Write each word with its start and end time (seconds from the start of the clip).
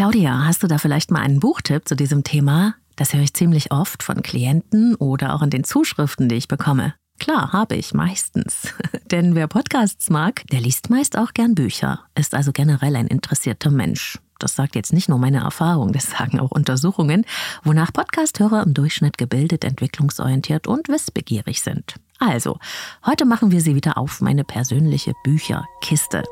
Claudia, 0.00 0.46
hast 0.46 0.62
du 0.62 0.66
da 0.66 0.78
vielleicht 0.78 1.10
mal 1.10 1.20
einen 1.20 1.40
Buchtipp 1.40 1.86
zu 1.86 1.94
diesem 1.94 2.24
Thema? 2.24 2.74
Das 2.96 3.12
höre 3.12 3.20
ich 3.20 3.34
ziemlich 3.34 3.70
oft 3.70 4.02
von 4.02 4.22
Klienten 4.22 4.94
oder 4.94 5.34
auch 5.34 5.42
in 5.42 5.50
den 5.50 5.62
Zuschriften, 5.62 6.26
die 6.30 6.36
ich 6.36 6.48
bekomme. 6.48 6.94
Klar, 7.18 7.52
habe 7.52 7.76
ich 7.76 7.92
meistens. 7.92 8.72
Denn 9.10 9.34
wer 9.34 9.46
Podcasts 9.46 10.08
mag, 10.08 10.42
der 10.50 10.62
liest 10.62 10.88
meist 10.88 11.18
auch 11.18 11.34
gern 11.34 11.54
Bücher, 11.54 12.00
ist 12.14 12.34
also 12.34 12.50
generell 12.50 12.96
ein 12.96 13.08
interessierter 13.08 13.70
Mensch. 13.70 14.18
Das 14.38 14.54
sagt 14.56 14.74
jetzt 14.74 14.94
nicht 14.94 15.10
nur 15.10 15.18
meine 15.18 15.40
Erfahrung, 15.40 15.92
das 15.92 16.08
sagen 16.08 16.40
auch 16.40 16.50
Untersuchungen, 16.50 17.26
wonach 17.62 17.92
Podcasthörer 17.92 18.62
im 18.62 18.72
Durchschnitt 18.72 19.18
gebildet, 19.18 19.64
entwicklungsorientiert 19.66 20.66
und 20.66 20.88
wissbegierig 20.88 21.60
sind. 21.60 21.96
Also, 22.18 22.58
heute 23.04 23.26
machen 23.26 23.50
wir 23.50 23.60
sie 23.60 23.74
wieder 23.74 23.98
auf, 23.98 24.22
meine 24.22 24.44
persönliche 24.44 25.12
Bücherkiste. 25.24 26.24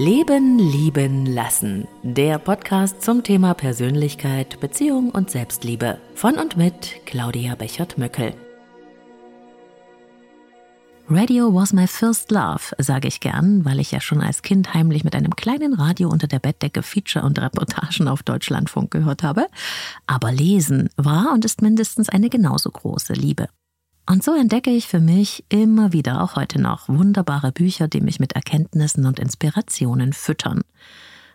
Leben, 0.00 0.58
lieben, 0.58 1.26
lassen. 1.26 1.86
Der 2.02 2.38
Podcast 2.38 3.02
zum 3.02 3.22
Thema 3.22 3.52
Persönlichkeit, 3.52 4.58
Beziehung 4.58 5.10
und 5.10 5.30
Selbstliebe. 5.30 5.98
Von 6.14 6.38
und 6.38 6.56
mit 6.56 7.04
Claudia 7.04 7.54
Bechert-Möckel. 7.54 8.32
Radio 11.10 11.52
was 11.52 11.74
my 11.74 11.86
first 11.86 12.30
love, 12.30 12.74
sage 12.78 13.08
ich 13.08 13.20
gern, 13.20 13.66
weil 13.66 13.78
ich 13.78 13.90
ja 13.90 14.00
schon 14.00 14.22
als 14.22 14.40
Kind 14.40 14.72
heimlich 14.72 15.04
mit 15.04 15.14
einem 15.14 15.36
kleinen 15.36 15.74
Radio 15.74 16.08
unter 16.08 16.28
der 16.28 16.38
Bettdecke 16.38 16.82
Feature 16.82 17.26
und 17.26 17.38
Reportagen 17.38 18.08
auf 18.08 18.22
Deutschlandfunk 18.22 18.90
gehört 18.90 19.22
habe. 19.22 19.48
Aber 20.06 20.32
Lesen 20.32 20.88
war 20.96 21.30
und 21.34 21.44
ist 21.44 21.60
mindestens 21.60 22.08
eine 22.08 22.30
genauso 22.30 22.70
große 22.70 23.12
Liebe. 23.12 23.48
Und 24.10 24.24
so 24.24 24.34
entdecke 24.34 24.70
ich 24.70 24.88
für 24.88 24.98
mich 24.98 25.44
immer 25.50 25.92
wieder, 25.92 26.20
auch 26.20 26.34
heute 26.34 26.60
noch, 26.60 26.88
wunderbare 26.88 27.52
Bücher, 27.52 27.86
die 27.86 28.00
mich 28.00 28.18
mit 28.18 28.32
Erkenntnissen 28.32 29.06
und 29.06 29.20
Inspirationen 29.20 30.12
füttern. 30.12 30.62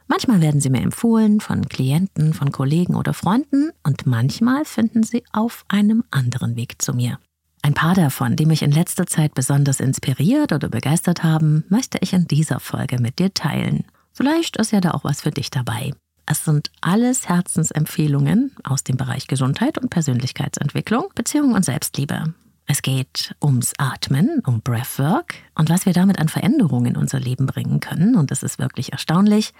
Manchmal 0.07 0.41
werden 0.41 0.59
sie 0.59 0.69
mir 0.69 0.81
empfohlen 0.81 1.39
von 1.39 1.69
Klienten, 1.69 2.33
von 2.33 2.51
Kollegen 2.51 2.95
oder 2.95 3.13
Freunden 3.13 3.69
und 3.83 4.05
manchmal 4.05 4.65
finden 4.65 5.03
sie 5.03 5.23
auf 5.31 5.63
einem 5.69 6.03
anderen 6.11 6.57
Weg 6.57 6.81
zu 6.81 6.93
mir. 6.93 7.17
Ein 7.61 7.75
paar 7.75 7.95
davon, 7.95 8.35
die 8.35 8.45
mich 8.45 8.61
in 8.61 8.71
letzter 8.71 9.07
Zeit 9.07 9.35
besonders 9.35 9.79
inspiriert 9.79 10.51
oder 10.51 10.67
begeistert 10.67 11.23
haben, 11.23 11.63
möchte 11.69 11.97
ich 12.01 12.11
in 12.11 12.27
dieser 12.27 12.59
Folge 12.59 12.99
mit 12.99 13.19
dir 13.19 13.33
teilen. 13.33 13.85
Vielleicht 14.11 14.57
ist 14.57 14.73
ja 14.73 14.81
da 14.81 14.91
auch 14.91 15.05
was 15.05 15.21
für 15.21 15.31
dich 15.31 15.49
dabei. 15.49 15.93
Es 16.25 16.43
sind 16.43 16.71
alles 16.81 17.29
Herzensempfehlungen 17.29 18.53
aus 18.65 18.83
dem 18.83 18.97
Bereich 18.97 19.27
Gesundheit 19.27 19.77
und 19.77 19.91
Persönlichkeitsentwicklung, 19.91 21.05
Beziehung 21.15 21.53
und 21.53 21.63
Selbstliebe. 21.63 22.33
Es 22.67 22.81
geht 22.81 23.35
ums 23.43 23.73
Atmen, 23.77 24.41
um 24.43 24.61
Breathwork 24.61 25.35
und 25.53 25.69
was 25.69 25.85
wir 25.85 25.93
damit 25.93 26.17
an 26.17 26.29
Veränderungen 26.29 26.87
in 26.87 26.97
unser 26.97 27.19
Leben 27.19 27.45
bringen 27.45 27.79
können. 27.79 28.15
Und 28.15 28.31
das 28.31 28.41
ist 28.41 28.57
wirklich 28.57 28.91
erstaunlich. 28.91 29.53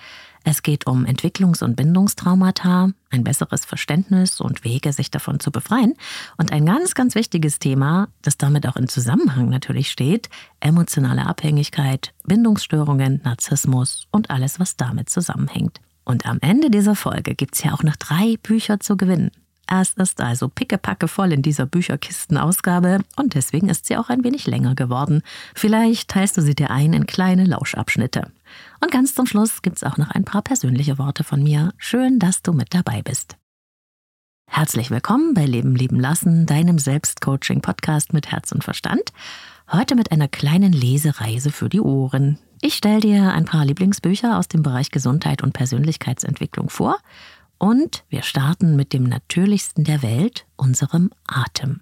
Es 0.44 0.64
geht 0.64 0.88
um 0.88 1.06
Entwicklungs- 1.06 1.64
und 1.64 1.75
Bindungstraumata, 1.75 2.89
ein 3.12 3.23
besseres 3.23 3.64
Verständnis 3.64 4.42
und 4.42 4.64
Wege, 4.64 4.92
sich 4.92 5.12
davon 5.12 5.39
zu 5.39 5.52
befreien. 5.52 5.94
Und 6.38 6.52
ein 6.52 6.66
ganz, 6.66 6.95
ganz 6.95 7.14
wichtiges 7.14 7.59
Thema, 7.59 8.08
das 8.23 8.38
damit 8.38 8.67
auch 8.67 8.75
in 8.75 8.88
Zusammenhang 8.88 9.50
natürlich 9.50 9.92
steht, 9.92 10.30
emotionale 10.59 11.28
Abhängigkeit, 11.28 12.12
Bindungsstörungen, 12.23 13.22
Narzissmus 13.23 14.08
und 14.12 14.31
alles, 14.31 14.59
was 14.59 14.78
damit 14.78 15.09
zusammenhängt. 15.09 15.80
Und 16.06 16.25
am 16.25 16.40
Ende 16.42 16.72
dieser 16.72 16.95
Folge 16.95 17.36
gibt 17.36 17.56
es 17.56 17.64
ja 17.64 17.73
auch 17.73 17.84
noch 17.84 17.95
drei 17.97 18.38
Bücher 18.42 18.80
zu 18.80 18.97
gewinnen. 18.97 19.30
Es 19.67 19.94
ist 19.94 20.21
also 20.21 20.47
pickepacke 20.47 21.08
voll 21.08 21.33
in 21.33 21.41
dieser 21.41 21.66
Bücherkistenausgabe 21.66 22.99
und 23.16 23.33
deswegen 23.33 23.69
ist 23.69 23.88
sie 23.88 23.97
auch 23.97 24.09
ein 24.09 24.23
wenig 24.23 24.45
länger 24.45 24.75
geworden. 24.75 25.23
Vielleicht 25.55 26.09
teilst 26.09 26.38
du 26.38 26.41
sie 26.41 26.53
dir 26.53 26.69
ein 26.69 26.94
in 26.94 27.07
kleine 27.07 27.45
Lauschabschnitte. 27.45 28.31
Und 28.80 28.91
ganz 28.91 29.16
zum 29.16 29.25
Schluss 29.25 29.63
gibt's 29.63 29.83
auch 29.83 29.97
noch 29.97 30.11
ein 30.11 30.23
paar 30.23 30.44
persönliche 30.44 30.99
Worte 30.99 31.23
von 31.23 31.41
mir. 31.41 31.73
Schön, 31.77 32.19
dass 32.19 32.44
du 32.44 32.53
mit 32.53 32.73
dabei 32.75 33.02
bist. 33.02 33.38
Herzlich 34.47 34.91
willkommen 34.91 35.33
bei 35.33 35.45
Leben 35.45 35.75
lieben 35.75 36.00
lassen, 36.00 36.45
deinem 36.45 36.77
Selbstcoaching-Podcast 36.77 38.13
mit 38.13 38.31
Herz 38.31 38.52
und 38.52 38.63
Verstand. 38.63 39.11
Heute 39.72 39.95
mit 39.95 40.11
einer 40.11 40.28
kleinen 40.28 40.72
Lesereise 40.72 41.51
für 41.51 41.69
die 41.69 41.81
Ohren. 41.81 42.38
Ich 42.61 42.75
stelle 42.75 43.00
dir 43.00 43.34
ein 43.34 43.45
paar 43.45 43.66
Lieblingsbücher 43.66 44.38
aus 44.38 44.47
dem 44.47 44.61
Bereich 44.61 44.91
Gesundheit 44.91 45.41
und 45.41 45.53
Persönlichkeitsentwicklung 45.53 46.69
vor 46.69 47.00
und 47.57 48.03
wir 48.09 48.23
starten 48.23 48.75
mit 48.75 48.93
dem 48.93 49.03
natürlichsten 49.03 49.83
der 49.83 50.01
Welt, 50.01 50.45
unserem 50.55 51.11
Atem. 51.27 51.81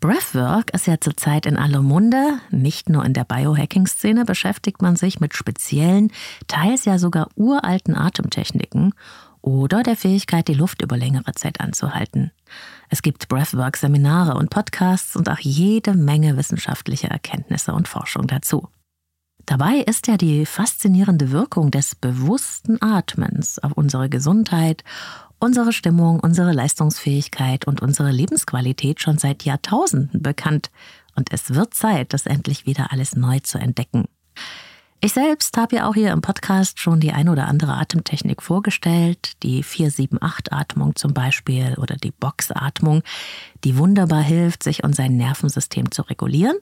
Breathwork 0.00 0.74
ist 0.74 0.86
ja 0.86 1.00
zurzeit 1.00 1.46
in 1.46 1.56
aller 1.56 1.80
Munde. 1.80 2.38
Nicht 2.50 2.90
nur 2.90 3.04
in 3.04 3.14
der 3.14 3.24
Biohacking-Szene 3.24 4.24
beschäftigt 4.24 4.82
man 4.82 4.94
sich 4.94 5.20
mit 5.20 5.34
speziellen, 5.34 6.12
teils 6.48 6.84
ja 6.84 6.98
sogar 6.98 7.28
uralten 7.34 7.96
Atemtechniken 7.96 8.92
oder 9.40 9.82
der 9.82 9.96
Fähigkeit, 9.96 10.48
die 10.48 10.54
Luft 10.54 10.82
über 10.82 10.96
längere 10.96 11.32
Zeit 11.32 11.60
anzuhalten. 11.60 12.30
Es 12.90 13.00
gibt 13.00 13.28
Breathwork-Seminare 13.28 14.34
und 14.34 14.50
Podcasts 14.50 15.16
und 15.16 15.30
auch 15.30 15.38
jede 15.38 15.94
Menge 15.94 16.36
wissenschaftliche 16.36 17.08
Erkenntnisse 17.08 17.72
und 17.72 17.88
Forschung 17.88 18.26
dazu. 18.26 18.68
Dabei 19.46 19.76
ist 19.76 20.08
ja 20.08 20.16
die 20.16 20.44
faszinierende 20.44 21.30
Wirkung 21.30 21.70
des 21.70 21.94
bewussten 21.94 22.82
Atmens 22.82 23.60
auf 23.60 23.72
unsere 23.72 24.08
Gesundheit, 24.08 24.82
unsere 25.38 25.72
Stimmung, 25.72 26.18
unsere 26.18 26.52
Leistungsfähigkeit 26.52 27.64
und 27.66 27.80
unsere 27.80 28.10
Lebensqualität 28.10 29.00
schon 29.00 29.18
seit 29.18 29.44
Jahrtausenden 29.44 30.20
bekannt. 30.20 30.72
Und 31.14 31.32
es 31.32 31.54
wird 31.54 31.74
Zeit, 31.74 32.12
das 32.12 32.26
endlich 32.26 32.66
wieder 32.66 32.90
alles 32.90 33.14
neu 33.14 33.38
zu 33.38 33.58
entdecken. 33.58 34.06
Ich 35.00 35.12
selbst 35.12 35.56
habe 35.56 35.76
ja 35.76 35.88
auch 35.88 35.94
hier 35.94 36.10
im 36.10 36.22
Podcast 36.22 36.80
schon 36.80 36.98
die 36.98 37.12
ein 37.12 37.28
oder 37.28 37.46
andere 37.46 37.74
Atemtechnik 37.74 38.42
vorgestellt, 38.42 39.42
die 39.44 39.62
478-Atmung 39.62 40.96
zum 40.96 41.14
Beispiel 41.14 41.74
oder 41.78 41.96
die 41.96 42.10
Boxatmung, 42.10 43.02
die 43.62 43.76
wunderbar 43.76 44.22
hilft, 44.22 44.64
sich 44.64 44.82
und 44.82 44.96
sein 44.96 45.16
Nervensystem 45.16 45.92
zu 45.92 46.02
regulieren. 46.02 46.56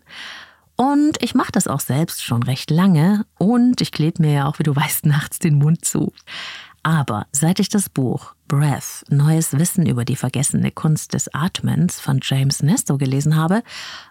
Und 0.76 1.22
ich 1.22 1.34
mache 1.34 1.52
das 1.52 1.68
auch 1.68 1.80
selbst 1.80 2.22
schon 2.22 2.42
recht 2.42 2.70
lange 2.70 3.24
und 3.38 3.80
ich 3.80 3.92
klebe 3.92 4.22
mir 4.22 4.32
ja 4.32 4.46
auch, 4.46 4.58
wie 4.58 4.64
du 4.64 4.74
weißt, 4.74 5.06
nachts 5.06 5.38
den 5.38 5.56
Mund 5.56 5.84
zu. 5.84 6.12
Aber 6.82 7.26
seit 7.32 7.60
ich 7.60 7.68
das 7.68 7.88
Buch 7.88 8.34
Breath, 8.46 9.04
Neues 9.08 9.58
Wissen 9.58 9.86
über 9.86 10.04
die 10.04 10.16
vergessene 10.16 10.70
Kunst 10.70 11.14
des 11.14 11.32
Atmens 11.32 11.98
von 11.98 12.20
James 12.22 12.62
Nesto 12.62 12.98
gelesen 12.98 13.36
habe, 13.36 13.62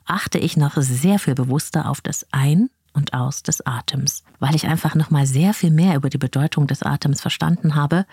achte 0.06 0.40
ich 0.40 0.58
noch 0.58 0.74
sehr 0.78 1.20
viel 1.20 1.36
bewusster 1.36 1.88
auf 1.88 2.02
das 2.02 2.26
Ein- 2.32 2.70
und 2.94 3.14
Aus 3.14 3.44
des 3.44 3.66
Atems, 3.66 4.24
weil 4.40 4.56
ich 4.56 4.68
einfach 4.68 4.96
noch 4.96 5.12
mal 5.12 5.28
sehr 5.28 5.54
viel 5.54 5.72
mehr 5.72 5.96
über 5.96 6.10
die 6.10 6.18
Bedeutung 6.18 6.66
des 6.66 6.82
Atems 6.82 7.22
verstanden 7.22 7.76
habe 7.76 8.06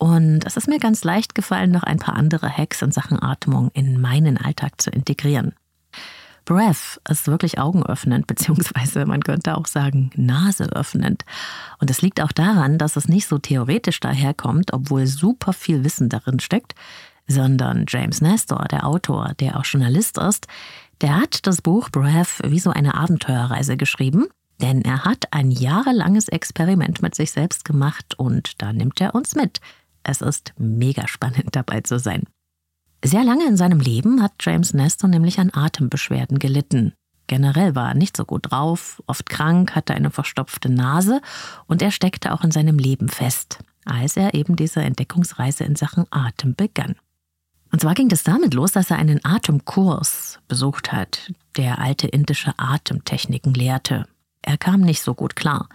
und 0.00 0.46
es 0.46 0.56
ist 0.56 0.66
mir 0.66 0.78
ganz 0.78 1.04
leicht 1.04 1.34
gefallen, 1.34 1.70
noch 1.70 1.82
ein 1.82 1.98
paar 1.98 2.16
andere 2.16 2.48
Hacks 2.48 2.80
in 2.80 2.90
Sachen 2.90 3.22
Atmung 3.22 3.70
in 3.74 4.00
meinen 4.00 4.38
Alltag 4.38 4.80
zu 4.80 4.88
integrieren. 4.88 5.52
Breath 6.50 7.00
ist 7.08 7.28
wirklich 7.28 7.60
augenöffnend, 7.60 8.26
beziehungsweise 8.26 9.06
man 9.06 9.22
könnte 9.22 9.56
auch 9.56 9.66
sagen 9.66 10.10
naseöffnend. 10.16 11.24
Und 11.78 11.90
es 11.90 12.02
liegt 12.02 12.20
auch 12.20 12.32
daran, 12.32 12.76
dass 12.76 12.96
es 12.96 13.06
nicht 13.06 13.28
so 13.28 13.38
theoretisch 13.38 14.00
daherkommt, 14.00 14.72
obwohl 14.72 15.06
super 15.06 15.52
viel 15.52 15.84
Wissen 15.84 16.08
darin 16.08 16.40
steckt, 16.40 16.74
sondern 17.28 17.84
James 17.86 18.20
Nestor, 18.20 18.66
der 18.68 18.84
Autor, 18.84 19.34
der 19.38 19.56
auch 19.60 19.64
Journalist 19.64 20.18
ist, 20.18 20.48
der 21.02 21.20
hat 21.20 21.46
das 21.46 21.62
Buch 21.62 21.88
Breath 21.88 22.40
wie 22.44 22.58
so 22.58 22.70
eine 22.70 22.94
Abenteuerreise 22.94 23.76
geschrieben, 23.76 24.26
denn 24.60 24.82
er 24.82 25.04
hat 25.04 25.26
ein 25.30 25.52
jahrelanges 25.52 26.26
Experiment 26.26 27.00
mit 27.00 27.14
sich 27.14 27.30
selbst 27.30 27.64
gemacht 27.64 28.18
und 28.18 28.60
da 28.60 28.72
nimmt 28.72 29.00
er 29.00 29.14
uns 29.14 29.36
mit. 29.36 29.60
Es 30.02 30.20
ist 30.20 30.52
mega 30.58 31.06
spannend 31.06 31.50
dabei 31.52 31.82
zu 31.82 32.00
sein. 32.00 32.24
Sehr 33.02 33.24
lange 33.24 33.46
in 33.46 33.56
seinem 33.56 33.80
Leben 33.80 34.22
hat 34.22 34.32
James 34.40 34.74
Nestor 34.74 35.08
nämlich 35.08 35.38
an 35.38 35.50
Atembeschwerden 35.52 36.38
gelitten. 36.38 36.92
Generell 37.28 37.74
war 37.74 37.90
er 37.90 37.94
nicht 37.94 38.16
so 38.16 38.24
gut 38.24 38.50
drauf, 38.50 39.02
oft 39.06 39.30
krank, 39.30 39.74
hatte 39.74 39.94
eine 39.94 40.10
verstopfte 40.10 40.68
Nase 40.68 41.22
und 41.66 41.80
er 41.80 41.92
steckte 41.92 42.32
auch 42.32 42.44
in 42.44 42.50
seinem 42.50 42.78
Leben 42.78 43.08
fest, 43.08 43.60
als 43.84 44.16
er 44.16 44.34
eben 44.34 44.56
diese 44.56 44.82
Entdeckungsreise 44.82 45.64
in 45.64 45.76
Sachen 45.76 46.06
Atem 46.10 46.54
begann. 46.54 46.96
Und 47.72 47.80
zwar 47.80 47.94
ging 47.94 48.10
es 48.10 48.24
damit 48.24 48.52
los, 48.52 48.72
dass 48.72 48.90
er 48.90 48.98
einen 48.98 49.24
Atemkurs 49.24 50.40
besucht 50.48 50.92
hat, 50.92 51.32
der 51.56 51.78
alte 51.78 52.08
indische 52.08 52.52
Atemtechniken 52.58 53.54
lehrte. 53.54 54.06
Er 54.42 54.58
kam 54.58 54.80
nicht 54.80 55.02
so 55.02 55.14
gut 55.14 55.36
klar. 55.36 55.68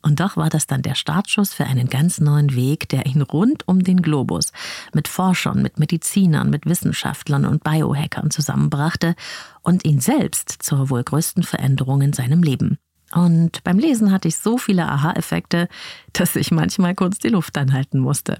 Und 0.00 0.20
doch 0.20 0.36
war 0.36 0.48
das 0.48 0.66
dann 0.66 0.82
der 0.82 0.94
Startschuss 0.94 1.52
für 1.52 1.64
einen 1.64 1.88
ganz 1.88 2.20
neuen 2.20 2.54
Weg, 2.54 2.88
der 2.88 3.06
ihn 3.06 3.22
rund 3.22 3.66
um 3.66 3.82
den 3.82 4.00
Globus 4.00 4.52
mit 4.94 5.08
Forschern, 5.08 5.60
mit 5.60 5.78
Medizinern, 5.78 6.50
mit 6.50 6.66
Wissenschaftlern 6.66 7.44
und 7.44 7.64
Biohackern 7.64 8.30
zusammenbrachte 8.30 9.16
und 9.62 9.84
ihn 9.84 10.00
selbst 10.00 10.50
zur 10.60 10.90
wohl 10.90 11.02
größten 11.02 11.42
Veränderung 11.42 12.00
in 12.02 12.12
seinem 12.12 12.42
Leben. 12.42 12.78
Und 13.12 13.64
beim 13.64 13.78
Lesen 13.78 14.12
hatte 14.12 14.28
ich 14.28 14.36
so 14.36 14.58
viele 14.58 14.86
Aha-Effekte, 14.86 15.68
dass 16.12 16.36
ich 16.36 16.50
manchmal 16.50 16.94
kurz 16.94 17.18
die 17.18 17.30
Luft 17.30 17.56
anhalten 17.58 17.98
musste. 17.98 18.38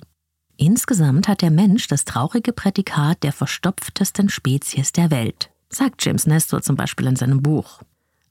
Insgesamt 0.56 1.28
hat 1.28 1.42
der 1.42 1.50
Mensch 1.50 1.86
das 1.86 2.04
traurige 2.04 2.52
Prädikat 2.52 3.22
der 3.22 3.32
verstopftesten 3.32 4.28
Spezies 4.28 4.92
der 4.92 5.10
Welt, 5.10 5.50
sagt 5.70 6.04
James 6.04 6.26
Nestor 6.26 6.62
zum 6.62 6.76
Beispiel 6.76 7.06
in 7.06 7.16
seinem 7.16 7.42
Buch. 7.42 7.80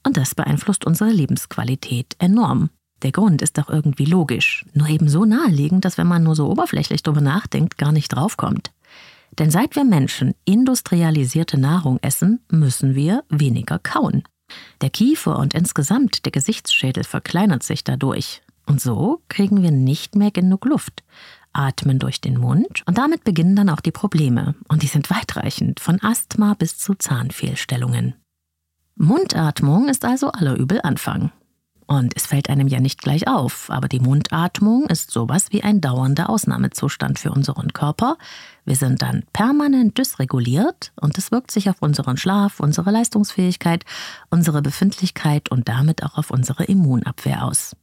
Und 0.06 0.18
das 0.18 0.36
beeinflusst 0.36 0.86
unsere 0.86 1.10
Lebensqualität 1.10 2.16
enorm. 2.20 2.70
Der 3.04 3.12
Grund 3.12 3.42
ist 3.42 3.58
doch 3.58 3.70
irgendwie 3.70 4.06
logisch, 4.06 4.66
nur 4.74 4.88
eben 4.88 5.08
so 5.08 5.26
naheliegend, 5.26 5.86
dass 5.86 5.98
wenn 5.98 6.08
man 6.08 6.24
nur 6.24 6.36
so 6.36 6.50
oberflächlich 6.50 7.04
drüber 7.04 7.22
nachdenkt, 7.22 7.78
gar 7.78 7.92
nicht 7.92 8.10
draufkommt. 8.10 8.72
Denn 9.38 9.52
seit 9.52 9.76
wir 9.76 9.84
Menschen 9.84 10.34
industrialisierte 10.46 11.60
Nahrung 11.60 12.00
essen, 12.02 12.40
müssen 12.50 12.96
wir 12.96 13.24
weniger 13.30 13.78
kauen. 13.78 14.24
Der 14.82 14.90
Kiefer 14.90 15.38
und 15.38 15.54
insgesamt 15.54 16.26
der 16.26 16.32
Gesichtsschädel 16.32 17.04
verkleinert 17.04 17.64
sich 17.64 17.84
dadurch. 17.84 18.42
Und 18.66 18.82
so 18.82 19.22
kriegen 19.30 19.62
wir 19.62 19.72
nicht 19.72 20.16
mehr 20.16 20.32
genug 20.32 20.66
Luft, 20.66 21.04
atmen 21.54 22.00
durch 22.00 22.20
den 22.20 22.38
Mund 22.38 22.84
und 22.86 22.98
damit 22.98 23.24
beginnen 23.24 23.56
dann 23.56 23.70
auch 23.70 23.80
die 23.80 23.92
Probleme. 23.92 24.56
Und 24.68 24.84
die 24.84 24.88
sind 24.88 25.10
weitreichend, 25.10 25.80
von 25.80 26.02
Asthma 26.02 26.54
bis 26.54 26.78
zu 26.78 26.96
Zahnfehlstellungen. 26.96 28.16
Mundatmung 28.96 29.88
ist 29.90 30.04
also 30.04 30.32
aller 30.32 30.56
Übel 30.56 30.82
Anfang. 30.82 31.32
Und 31.88 32.14
es 32.18 32.26
fällt 32.26 32.50
einem 32.50 32.68
ja 32.68 32.82
nicht 32.82 33.02
gleich 33.02 33.30
auf, 33.30 33.70
aber 33.70 33.88
die 33.88 34.02
Mundatmung 34.02 34.88
ist 34.88 35.10
sowas 35.10 35.48
wie 35.52 35.64
ein 35.64 35.80
dauernder 35.80 36.30
Ausnahmezustand 36.30 37.18
für 37.18 37.32
unseren 37.32 37.72
Körper. 37.72 38.18
Wir 38.66 38.76
sind 38.76 39.02
dann 39.02 39.24
permanent 39.32 39.98
dysreguliert 39.98 40.92
und 41.00 41.18
es 41.18 41.32
wirkt 41.32 41.50
sich 41.50 41.70
auf 41.70 41.82
unseren 41.82 42.18
Schlaf, 42.18 42.60
unsere 42.60 42.92
Leistungsfähigkeit, 42.92 43.86
unsere 44.30 44.62
Befindlichkeit 44.62 45.50
und 45.50 45.70
damit 45.70 46.04
auch 46.04 46.18
auf 46.18 46.30
unsere 46.30 46.66
Immunabwehr 46.66 47.46
aus. 47.46 47.74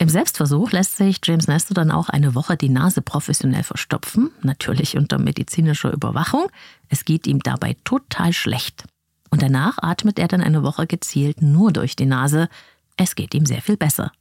Im 0.00 0.08
Selbstversuch 0.08 0.70
lässt 0.70 0.96
sich 0.96 1.18
James 1.24 1.48
Nestor 1.48 1.74
dann 1.74 1.90
auch 1.90 2.08
eine 2.08 2.36
Woche 2.36 2.56
die 2.56 2.68
Nase 2.68 3.02
professionell 3.02 3.64
verstopfen, 3.64 4.30
natürlich 4.42 4.96
unter 4.96 5.18
medizinischer 5.18 5.92
Überwachung. 5.92 6.46
Es 6.88 7.04
geht 7.04 7.26
ihm 7.26 7.40
dabei 7.40 7.76
total 7.82 8.32
schlecht. 8.32 8.84
Und 9.30 9.42
danach 9.42 9.78
atmet 9.82 10.20
er 10.20 10.28
dann 10.28 10.40
eine 10.40 10.62
Woche 10.62 10.86
gezielt 10.86 11.42
nur 11.42 11.72
durch 11.72 11.96
die 11.96 12.06
Nase, 12.06 12.48
es 12.98 13.14
geht 13.14 13.34
ihm 13.34 13.46
sehr 13.46 13.62
viel 13.62 13.78
besser. 13.78 14.12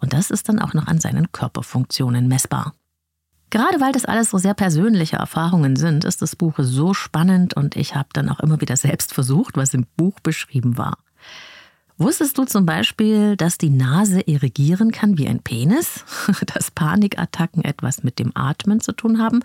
Und 0.00 0.12
das 0.12 0.30
ist 0.30 0.48
dann 0.48 0.58
auch 0.58 0.74
noch 0.74 0.88
an 0.88 0.98
seinen 0.98 1.30
Körperfunktionen 1.30 2.26
messbar. 2.26 2.74
Gerade 3.50 3.80
weil 3.80 3.92
das 3.92 4.06
alles 4.06 4.30
so 4.30 4.38
sehr 4.38 4.54
persönliche 4.54 5.16
Erfahrungen 5.16 5.76
sind, 5.76 6.04
ist 6.04 6.22
das 6.22 6.34
Buch 6.34 6.54
so 6.58 6.94
spannend 6.94 7.54
und 7.54 7.76
ich 7.76 7.94
habe 7.94 8.08
dann 8.14 8.30
auch 8.30 8.40
immer 8.40 8.60
wieder 8.60 8.76
selbst 8.76 9.12
versucht, 9.12 9.56
was 9.56 9.74
im 9.74 9.86
Buch 9.96 10.18
beschrieben 10.20 10.78
war. 10.78 10.96
Wusstest 11.98 12.38
du 12.38 12.44
zum 12.44 12.64
Beispiel, 12.64 13.36
dass 13.36 13.58
die 13.58 13.70
Nase 13.70 14.22
irrigieren 14.22 14.90
kann 14.90 15.18
wie 15.18 15.28
ein 15.28 15.40
Penis, 15.40 16.04
dass 16.54 16.70
Panikattacken 16.70 17.62
etwas 17.62 18.02
mit 18.02 18.18
dem 18.18 18.32
Atmen 18.34 18.80
zu 18.80 18.92
tun 18.92 19.20
haben 19.20 19.40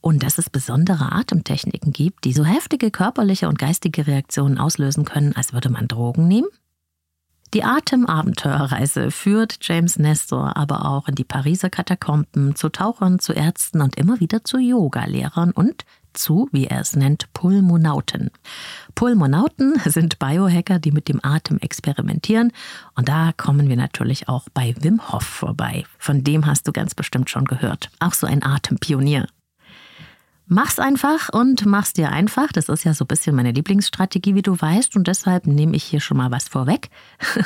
und 0.00 0.22
dass 0.22 0.38
es 0.38 0.48
besondere 0.48 1.12
Atemtechniken 1.12 1.92
gibt, 1.92 2.24
die 2.24 2.32
so 2.32 2.44
heftige 2.44 2.90
körperliche 2.90 3.48
und 3.48 3.58
geistige 3.58 4.06
Reaktionen 4.06 4.58
auslösen 4.58 5.04
können, 5.04 5.36
als 5.36 5.52
würde 5.52 5.68
man 5.68 5.88
Drogen 5.88 6.26
nehmen? 6.26 6.48
Die 7.54 7.64
Atemabenteuerreise 7.64 9.10
führt 9.10 9.58
James 9.60 9.98
Nestor 9.98 10.56
aber 10.56 10.86
auch 10.86 11.06
in 11.08 11.14
die 11.14 11.24
Pariser 11.24 11.68
Katakomben, 11.68 12.56
zu 12.56 12.70
Tauchern, 12.70 13.18
zu 13.18 13.34
Ärzten 13.34 13.82
und 13.82 13.96
immer 13.96 14.20
wieder 14.20 14.42
zu 14.42 14.58
Yogalehrern 14.58 15.50
und 15.50 15.84
zu, 16.14 16.48
wie 16.50 16.66
er 16.66 16.80
es 16.80 16.96
nennt, 16.96 17.30
Pulmonauten. 17.34 18.30
Pulmonauten 18.94 19.78
sind 19.84 20.18
Biohacker, 20.18 20.78
die 20.78 20.92
mit 20.92 21.08
dem 21.08 21.20
Atem 21.22 21.58
experimentieren. 21.58 22.52
Und 22.94 23.08
da 23.08 23.32
kommen 23.36 23.68
wir 23.68 23.76
natürlich 23.76 24.28
auch 24.28 24.46
bei 24.54 24.74
Wim 24.80 25.12
Hof 25.12 25.24
vorbei. 25.24 25.84
Von 25.98 26.24
dem 26.24 26.46
hast 26.46 26.66
du 26.66 26.72
ganz 26.72 26.94
bestimmt 26.94 27.28
schon 27.28 27.44
gehört. 27.44 27.90
Auch 28.00 28.14
so 28.14 28.26
ein 28.26 28.42
Atempionier. 28.42 29.26
Mach's 30.52 30.78
einfach 30.78 31.30
und 31.30 31.64
mach's 31.64 31.94
dir 31.94 32.12
einfach. 32.12 32.52
Das 32.52 32.68
ist 32.68 32.84
ja 32.84 32.92
so 32.92 33.04
ein 33.04 33.08
bisschen 33.08 33.34
meine 33.34 33.52
Lieblingsstrategie, 33.52 34.34
wie 34.34 34.42
du 34.42 34.60
weißt. 34.60 34.96
Und 34.96 35.06
deshalb 35.08 35.46
nehme 35.46 35.74
ich 35.74 35.82
hier 35.82 36.00
schon 36.00 36.18
mal 36.18 36.30
was 36.30 36.46
vorweg. 36.46 36.90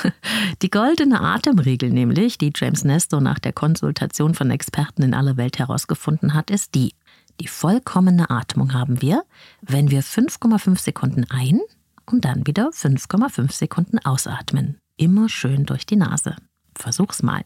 die 0.62 0.70
goldene 0.70 1.20
Atemregel 1.20 1.90
nämlich, 1.90 2.36
die 2.36 2.50
James 2.52 2.82
Nestor 2.82 3.20
nach 3.20 3.38
der 3.38 3.52
Konsultation 3.52 4.34
von 4.34 4.50
Experten 4.50 5.04
in 5.04 5.14
aller 5.14 5.36
Welt 5.36 5.60
herausgefunden 5.60 6.34
hat, 6.34 6.50
ist 6.50 6.74
die. 6.74 6.94
Die 7.40 7.46
vollkommene 7.46 8.28
Atmung 8.28 8.72
haben 8.72 9.00
wir, 9.00 9.22
wenn 9.60 9.92
wir 9.92 10.02
5,5 10.02 10.76
Sekunden 10.76 11.26
ein 11.30 11.60
und 12.06 12.24
dann 12.24 12.44
wieder 12.44 12.70
5,5 12.70 13.52
Sekunden 13.52 14.00
ausatmen. 14.00 14.78
Immer 14.96 15.28
schön 15.28 15.64
durch 15.64 15.86
die 15.86 15.94
Nase. 15.94 16.34
Versuch's 16.74 17.22
mal. 17.22 17.44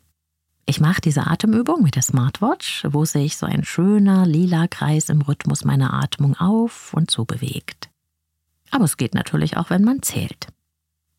Ich 0.70 0.80
mache 0.80 1.00
diese 1.00 1.26
Atemübung 1.26 1.82
mit 1.82 1.96
der 1.96 2.02
Smartwatch, 2.02 2.86
wo 2.88 3.04
sich 3.04 3.36
so 3.36 3.44
ein 3.44 3.64
schöner 3.64 4.24
lila 4.24 4.68
Kreis 4.68 5.08
im 5.08 5.20
Rhythmus 5.20 5.64
meiner 5.64 5.92
Atmung 5.92 6.36
auf 6.36 6.94
und 6.94 7.10
zu 7.10 7.24
bewegt. 7.24 7.90
Aber 8.70 8.84
es 8.84 8.96
geht 8.96 9.12
natürlich 9.12 9.56
auch, 9.56 9.68
wenn 9.70 9.82
man 9.82 10.00
zählt. 10.00 10.46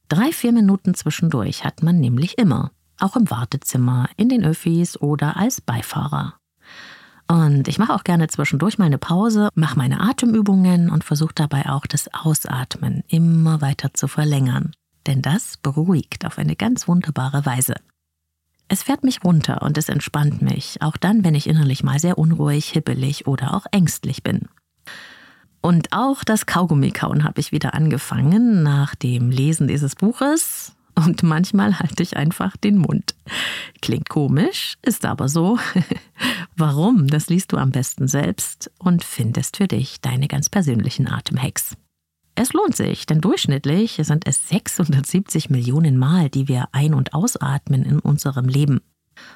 Drei, 0.07 0.31
vier 0.31 0.53
Minuten 0.53 0.93
zwischendurch 0.93 1.65
hat 1.65 1.83
man 1.83 1.99
nämlich 1.99 2.37
immer, 2.37 2.71
auch 2.97 3.17
im 3.17 3.29
Wartezimmer, 3.29 4.07
in 4.15 4.29
den 4.29 4.45
Öffis 4.45 4.95
oder 4.95 5.35
als 5.35 5.59
Beifahrer. 5.59 6.35
Und 7.27 7.67
ich 7.67 7.77
mache 7.77 7.93
auch 7.93 8.05
gerne 8.05 8.29
zwischendurch 8.29 8.77
mal 8.77 8.85
eine 8.85 8.99
Pause, 8.99 9.49
mache 9.53 9.77
meine 9.77 9.99
Atemübungen 9.99 10.89
und 10.89 11.03
versuche 11.03 11.35
dabei 11.35 11.65
auch 11.65 11.87
das 11.87 12.07
Ausatmen 12.13 13.03
immer 13.09 13.59
weiter 13.59 13.93
zu 13.93 14.07
verlängern. 14.07 14.71
Denn 15.07 15.21
das 15.21 15.57
beruhigt 15.57 16.25
auf 16.25 16.37
eine 16.37 16.55
ganz 16.55 16.87
wunderbare 16.87 17.45
Weise. 17.45 17.75
Es 18.71 18.83
fährt 18.83 19.03
mich 19.03 19.21
runter 19.25 19.63
und 19.63 19.77
es 19.77 19.89
entspannt 19.89 20.41
mich, 20.41 20.81
auch 20.81 20.95
dann, 20.95 21.25
wenn 21.25 21.35
ich 21.35 21.47
innerlich 21.47 21.83
mal 21.83 21.99
sehr 21.99 22.17
unruhig, 22.17 22.69
hibbelig 22.69 23.27
oder 23.27 23.53
auch 23.53 23.65
ängstlich 23.73 24.23
bin. 24.23 24.47
Und 25.59 25.89
auch 25.91 26.23
das 26.23 26.45
Kaugummikauen 26.45 27.25
habe 27.25 27.41
ich 27.41 27.51
wieder 27.51 27.73
angefangen 27.73 28.63
nach 28.63 28.95
dem 28.95 29.29
Lesen 29.29 29.67
dieses 29.67 29.95
Buches. 29.95 30.73
Und 30.95 31.21
manchmal 31.21 31.79
halte 31.79 32.01
ich 32.01 32.15
einfach 32.15 32.55
den 32.55 32.77
Mund. 32.77 33.13
Klingt 33.81 34.07
komisch, 34.07 34.77
ist 34.81 35.03
aber 35.03 35.27
so. 35.27 35.59
Warum? 36.55 37.07
Das 37.07 37.27
liest 37.27 37.51
du 37.51 37.57
am 37.57 37.71
besten 37.71 38.07
selbst 38.07 38.71
und 38.79 39.03
findest 39.03 39.57
für 39.57 39.67
dich 39.67 39.99
deine 39.99 40.29
ganz 40.29 40.47
persönlichen 40.47 41.09
Atemhacks. 41.09 41.75
Es 42.41 42.53
lohnt 42.53 42.75
sich, 42.75 43.05
denn 43.05 43.21
durchschnittlich 43.21 43.99
sind 44.01 44.27
es 44.27 44.49
670 44.49 45.51
Millionen 45.51 45.95
Mal, 45.95 46.27
die 46.27 46.47
wir 46.47 46.69
ein- 46.71 46.95
und 46.95 47.13
ausatmen 47.13 47.83
in 47.83 47.99
unserem 47.99 48.45
Leben. 48.45 48.81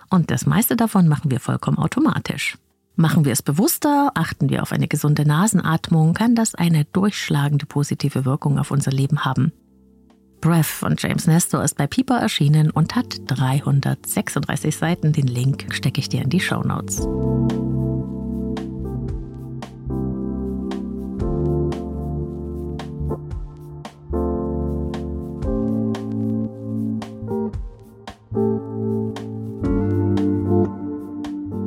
Und 0.10 0.32
das 0.32 0.48
meiste 0.48 0.76
davon 0.76 1.08
machen 1.08 1.30
wir 1.30 1.40
vollkommen 1.40 1.78
automatisch. 1.78 2.58
Machen 2.96 3.24
wir 3.24 3.32
es 3.32 3.44
bewusster, 3.44 4.10
achten 4.16 4.50
wir 4.50 4.64
auf 4.64 4.72
eine 4.72 4.88
gesunde 4.88 5.24
Nasenatmung, 5.24 6.16
kann 6.16 6.34
das 6.34 6.56
eine 6.56 6.86
durchschlagende 6.86 7.68
positive 7.68 8.26
Wirkung 8.26 8.58
auf 8.58 8.72
unser 8.72 8.90
Leben 8.90 9.24
haben. 9.24 9.52
Breath 10.42 10.66
von 10.66 10.96
James 10.98 11.28
Nestor 11.28 11.64
ist 11.64 11.78
bei 11.78 11.86
Piper 11.86 12.18
erschienen 12.18 12.72
und 12.72 12.96
hat 12.96 13.18
336 13.28 14.76
Seiten. 14.76 15.14
Den 15.14 15.28
Link 15.28 15.68
stecke 15.70 16.00
ich 16.00 16.10
dir 16.10 16.24
in 16.24 16.32
die 16.32 16.40
Show 16.40 16.64
Notes. 16.64 17.08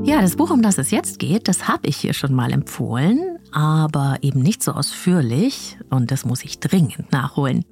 Ja, 0.09 0.23
das 0.23 0.37
Buch, 0.37 0.51
um 0.51 0.63
das 0.63 0.79
es 0.79 0.91
jetzt 0.91 1.19
geht, 1.19 1.49
das 1.49 1.69
habe 1.69 1.87
ich 1.87 1.99
hier 1.99 2.15
schon 2.15 2.33
mal 2.33 2.51
empfohlen, 2.51 3.39
aber 3.53 4.17
eben 4.23 4.41
nicht 4.41 4.63
so 4.63 4.73
ausführlich 4.73 5.77
und 5.91 6.11
das 6.11 6.25
muss 6.25 6.45
ich 6.45 6.61
dringend 6.61 7.13
nachholen. 7.13 7.63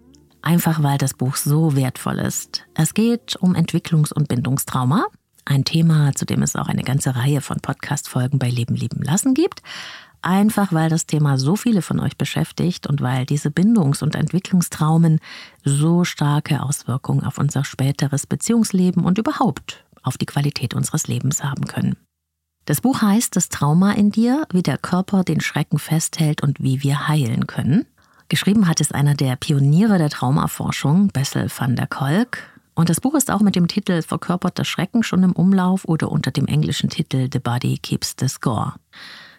Einfach 0.42 0.82
weil 0.82 0.98
das 0.98 1.14
Buch 1.14 1.36
so 1.36 1.76
wertvoll 1.76 2.18
ist. 2.18 2.66
Es 2.74 2.92
geht 2.92 3.36
um 3.36 3.54
Entwicklungs- 3.54 4.12
und 4.12 4.28
Bindungstrauma, 4.28 5.06
ein 5.46 5.64
Thema, 5.64 6.12
zu 6.14 6.26
dem 6.26 6.42
es 6.42 6.56
auch 6.56 6.68
eine 6.68 6.82
ganze 6.82 7.16
Reihe 7.16 7.40
von 7.40 7.60
Podcast-Folgen 7.60 8.38
bei 8.38 8.50
Leben 8.50 8.74
lieben 8.74 9.02
lassen 9.02 9.32
gibt. 9.32 9.62
Einfach 10.20 10.74
weil 10.74 10.90
das 10.90 11.06
Thema 11.06 11.38
so 11.38 11.56
viele 11.56 11.80
von 11.80 12.00
euch 12.00 12.18
beschäftigt 12.18 12.86
und 12.86 13.00
weil 13.00 13.24
diese 13.24 13.48
Bindungs- 13.48 14.02
und 14.02 14.14
Entwicklungstraumen 14.14 15.20
so 15.64 16.04
starke 16.04 16.62
Auswirkungen 16.62 17.24
auf 17.24 17.38
unser 17.38 17.64
späteres 17.64 18.26
Beziehungsleben 18.26 19.06
und 19.06 19.16
überhaupt 19.16 19.86
auf 20.02 20.18
die 20.18 20.26
Qualität 20.26 20.74
unseres 20.74 21.08
Lebens 21.08 21.42
haben 21.42 21.64
können. 21.64 21.96
Das 22.66 22.80
Buch 22.80 23.00
heißt 23.00 23.36
Das 23.36 23.48
Trauma 23.48 23.92
in 23.92 24.10
dir, 24.10 24.44
wie 24.50 24.62
der 24.62 24.76
Körper 24.76 25.22
den 25.22 25.40
Schrecken 25.40 25.78
festhält 25.78 26.42
und 26.42 26.60
wie 26.60 26.82
wir 26.82 27.06
heilen 27.06 27.46
können. 27.46 27.86
Geschrieben 28.28 28.66
hat 28.66 28.80
es 28.80 28.90
einer 28.90 29.14
der 29.14 29.36
Pioniere 29.36 29.98
der 29.98 30.10
Traumaforschung, 30.10 31.08
Bessel 31.08 31.48
van 31.56 31.76
der 31.76 31.86
Kolk. 31.86 32.38
Und 32.74 32.90
das 32.90 33.00
Buch 33.00 33.14
ist 33.14 33.30
auch 33.30 33.40
mit 33.40 33.54
dem 33.54 33.68
Titel 33.68 34.02
Verkörperter 34.02 34.64
Schrecken 34.64 35.04
schon 35.04 35.22
im 35.22 35.30
Umlauf 35.30 35.84
oder 35.84 36.10
unter 36.10 36.32
dem 36.32 36.48
englischen 36.48 36.90
Titel 36.90 37.28
The 37.32 37.38
Body 37.38 37.78
Keeps 37.78 38.16
the 38.18 38.26
Score. 38.26 38.74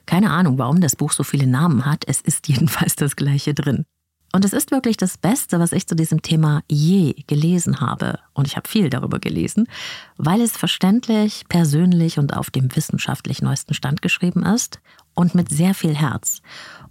Keine 0.05 0.31
Ahnung, 0.31 0.57
warum 0.57 0.79
das 0.79 0.96
Buch 0.96 1.12
so 1.12 1.24
viele 1.24 1.48
Namen 1.48 1.86
hat, 1.86 2.05
es 2.07 2.22
ist 2.22 2.48
jedenfalls 2.48 2.96
das 2.96 3.17
gleiche 3.17 3.53
drin. 3.53 3.84
Und 4.34 4.46
es 4.46 4.53
ist 4.53 4.72
wirklich 4.72 4.98
das 4.98 5.17
Beste, 5.17 5.60
was 5.60 5.72
ich 5.72 5.88
zu 5.88 5.96
diesem 5.96 6.22
Thema 6.22 6.62
je 6.69 7.13
gelesen 7.27 7.79
habe. 7.79 8.19
Und 8.34 8.46
ich 8.46 8.55
habe 8.55 8.67
viel 8.67 8.89
darüber 8.89 9.19
gelesen, 9.19 9.67
weil 10.17 10.41
es 10.41 10.57
verständlich, 10.57 11.46
persönlich 11.50 12.19
und 12.19 12.36
auf 12.36 12.51
dem 12.51 12.75
wissenschaftlich 12.75 13.41
neuesten 13.41 13.74
Stand 13.74 14.01
geschrieben 14.01 14.43
ist 14.43 14.79
und 15.13 15.34
mit 15.34 15.50
sehr 15.50 15.74
viel 15.74 15.96
Herz. 15.96 16.41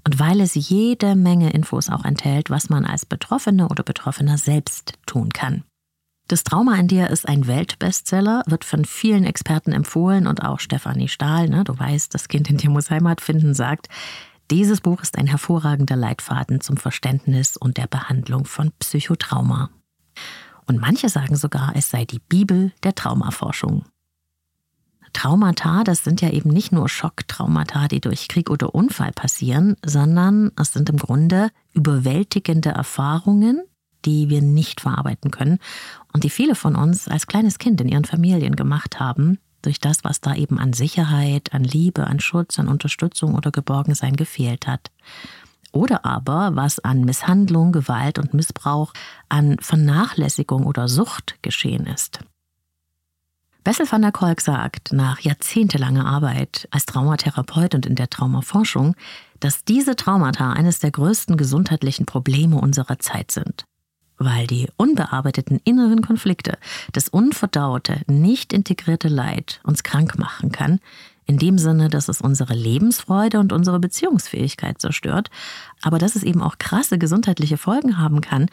Und 0.04 0.18
weil 0.18 0.40
es 0.40 0.54
jede 0.54 1.14
Menge 1.14 1.50
Infos 1.50 1.88
auch 1.88 2.04
enthält, 2.04 2.50
was 2.50 2.68
man 2.70 2.84
als 2.84 3.06
Betroffene 3.06 3.68
oder 3.68 3.82
Betroffener 3.82 4.38
selbst 4.38 4.94
tun 5.06 5.30
kann. 5.30 5.64
Das 6.28 6.42
Trauma 6.42 6.74
in 6.74 6.88
dir 6.88 7.08
ist 7.10 7.28
ein 7.28 7.46
Weltbestseller, 7.46 8.42
wird 8.46 8.64
von 8.64 8.84
vielen 8.84 9.24
Experten 9.24 9.70
empfohlen 9.70 10.26
und 10.26 10.42
auch 10.42 10.58
Stefanie 10.58 11.06
Stahl, 11.06 11.48
ne, 11.48 11.62
du 11.62 11.78
weißt, 11.78 12.12
das 12.12 12.26
Kind 12.26 12.50
in 12.50 12.56
dir 12.56 12.70
muss 12.70 12.90
Heimat 12.90 13.20
finden, 13.20 13.54
sagt, 13.54 13.88
dieses 14.50 14.80
Buch 14.80 15.02
ist 15.02 15.18
ein 15.18 15.26
hervorragender 15.26 15.96
Leitfaden 15.96 16.60
zum 16.60 16.76
Verständnis 16.76 17.56
und 17.56 17.76
der 17.76 17.86
Behandlung 17.86 18.44
von 18.44 18.72
Psychotrauma. 18.78 19.70
Und 20.66 20.80
manche 20.80 21.08
sagen 21.08 21.36
sogar, 21.36 21.74
es 21.74 21.90
sei 21.90 22.04
die 22.04 22.18
Bibel 22.18 22.72
der 22.82 22.94
Traumaforschung. 22.94 23.84
Traumata, 25.12 25.82
das 25.82 26.04
sind 26.04 26.20
ja 26.20 26.30
eben 26.30 26.50
nicht 26.50 26.72
nur 26.72 26.88
Schocktraumata, 26.88 27.88
die 27.88 28.00
durch 28.00 28.28
Krieg 28.28 28.50
oder 28.50 28.74
Unfall 28.74 29.12
passieren, 29.12 29.76
sondern 29.84 30.52
es 30.60 30.74
sind 30.74 30.90
im 30.90 30.98
Grunde 30.98 31.50
überwältigende 31.72 32.68
Erfahrungen, 32.70 33.62
die 34.04 34.28
wir 34.28 34.42
nicht 34.42 34.80
verarbeiten 34.80 35.30
können 35.30 35.58
und 36.12 36.24
die 36.24 36.30
viele 36.30 36.54
von 36.54 36.76
uns 36.76 37.08
als 37.08 37.26
kleines 37.26 37.58
Kind 37.58 37.80
in 37.80 37.88
ihren 37.88 38.04
Familien 38.04 38.56
gemacht 38.56 39.00
haben, 39.00 39.38
durch 39.66 39.80
das, 39.80 40.04
was 40.04 40.20
da 40.20 40.34
eben 40.34 40.58
an 40.58 40.72
Sicherheit, 40.72 41.52
an 41.52 41.64
Liebe, 41.64 42.06
an 42.06 42.20
Schutz, 42.20 42.58
an 42.58 42.68
Unterstützung 42.68 43.34
oder 43.34 43.50
Geborgensein 43.50 44.16
gefehlt 44.16 44.66
hat. 44.66 44.90
Oder 45.72 46.06
aber 46.06 46.54
was 46.54 46.78
an 46.78 47.04
Misshandlung, 47.04 47.72
Gewalt 47.72 48.18
und 48.18 48.32
Missbrauch, 48.32 48.92
an 49.28 49.56
Vernachlässigung 49.60 50.64
oder 50.64 50.88
Sucht 50.88 51.36
geschehen 51.42 51.86
ist. 51.86 52.20
Bessel 53.64 53.90
van 53.90 54.02
der 54.02 54.12
Kolk 54.12 54.40
sagt, 54.40 54.92
nach 54.92 55.18
jahrzehntelanger 55.20 56.06
Arbeit 56.06 56.68
als 56.70 56.86
Traumatherapeut 56.86 57.74
und 57.74 57.84
in 57.84 57.96
der 57.96 58.08
Traumaforschung, 58.08 58.94
dass 59.40 59.64
diese 59.64 59.96
Traumata 59.96 60.52
eines 60.52 60.78
der 60.78 60.92
größten 60.92 61.36
gesundheitlichen 61.36 62.06
Probleme 62.06 62.60
unserer 62.60 63.00
Zeit 63.00 63.32
sind 63.32 63.66
weil 64.18 64.46
die 64.46 64.68
unbearbeiteten 64.76 65.60
inneren 65.64 66.02
Konflikte, 66.02 66.58
das 66.92 67.08
unverdaute, 67.08 68.02
nicht 68.06 68.52
integrierte 68.52 69.08
Leid 69.08 69.60
uns 69.62 69.82
krank 69.82 70.18
machen 70.18 70.52
kann, 70.52 70.80
in 71.26 71.38
dem 71.38 71.58
Sinne, 71.58 71.88
dass 71.88 72.08
es 72.08 72.20
unsere 72.20 72.54
Lebensfreude 72.54 73.40
und 73.40 73.52
unsere 73.52 73.80
Beziehungsfähigkeit 73.80 74.80
zerstört, 74.80 75.30
aber 75.82 75.98
dass 75.98 76.16
es 76.16 76.22
eben 76.22 76.40
auch 76.40 76.58
krasse 76.58 76.98
gesundheitliche 76.98 77.58
Folgen 77.58 77.98
haben 77.98 78.20
kann 78.20 78.46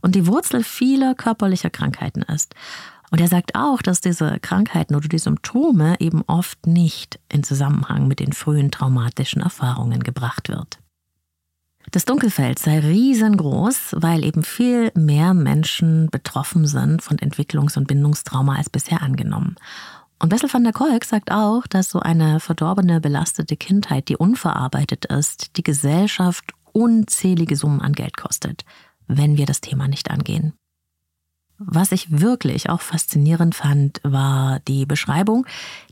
und 0.00 0.14
die 0.14 0.26
Wurzel 0.26 0.62
vieler 0.62 1.14
körperlicher 1.14 1.70
Krankheiten 1.70 2.22
ist. 2.22 2.54
Und 3.10 3.20
er 3.20 3.26
sagt 3.26 3.56
auch, 3.56 3.82
dass 3.82 4.00
diese 4.00 4.38
Krankheiten 4.38 4.94
oder 4.94 5.08
die 5.08 5.18
Symptome 5.18 5.96
eben 5.98 6.22
oft 6.28 6.66
nicht 6.66 7.18
in 7.28 7.42
Zusammenhang 7.42 8.06
mit 8.06 8.20
den 8.20 8.32
frühen 8.32 8.70
traumatischen 8.70 9.42
Erfahrungen 9.42 10.04
gebracht 10.04 10.48
wird. 10.48 10.79
Das 11.90 12.04
Dunkelfeld 12.04 12.60
sei 12.60 12.78
riesengroß, 12.78 13.96
weil 13.96 14.24
eben 14.24 14.44
viel 14.44 14.92
mehr 14.94 15.34
Menschen 15.34 16.08
betroffen 16.08 16.66
sind 16.66 17.02
von 17.02 17.16
Entwicklungs- 17.16 17.76
und 17.76 17.88
Bindungstrauma 17.88 18.54
als 18.54 18.70
bisher 18.70 19.02
angenommen. 19.02 19.56
Und 20.20 20.28
Bessel 20.28 20.52
van 20.52 20.62
der 20.62 20.72
Kolk 20.72 21.04
sagt 21.04 21.32
auch, 21.32 21.66
dass 21.66 21.90
so 21.90 21.98
eine 21.98 22.38
verdorbene, 22.38 23.00
belastete 23.00 23.56
Kindheit, 23.56 24.08
die 24.08 24.16
unverarbeitet 24.16 25.06
ist, 25.06 25.56
die 25.56 25.64
Gesellschaft 25.64 26.52
unzählige 26.72 27.56
Summen 27.56 27.80
an 27.80 27.94
Geld 27.94 28.16
kostet, 28.16 28.64
wenn 29.08 29.36
wir 29.36 29.46
das 29.46 29.60
Thema 29.60 29.88
nicht 29.88 30.12
angehen. 30.12 30.52
Was 31.58 31.90
ich 31.90 32.20
wirklich 32.20 32.70
auch 32.70 32.82
faszinierend 32.82 33.56
fand, 33.56 34.00
war 34.04 34.60
die 34.60 34.86
Beschreibung, 34.86 35.44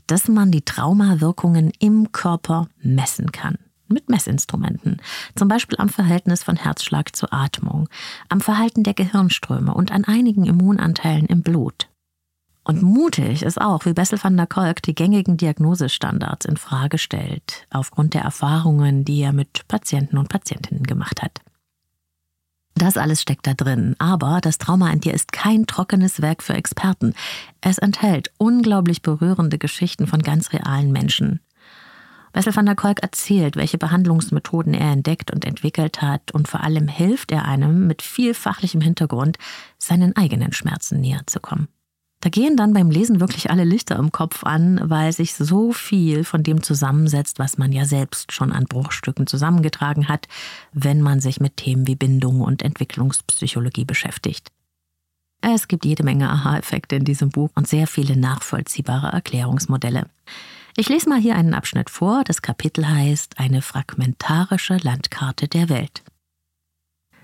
dass 0.07 0.29
man 0.29 0.49
die 0.49 0.63
Traumawirkungen 0.63 1.71
im 1.79 2.13
Körper 2.13 2.69
messen 2.81 3.33
kann 3.33 3.57
mit 3.89 4.09
Messinstrumenten, 4.09 5.01
zum 5.35 5.47
Beispiel 5.47 5.77
am 5.79 5.89
Verhältnis 5.89 6.43
von 6.43 6.55
Herzschlag 6.55 7.15
zu 7.15 7.31
Atmung, 7.31 7.89
am 8.29 8.41
Verhalten 8.41 8.83
der 8.83 8.93
Gehirnströme 8.93 9.73
und 9.73 9.91
an 9.91 10.05
einigen 10.05 10.45
Immunanteilen 10.45 11.25
im 11.25 11.41
Blut. 11.41 11.89
Und 12.63 12.83
mutig 12.83 13.41
ist 13.41 13.59
auch, 13.59 13.85
wie 13.85 13.93
Bessel 13.93 14.21
van 14.21 14.37
der 14.37 14.45
Kolk 14.45 14.83
die 14.83 14.93
gängigen 14.93 15.37
Diagnosestandards 15.37 16.45
in 16.45 16.57
Frage 16.57 16.99
stellt, 16.99 17.65
aufgrund 17.71 18.13
der 18.13 18.21
Erfahrungen, 18.21 19.05
die 19.05 19.21
er 19.21 19.33
mit 19.33 19.67
Patienten 19.67 20.17
und 20.17 20.29
Patientinnen 20.29 20.83
gemacht 20.83 21.23
hat. 21.23 21.41
Das 22.75 22.95
alles 22.95 23.21
steckt 23.21 23.45
da 23.45 23.53
drin, 23.55 23.95
aber 23.99 24.39
das 24.39 24.57
Trauma 24.57 24.89
in 24.91 25.01
dir 25.01 25.13
ist 25.13 25.33
kein 25.33 25.65
trockenes 25.65 26.21
Werk 26.21 26.41
für 26.41 26.53
Experten. 26.53 27.13
Es 27.59 27.77
enthält 27.77 28.31
unglaublich 28.37 29.01
berührende 29.01 29.57
Geschichten 29.57 30.07
von 30.07 30.21
ganz 30.21 30.53
realen 30.53 30.91
Menschen. 30.91 31.41
Wessel 32.33 32.55
van 32.55 32.65
der 32.65 32.75
Kolk 32.75 33.01
erzählt, 33.01 33.55
welche 33.55 33.77
Behandlungsmethoden 33.77 34.73
er 34.73 34.91
entdeckt 34.91 35.31
und 35.31 35.45
entwickelt 35.45 36.01
hat 36.01 36.31
und 36.31 36.47
vor 36.47 36.61
allem 36.61 36.87
hilft 36.87 37.31
er 37.31 37.45
einem 37.45 37.87
mit 37.87 38.01
viel 38.01 38.33
fachlichem 38.33 38.81
Hintergrund, 38.81 39.37
seinen 39.77 40.15
eigenen 40.15 40.53
Schmerzen 40.53 40.99
näher 40.99 41.21
zu 41.25 41.39
kommen. 41.39 41.67
Da 42.21 42.29
gehen 42.29 42.57
dann 42.57 42.73
beim 42.73 42.91
Lesen 42.91 43.21
wirklich 43.21 43.49
alle 43.49 43.63
Lichter 43.63 43.95
im 43.95 44.11
Kopf 44.11 44.43
an, 44.43 44.81
weil 44.83 45.13
sich 45.13 45.35
so 45.35 45.71
viel 45.71 46.25
von 46.25 46.43
dem 46.43 46.61
zusammensetzt, 46.63 47.39
was 47.39 47.57
man 47.57 47.71
ja 47.71 47.85
selbst 47.85 48.33
schon 48.33 48.51
an 48.51 48.65
Bruchstücken 48.65 49.25
zusammengetragen 49.25 50.09
hat, 50.09 50.27
wenn 50.73 51.01
man 51.01 51.21
sich 51.21 51.39
mit 51.39 51.55
Themen 51.55 51.87
wie 51.87 51.95
Bindung 51.95 52.41
und 52.41 52.61
Entwicklungspsychologie 52.61 53.85
beschäftigt. 53.85 54.51
Es 55.41 55.69
gibt 55.69 55.85
jede 55.85 56.03
Menge 56.03 56.29
Aha-Effekte 56.29 56.97
in 56.97 57.05
diesem 57.05 57.29
Buch 57.29 57.51
und 57.55 57.69
sehr 57.69 57.87
viele 57.87 58.17
nachvollziehbare 58.17 59.13
Erklärungsmodelle. 59.13 60.07
Ich 60.79 60.87
lese 60.87 61.09
mal 61.09 61.19
hier 61.19 61.35
einen 61.35 61.53
Abschnitt 61.53 61.89
vor. 61.89 62.23
Das 62.23 62.41
Kapitel 62.41 62.87
heißt 62.87 63.37
Eine 63.37 63.61
fragmentarische 63.61 64.77
Landkarte 64.77 65.49
der 65.49 65.67
Welt. 65.67 66.03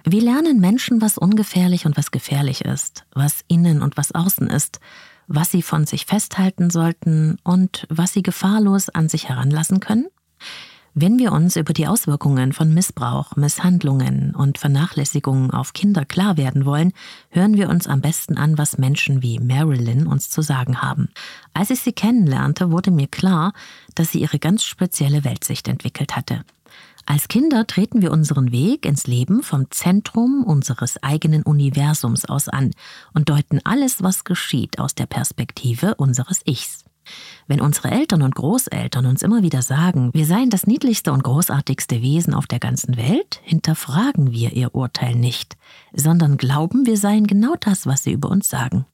Wie 0.04 0.20
lernen 0.20 0.60
Menschen, 0.60 1.00
was 1.00 1.18
ungefährlich 1.18 1.86
und 1.86 1.96
was 1.96 2.12
gefährlich 2.12 2.66
ist, 2.66 3.06
was 3.14 3.46
innen 3.48 3.82
und 3.82 3.96
was 3.96 4.14
außen 4.14 4.50
ist, 4.50 4.82
was 5.28 5.52
sie 5.52 5.62
von 5.62 5.86
sich 5.86 6.06
festhalten 6.06 6.70
sollten 6.70 7.38
und 7.46 7.88
was 7.88 8.12
sie 8.12 8.24
gefahrlos 8.24 8.90
an 8.90 9.08
sich 9.08 9.30
heranlassen 9.30 9.80
können? 9.80 10.08
Wenn 10.98 11.20
wir 11.20 11.34
uns 11.34 11.58
über 11.58 11.74
die 11.74 11.88
Auswirkungen 11.88 12.54
von 12.54 12.74
Missbrauch, 12.74 13.36
Misshandlungen 13.36 14.34
und 14.34 14.58
Vernachlässigungen 14.58 15.52
auf 15.52 15.74
Kinder 15.74 16.06
klar 16.06 16.38
werden 16.38 16.64
wollen, 16.64 16.94
hören 17.32 17.58
wir 17.58 17.68
uns 17.68 17.86
am 17.86 18.00
besten 18.00 18.38
an, 18.38 18.58
was 18.58 18.78
Menschen 18.78 19.22
wie 19.22 19.40
Marilyn 19.40 20.08
uns 20.08 20.30
zu 20.30 20.42
sagen 20.42 20.82
haben. 20.82 21.10
Als 21.54 21.70
ich 21.70 21.82
sie 21.82 21.92
kennenlernte, 21.92 22.72
wurde 22.72 22.92
mir 22.92 23.08
klar, 23.08 23.52
dass 23.94 24.14
sie 24.14 24.22
ihre 24.22 24.40
ganz 24.40 24.64
spezielle 24.64 25.26
Weltsicht 25.26 25.68
entwickelt 25.68 26.16
hatte. 26.16 26.46
Als 27.06 27.28
Kinder 27.28 27.68
treten 27.68 28.02
wir 28.02 28.14
unseren 28.14 28.54
Weg 28.54 28.86
ins 28.86 29.06
Leben 29.06 29.44
vom 29.44 29.70
Zentrum 29.72 30.46
unseres 30.46 31.04
eigenen 31.04 31.44
Universums 31.44 32.24
aus 32.24 32.48
an 32.48 32.72
und 33.14 33.28
deuten 33.28 33.60
alles, 33.66 34.02
was 34.02 34.24
geschieht, 34.24 34.80
aus 34.80 34.96
der 34.96 35.08
Perspektive 35.08 35.96
unseres 35.96 36.40
Ichs. 36.46 36.85
Wenn 37.48 37.62
unsere 37.62 37.92
Eltern 37.92 38.22
und 38.22 38.36
Großeltern 38.36 39.06
uns 39.06 39.22
immer 39.22 39.44
wieder 39.44 39.62
sagen, 39.62 40.12
wir 40.14 40.26
seien 40.26 40.50
das 40.50 40.68
niedlichste 40.68 41.12
und 41.12 41.24
großartigste 41.24 42.02
Wesen 42.02 42.34
auf 42.34 42.48
der 42.48 42.60
ganzen 42.60 42.98
Welt, 42.98 43.40
hinterfragen 43.44 44.32
wir 44.32 44.54
ihr 44.54 44.76
Urteil 44.76 45.16
nicht, 45.16 45.58
sondern 45.94 46.38
glauben, 46.38 46.86
wir 46.86 46.98
seien 46.98 47.28
genau 47.28 47.56
das, 47.60 47.86
was 47.86 48.04
sie 48.04 48.12
über 48.12 48.30
uns 48.30 48.50
sagen. 48.50 48.86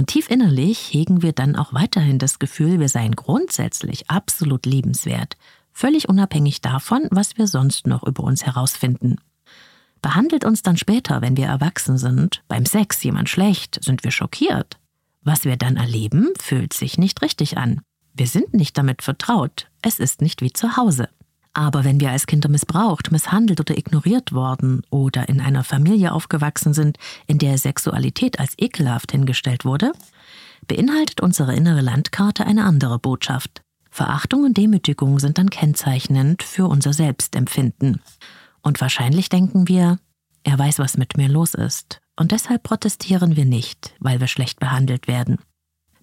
Und 0.00 0.06
tief 0.06 0.30
innerlich 0.30 0.78
hegen 0.92 1.20
wir 1.22 1.32
dann 1.32 1.56
auch 1.56 1.74
weiterhin 1.74 2.18
das 2.18 2.38
Gefühl, 2.38 2.80
wir 2.80 2.88
seien 2.88 3.14
grundsätzlich 3.16 4.08
absolut 4.08 4.64
liebenswert, 4.64 5.36
völlig 5.72 6.08
unabhängig 6.08 6.62
davon, 6.62 7.06
was 7.10 7.36
wir 7.36 7.46
sonst 7.46 7.86
noch 7.86 8.02
über 8.02 8.22
uns 8.22 8.46
herausfinden. 8.46 9.16
Behandelt 10.02 10.46
uns 10.46 10.62
dann 10.62 10.78
später, 10.78 11.20
wenn 11.20 11.36
wir 11.36 11.46
erwachsen 11.46 11.98
sind, 11.98 12.42
beim 12.48 12.64
Sex 12.64 13.02
jemand 13.02 13.28
schlecht, 13.28 13.78
sind 13.84 14.02
wir 14.02 14.10
schockiert. 14.10 14.79
Was 15.22 15.44
wir 15.44 15.56
dann 15.56 15.76
erleben, 15.76 16.28
fühlt 16.40 16.72
sich 16.72 16.98
nicht 16.98 17.20
richtig 17.22 17.58
an. 17.58 17.80
Wir 18.14 18.26
sind 18.26 18.54
nicht 18.54 18.76
damit 18.78 19.02
vertraut. 19.02 19.68
Es 19.82 19.98
ist 19.98 20.22
nicht 20.22 20.42
wie 20.42 20.52
zu 20.52 20.76
Hause. 20.76 21.08
Aber 21.52 21.84
wenn 21.84 22.00
wir 22.00 22.10
als 22.10 22.26
Kinder 22.26 22.48
missbraucht, 22.48 23.10
misshandelt 23.10 23.60
oder 23.60 23.76
ignoriert 23.76 24.32
worden 24.32 24.82
oder 24.90 25.28
in 25.28 25.40
einer 25.40 25.64
Familie 25.64 26.12
aufgewachsen 26.12 26.72
sind, 26.72 26.96
in 27.26 27.38
der 27.38 27.58
Sexualität 27.58 28.38
als 28.38 28.54
ekelhaft 28.56 29.12
hingestellt 29.12 29.64
wurde, 29.64 29.92
beinhaltet 30.68 31.20
unsere 31.20 31.54
innere 31.54 31.80
Landkarte 31.80 32.46
eine 32.46 32.64
andere 32.64 32.98
Botschaft. 32.98 33.62
Verachtung 33.90 34.44
und 34.44 34.56
Demütigung 34.56 35.18
sind 35.18 35.38
dann 35.38 35.50
kennzeichnend 35.50 36.44
für 36.44 36.66
unser 36.66 36.92
Selbstempfinden. 36.92 38.00
Und 38.62 38.80
wahrscheinlich 38.80 39.28
denken 39.28 39.66
wir, 39.66 39.98
er 40.44 40.58
weiß, 40.58 40.78
was 40.78 40.96
mit 40.96 41.16
mir 41.16 41.28
los 41.28 41.54
ist. 41.54 42.00
Und 42.20 42.32
deshalb 42.32 42.64
protestieren 42.64 43.34
wir 43.34 43.46
nicht, 43.46 43.94
weil 43.98 44.20
wir 44.20 44.26
schlecht 44.26 44.60
behandelt 44.60 45.08
werden. 45.08 45.38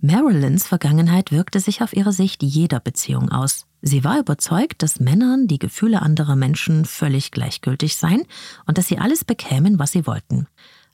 Marilyns 0.01 0.65
Vergangenheit 0.65 1.31
wirkte 1.31 1.59
sich 1.59 1.83
auf 1.83 1.95
ihre 1.95 2.12
Sicht 2.12 2.41
jeder 2.41 2.79
Beziehung 2.79 3.29
aus. 3.29 3.67
Sie 3.83 4.03
war 4.03 4.17
überzeugt, 4.17 4.81
dass 4.81 5.00
Männern 5.00 5.45
die 5.45 5.59
Gefühle 5.59 6.01
anderer 6.01 6.36
Menschen 6.36 6.86
völlig 6.86 7.29
gleichgültig 7.29 7.97
seien 7.97 8.24
und 8.65 8.79
dass 8.79 8.88
sie 8.88 8.97
alles 8.97 9.25
bekämen, 9.25 9.77
was 9.77 9.91
sie 9.91 10.07
wollten. 10.07 10.47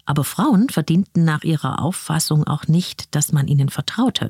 Aber 0.04 0.26
Frauen 0.26 0.68
verdienten 0.68 1.24
nach 1.24 1.46
ihrer 1.46 1.82
Auffassung 1.82 2.46
auch 2.46 2.68
nicht, 2.68 3.16
dass 3.16 3.32
man 3.32 3.48
ihnen 3.48 3.70
vertraute. 3.70 4.30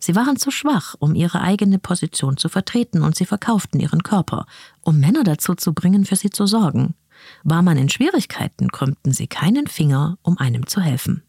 Sie 0.00 0.16
waren 0.16 0.36
zu 0.36 0.50
schwach, 0.50 0.96
um 0.98 1.14
ihre 1.14 1.42
eigene 1.42 1.78
Position 1.78 2.36
zu 2.38 2.48
vertreten, 2.48 3.02
und 3.02 3.14
sie 3.14 3.26
verkauften 3.26 3.78
ihren 3.78 4.02
Körper, 4.02 4.46
um 4.82 4.98
Männer 4.98 5.22
dazu 5.22 5.54
zu 5.54 5.74
bringen, 5.74 6.04
für 6.04 6.16
sie 6.16 6.30
zu 6.30 6.46
sorgen. 6.46 6.96
War 7.44 7.62
man 7.62 7.76
in 7.76 7.88
Schwierigkeiten, 7.88 8.70
krümmten 8.70 9.12
sie 9.12 9.26
keinen 9.26 9.66
Finger, 9.66 10.18
um 10.22 10.38
einem 10.38 10.66
zu 10.66 10.80
helfen. 10.80 11.22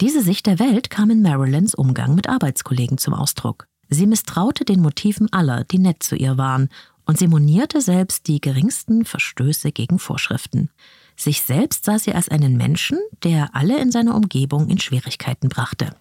Diese 0.00 0.22
Sicht 0.22 0.46
der 0.46 0.58
Welt 0.58 0.90
kam 0.90 1.10
in 1.10 1.22
Marilyns 1.22 1.74
Umgang 1.74 2.14
mit 2.14 2.28
Arbeitskollegen 2.28 2.98
zum 2.98 3.14
Ausdruck. 3.14 3.66
Sie 3.88 4.06
misstraute 4.06 4.64
den 4.64 4.80
Motiven 4.80 5.32
aller, 5.32 5.64
die 5.64 5.78
nett 5.78 6.02
zu 6.02 6.16
ihr 6.16 6.38
waren, 6.38 6.68
und 7.04 7.18
sie 7.18 7.26
monierte 7.26 7.80
selbst 7.80 8.26
die 8.28 8.40
geringsten 8.40 9.04
Verstöße 9.04 9.72
gegen 9.72 9.98
Vorschriften. 9.98 10.70
Sich 11.16 11.42
selbst 11.42 11.84
sah 11.84 11.98
sie 11.98 12.14
als 12.14 12.28
einen 12.28 12.56
Menschen, 12.56 12.98
der 13.22 13.54
alle 13.54 13.80
in 13.80 13.90
seiner 13.90 14.14
Umgebung 14.14 14.68
in 14.68 14.78
Schwierigkeiten 14.78 15.48
brachte. 15.48 15.94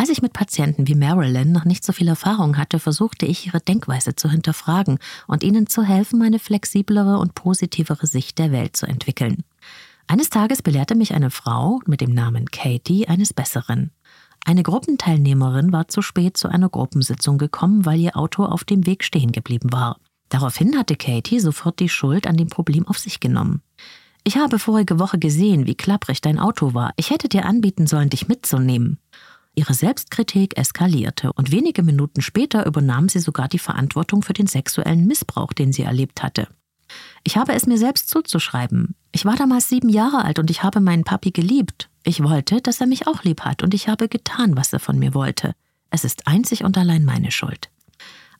Als 0.00 0.08
ich 0.08 0.22
mit 0.22 0.32
Patienten 0.32 0.88
wie 0.88 0.94
Marilyn 0.94 1.52
noch 1.52 1.66
nicht 1.66 1.84
so 1.84 1.92
viel 1.92 2.08
Erfahrung 2.08 2.56
hatte, 2.56 2.78
versuchte 2.78 3.26
ich, 3.26 3.48
ihre 3.48 3.60
Denkweise 3.60 4.16
zu 4.16 4.30
hinterfragen 4.30 4.98
und 5.26 5.44
ihnen 5.44 5.66
zu 5.66 5.82
helfen, 5.82 6.22
eine 6.22 6.38
flexiblere 6.38 7.18
und 7.18 7.34
positivere 7.34 8.06
Sicht 8.06 8.38
der 8.38 8.50
Welt 8.50 8.78
zu 8.78 8.86
entwickeln. 8.86 9.44
Eines 10.06 10.30
Tages 10.30 10.62
belehrte 10.62 10.94
mich 10.94 11.12
eine 11.12 11.30
Frau 11.30 11.80
mit 11.84 12.00
dem 12.00 12.14
Namen 12.14 12.46
Katie 12.50 13.08
eines 13.08 13.34
Besseren. 13.34 13.90
Eine 14.46 14.62
Gruppenteilnehmerin 14.62 15.70
war 15.70 15.88
zu 15.88 16.00
spät 16.00 16.38
zu 16.38 16.48
einer 16.48 16.70
Gruppensitzung 16.70 17.36
gekommen, 17.36 17.84
weil 17.84 18.00
ihr 18.00 18.16
Auto 18.16 18.46
auf 18.46 18.64
dem 18.64 18.86
Weg 18.86 19.04
stehen 19.04 19.32
geblieben 19.32 19.70
war. 19.70 19.98
Daraufhin 20.30 20.78
hatte 20.78 20.96
Katie 20.96 21.40
sofort 21.40 21.78
die 21.78 21.90
Schuld 21.90 22.26
an 22.26 22.38
dem 22.38 22.48
Problem 22.48 22.88
auf 22.88 22.96
sich 22.96 23.20
genommen. 23.20 23.60
Ich 24.24 24.38
habe 24.38 24.58
vorige 24.58 24.98
Woche 24.98 25.18
gesehen, 25.18 25.66
wie 25.66 25.74
klapprig 25.74 26.22
dein 26.22 26.38
Auto 26.38 26.72
war. 26.72 26.92
Ich 26.96 27.10
hätte 27.10 27.28
dir 27.28 27.44
anbieten 27.44 27.86
sollen, 27.86 28.08
dich 28.08 28.28
mitzunehmen. 28.28 28.98
Ihre 29.60 29.74
Selbstkritik 29.74 30.56
eskalierte 30.56 31.34
und 31.34 31.52
wenige 31.52 31.82
Minuten 31.82 32.22
später 32.22 32.64
übernahm 32.64 33.10
sie 33.10 33.18
sogar 33.18 33.46
die 33.46 33.58
Verantwortung 33.58 34.22
für 34.22 34.32
den 34.32 34.46
sexuellen 34.46 35.06
Missbrauch, 35.06 35.52
den 35.52 35.70
sie 35.70 35.82
erlebt 35.82 36.22
hatte. 36.22 36.48
Ich 37.24 37.36
habe 37.36 37.52
es 37.52 37.66
mir 37.66 37.76
selbst 37.76 38.08
zuzuschreiben. 38.08 38.94
Ich 39.12 39.26
war 39.26 39.36
damals 39.36 39.68
sieben 39.68 39.90
Jahre 39.90 40.24
alt 40.24 40.38
und 40.38 40.48
ich 40.48 40.62
habe 40.62 40.80
meinen 40.80 41.04
Papi 41.04 41.30
geliebt. 41.30 41.90
Ich 42.04 42.22
wollte, 42.22 42.62
dass 42.62 42.80
er 42.80 42.86
mich 42.86 43.06
auch 43.06 43.22
lieb 43.22 43.42
hat 43.42 43.62
und 43.62 43.74
ich 43.74 43.86
habe 43.86 44.08
getan, 44.08 44.56
was 44.56 44.72
er 44.72 44.80
von 44.80 44.98
mir 44.98 45.12
wollte. 45.12 45.52
Es 45.90 46.04
ist 46.04 46.26
einzig 46.26 46.64
und 46.64 46.78
allein 46.78 47.04
meine 47.04 47.30
Schuld. 47.30 47.68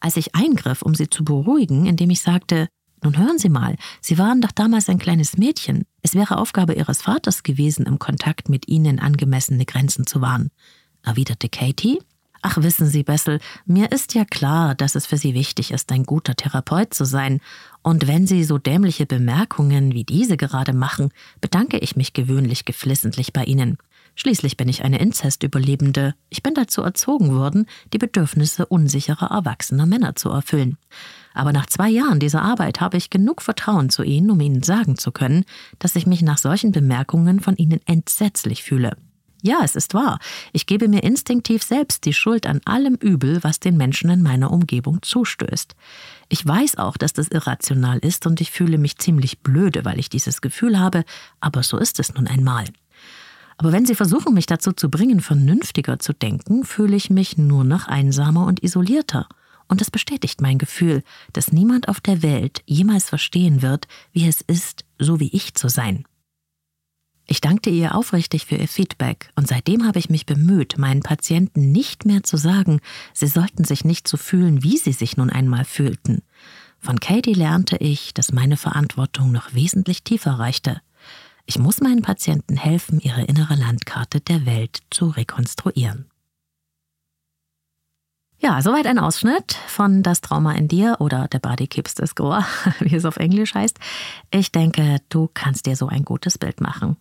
Als 0.01 0.17
ich 0.17 0.35
eingriff, 0.35 0.81
um 0.81 0.95
sie 0.95 1.11
zu 1.11 1.23
beruhigen, 1.23 1.85
indem 1.85 2.09
ich 2.09 2.23
sagte, 2.23 2.67
nun 3.03 3.19
hören 3.19 3.39
Sie 3.39 3.49
mal, 3.51 3.77
Sie 4.01 4.17
waren 4.17 4.41
doch 4.41 4.53
damals 4.53 4.89
ein 4.89 4.99
kleines 4.99 5.37
Mädchen. 5.37 5.85
Es 6.03 6.15
wäre 6.15 6.39
Aufgabe 6.39 6.75
Ihres 6.75 7.03
Vaters 7.03 7.43
gewesen, 7.43 7.85
im 7.85 7.99
Kontakt 7.99 8.49
mit 8.49 8.69
Ihnen 8.69 9.01
angemessene 9.01 9.67
Grenzen 9.67 10.07
zu 10.07 10.23
wahren 10.23 10.51
erwiderte 11.05 11.49
Katie. 11.49 11.99
Ach, 12.43 12.57
wissen 12.57 12.87
Sie, 12.87 13.03
Bessel, 13.03 13.39
mir 13.67 13.93
ist 13.93 14.15
ja 14.15 14.25
klar, 14.25 14.75
dass 14.75 14.95
es 14.95 15.05
für 15.05 15.19
Sie 15.19 15.35
wichtig 15.35 15.73
ist, 15.73 15.93
ein 15.93 16.05
guter 16.05 16.35
Therapeut 16.35 16.95
zu 16.95 17.05
sein. 17.05 17.41
Und 17.83 18.09
wenn 18.09 18.27
Sie 18.27 18.45
so 18.45 18.57
dämliche 18.57 19.05
Bemerkungen 19.05 19.93
wie 19.93 20.05
diese 20.05 20.39
gerade 20.39 20.73
machen, 20.73 21.11
bedanke 21.43 21.79
ich 21.79 21.97
mich 21.97 22.15
gewöhnlich 22.15 22.65
geflissentlich 22.65 23.35
bei 23.35 23.45
Ihnen. 23.45 23.77
Schließlich 24.15 24.57
bin 24.57 24.69
ich 24.69 24.85
eine 24.85 24.99
Inzestüberlebende. 25.01 26.15
Ich 26.31 26.43
bin 26.43 26.55
dazu 26.55 26.83
erzogen 26.83 27.35
worden, 27.35 27.67
die 27.93 27.99
Bedürfnisse 27.99 28.67
unsicherer 28.67 29.31
erwachsener 29.31 29.87
Männer 29.87 30.17
zu 30.17 30.31
erfüllen. 30.31 30.79
Aber 31.35 31.53
nach 31.53 31.67
zwei 31.67 31.89
Jahren 31.89 32.21
dieser 32.21 32.43
Arbeit 32.43 32.81
habe 32.81 32.97
ich 32.97 33.11
genug 33.11 33.43
Vertrauen 33.43 33.91
zu 33.91 34.03
Ihnen, 34.03 34.31
um 34.31 34.41
Ihnen 34.41 34.63
sagen 34.63 34.97
zu 34.97 35.13
können, 35.13 35.45
dass 35.79 35.95
ich 35.95 36.07
mich 36.07 36.23
nach 36.23 36.39
solchen 36.39 36.73
Bemerkungen 36.73 37.41
von 37.41 37.57
Ihnen 37.57 37.81
entsetzlich 37.87 38.63
fühle. 38.63 38.97
Ja, 39.43 39.61
es 39.65 39.75
ist 39.77 39.95
wahr. 39.95 40.19
Ich 40.53 40.67
gebe 40.67 40.89
mir 40.89 41.03
instinktiv 41.03 41.63
selbst 41.63 42.05
die 42.05 42.13
Schuld 42.13 42.47
an 42.47 42.61
allem 42.65 42.95
Übel, 42.97 43.43
was 43.43 43.61
den 43.61 43.77
Menschen 43.77 44.11
in 44.11 44.23
meiner 44.23 44.51
Umgebung 44.51 45.01
zustößt. 45.03 45.75
Ich 46.29 46.47
weiß 46.47 46.77
auch, 46.77 46.97
dass 46.97 47.13
das 47.13 47.29
irrational 47.29 47.99
ist 47.99 48.27
und 48.27 48.41
ich 48.41 48.51
fühle 48.51 48.79
mich 48.79 48.99
ziemlich 48.99 49.41
blöde, 49.41 49.85
weil 49.85 49.99
ich 49.99 50.11
dieses 50.11 50.41
Gefühl 50.41 50.79
habe, 50.79 51.05
aber 51.41 51.63
so 51.63 51.79
ist 51.79 51.99
es 52.01 52.15
nun 52.15 52.27
einmal. 52.27 52.67
Aber 53.57 53.73
wenn 53.73 53.85
Sie 53.85 53.95
versuchen, 53.95 54.33
mich 54.33 54.47
dazu 54.47 54.73
zu 54.73 54.91
bringen, 54.91 55.21
vernünftiger 55.21 55.99
zu 55.99 56.15
denken, 56.15 56.65
fühle 56.65 56.97
ich 56.97 57.11
mich 57.11 57.37
nur 57.37 57.65
noch 57.65 57.89
einsamer 57.89 58.47
und 58.47 58.63
isolierter. 58.63 59.29
Und 59.69 59.83
es 59.83 59.91
bestätigt 59.91 60.41
mein 60.41 60.59
Gefühl, 60.59 61.03
dass 61.33 61.53
niemand 61.53 61.89
auf 61.89 62.01
der 62.01 62.23
Welt 62.23 62.63
jemals 62.67 63.09
verstehen 63.09 63.63
wird, 63.63 63.87
wie 64.13 64.27
es 64.27 64.41
ist, 64.41 64.85
so 64.99 65.21
wie 65.21 65.29
ich 65.33 65.55
zu 65.55 65.69
sein. 65.69 66.05
Ich 67.33 67.41
dankte 67.41 67.71
ihr 67.71 67.95
aufrichtig 67.95 68.45
für 68.45 68.57
ihr 68.57 68.67
Feedback 68.67 69.31
und 69.37 69.47
seitdem 69.47 69.87
habe 69.87 70.01
ich 70.01 70.11
mich 70.11 70.27
bemüht, 70.27 70.79
meinen 70.79 71.01
Patienten 71.01 71.71
nicht 71.71 72.05
mehr 72.05 72.25
zu 72.25 72.37
sagen, 72.37 72.81
sie 73.15 73.29
sollten 73.29 73.63
sich 73.63 73.85
nicht 73.85 74.09
so 74.09 74.17
fühlen, 74.17 74.65
wie 74.65 74.77
sie 74.77 74.91
sich 74.91 75.17
nun 75.17 75.31
einmal 75.31 75.65
fühlten. 75.65 76.23
Von 76.81 76.99
Katie 76.99 77.35
lernte 77.35 77.77
ich, 77.77 78.13
dass 78.15 78.33
meine 78.33 78.57
Verantwortung 78.57 79.31
noch 79.31 79.55
wesentlich 79.55 80.03
tiefer 80.03 80.41
reichte. 80.41 80.81
Ich 81.47 81.57
muss 81.57 81.81
meinen 81.81 82.03
Patienten 82.03 82.57
helfen, 82.57 82.99
ihre 82.99 83.23
innere 83.23 83.55
Landkarte 83.55 84.21
der 84.21 84.45
Welt 84.45 84.81
zu 84.91 85.07
rekonstruieren. 85.07 86.11
Ja, 88.41 88.61
soweit 88.61 88.87
ein 88.87 88.99
Ausschnitt 88.99 89.53
von 89.69 90.03
Das 90.03 90.21
Trauma 90.21 90.55
in 90.55 90.67
dir 90.67 90.97
oder 90.99 91.29
The 91.31 91.39
Body 91.39 91.69
Keeps 91.69 91.95
the 91.97 92.07
Score, 92.07 92.45
wie 92.81 92.97
es 92.97 93.05
auf 93.05 93.19
Englisch 93.19 93.55
heißt. 93.55 93.79
Ich 94.33 94.51
denke, 94.51 94.97
du 95.11 95.31
kannst 95.33 95.67
dir 95.67 95.77
so 95.77 95.87
ein 95.87 96.05
gutes 96.05 96.37
Bild 96.37 96.61
machen. 96.61 96.97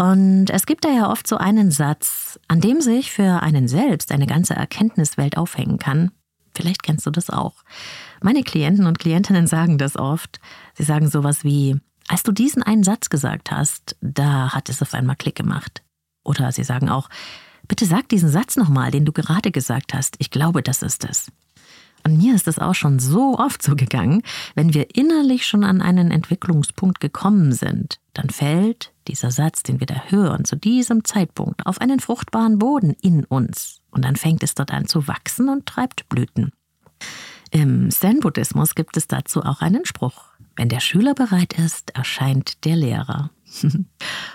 Und 0.00 0.48
es 0.48 0.64
gibt 0.64 0.86
da 0.86 0.88
ja 0.88 1.10
oft 1.10 1.26
so 1.26 1.36
einen 1.36 1.70
Satz, 1.70 2.40
an 2.48 2.62
dem 2.62 2.80
sich 2.80 3.12
für 3.12 3.42
einen 3.42 3.68
selbst 3.68 4.12
eine 4.12 4.26
ganze 4.26 4.54
Erkenntniswelt 4.54 5.36
aufhängen 5.36 5.78
kann. 5.78 6.10
Vielleicht 6.54 6.82
kennst 6.82 7.04
du 7.04 7.10
das 7.10 7.28
auch. 7.28 7.56
Meine 8.22 8.42
Klienten 8.42 8.86
und 8.86 8.98
Klientinnen 8.98 9.46
sagen 9.46 9.76
das 9.76 9.96
oft. 9.96 10.40
Sie 10.72 10.84
sagen 10.84 11.10
sowas 11.10 11.44
wie, 11.44 11.76
als 12.08 12.22
du 12.22 12.32
diesen 12.32 12.62
einen 12.62 12.82
Satz 12.82 13.10
gesagt 13.10 13.50
hast, 13.50 13.94
da 14.00 14.54
hat 14.54 14.70
es 14.70 14.80
auf 14.80 14.94
einmal 14.94 15.16
Klick 15.16 15.34
gemacht. 15.34 15.82
Oder 16.24 16.50
sie 16.50 16.64
sagen 16.64 16.88
auch, 16.88 17.10
bitte 17.68 17.84
sag 17.84 18.08
diesen 18.08 18.30
Satz 18.30 18.56
nochmal, 18.56 18.90
den 18.90 19.04
du 19.04 19.12
gerade 19.12 19.50
gesagt 19.50 19.92
hast. 19.92 20.16
Ich 20.18 20.30
glaube, 20.30 20.62
das 20.62 20.80
ist 20.80 21.04
es. 21.04 21.30
Und 22.04 22.18
mir 22.18 22.34
ist 22.34 22.48
es 22.48 22.58
auch 22.58 22.74
schon 22.74 22.98
so 22.98 23.38
oft 23.38 23.62
so 23.62 23.76
gegangen, 23.76 24.22
wenn 24.54 24.74
wir 24.74 24.94
innerlich 24.96 25.46
schon 25.46 25.64
an 25.64 25.82
einen 25.82 26.10
Entwicklungspunkt 26.10 27.00
gekommen 27.00 27.52
sind, 27.52 28.00
dann 28.14 28.30
fällt 28.30 28.92
dieser 29.08 29.30
Satz, 29.30 29.62
den 29.62 29.80
wir 29.80 29.86
da 29.86 30.02
hören, 30.08 30.44
zu 30.44 30.56
diesem 30.56 31.04
Zeitpunkt 31.04 31.66
auf 31.66 31.80
einen 31.80 32.00
fruchtbaren 32.00 32.58
Boden 32.58 32.96
in 33.00 33.24
uns. 33.24 33.80
Und 33.90 34.04
dann 34.04 34.16
fängt 34.16 34.42
es 34.42 34.54
dort 34.54 34.72
an 34.72 34.86
zu 34.86 35.08
wachsen 35.08 35.48
und 35.48 35.66
treibt 35.66 36.08
Blüten. 36.08 36.52
Im 37.50 37.90
Zen-Buddhismus 37.90 38.74
gibt 38.74 38.96
es 38.96 39.08
dazu 39.08 39.42
auch 39.42 39.60
einen 39.60 39.84
Spruch. 39.84 40.24
Wenn 40.56 40.68
der 40.68 40.80
Schüler 40.80 41.14
bereit 41.14 41.54
ist, 41.54 41.90
erscheint 41.96 42.64
der 42.64 42.76
Lehrer. 42.76 43.30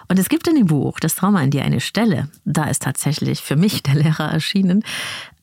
Und 0.07 0.19
es 0.19 0.29
gibt 0.29 0.47
in 0.47 0.55
dem 0.55 0.67
Buch 0.67 0.99
Das 0.99 1.15
Trauma 1.15 1.41
in 1.41 1.51
dir 1.51 1.63
eine 1.63 1.79
Stelle, 1.79 2.29
da 2.43 2.65
ist 2.65 2.83
tatsächlich 2.83 3.41
für 3.41 3.55
mich 3.55 3.83
der 3.83 3.95
Lehrer 3.95 4.31
erschienen. 4.31 4.83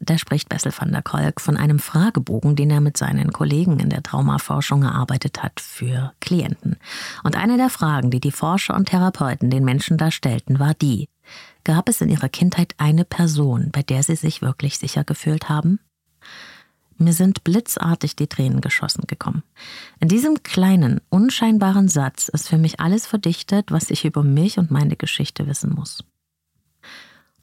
Da 0.00 0.18
spricht 0.18 0.48
Bessel 0.48 0.72
van 0.76 0.92
der 0.92 1.02
Kolk 1.02 1.40
von 1.40 1.56
einem 1.56 1.78
Fragebogen, 1.78 2.56
den 2.56 2.70
er 2.70 2.80
mit 2.80 2.96
seinen 2.96 3.32
Kollegen 3.32 3.78
in 3.78 3.88
der 3.88 4.02
Traumaforschung 4.02 4.82
erarbeitet 4.82 5.42
hat 5.42 5.60
für 5.60 6.12
Klienten. 6.20 6.76
Und 7.22 7.36
eine 7.36 7.56
der 7.56 7.70
Fragen, 7.70 8.10
die 8.10 8.20
die 8.20 8.32
Forscher 8.32 8.74
und 8.74 8.88
Therapeuten 8.88 9.50
den 9.50 9.64
Menschen 9.64 9.96
da 9.96 10.10
stellten, 10.10 10.58
war 10.58 10.74
die, 10.74 11.08
gab 11.64 11.88
es 11.88 12.00
in 12.00 12.08
ihrer 12.08 12.28
Kindheit 12.28 12.74
eine 12.78 13.04
Person, 13.04 13.70
bei 13.70 13.82
der 13.82 14.02
sie 14.02 14.16
sich 14.16 14.42
wirklich 14.42 14.78
sicher 14.78 15.04
gefühlt 15.04 15.48
haben? 15.48 15.78
Mir 16.98 17.12
sind 17.12 17.44
blitzartig 17.44 18.16
die 18.16 18.26
Tränen 18.26 18.60
geschossen 18.60 19.04
gekommen. 19.06 19.42
In 20.00 20.08
diesem 20.08 20.42
kleinen, 20.42 21.00
unscheinbaren 21.08 21.88
Satz 21.88 22.28
ist 22.28 22.48
für 22.48 22.58
mich 22.58 22.80
alles 22.80 23.06
verdichtet, 23.06 23.70
was 23.70 23.90
ich 23.90 24.04
über 24.04 24.22
mich 24.22 24.58
und 24.58 24.70
meine 24.70 24.96
Geschichte 24.96 25.46
wissen 25.46 25.74
muss. 25.74 26.04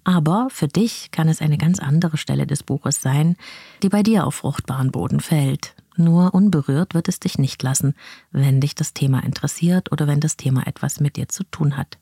Aber 0.04 0.48
für 0.50 0.68
dich 0.68 1.12
kann 1.12 1.28
es 1.28 1.42
eine 1.42 1.58
ganz 1.58 1.80
andere 1.80 2.18
Stelle 2.18 2.48
des 2.48 2.64
Buches 2.64 3.02
sein, 3.02 3.36
die 3.84 3.90
bei 3.90 4.02
dir 4.02 4.26
auf 4.26 4.36
fruchtbaren 4.36 4.92
Boden 4.92 5.20
fällt. 5.20 5.76
Nur 5.98 6.34
unberührt 6.34 6.94
wird 6.94 7.10
es 7.10 7.20
dich 7.20 7.38
nicht 7.38 7.62
lassen, 7.62 7.94
wenn 8.32 8.62
dich 8.62 8.74
das 8.74 8.94
Thema 8.94 9.24
interessiert 9.24 9.92
oder 9.92 10.08
wenn 10.08 10.22
das 10.22 10.38
Thema 10.38 10.66
etwas 10.66 11.00
mit 11.00 11.18
dir 11.18 11.28
zu 11.28 11.44
tun 11.44 11.76
hat. 11.76 11.98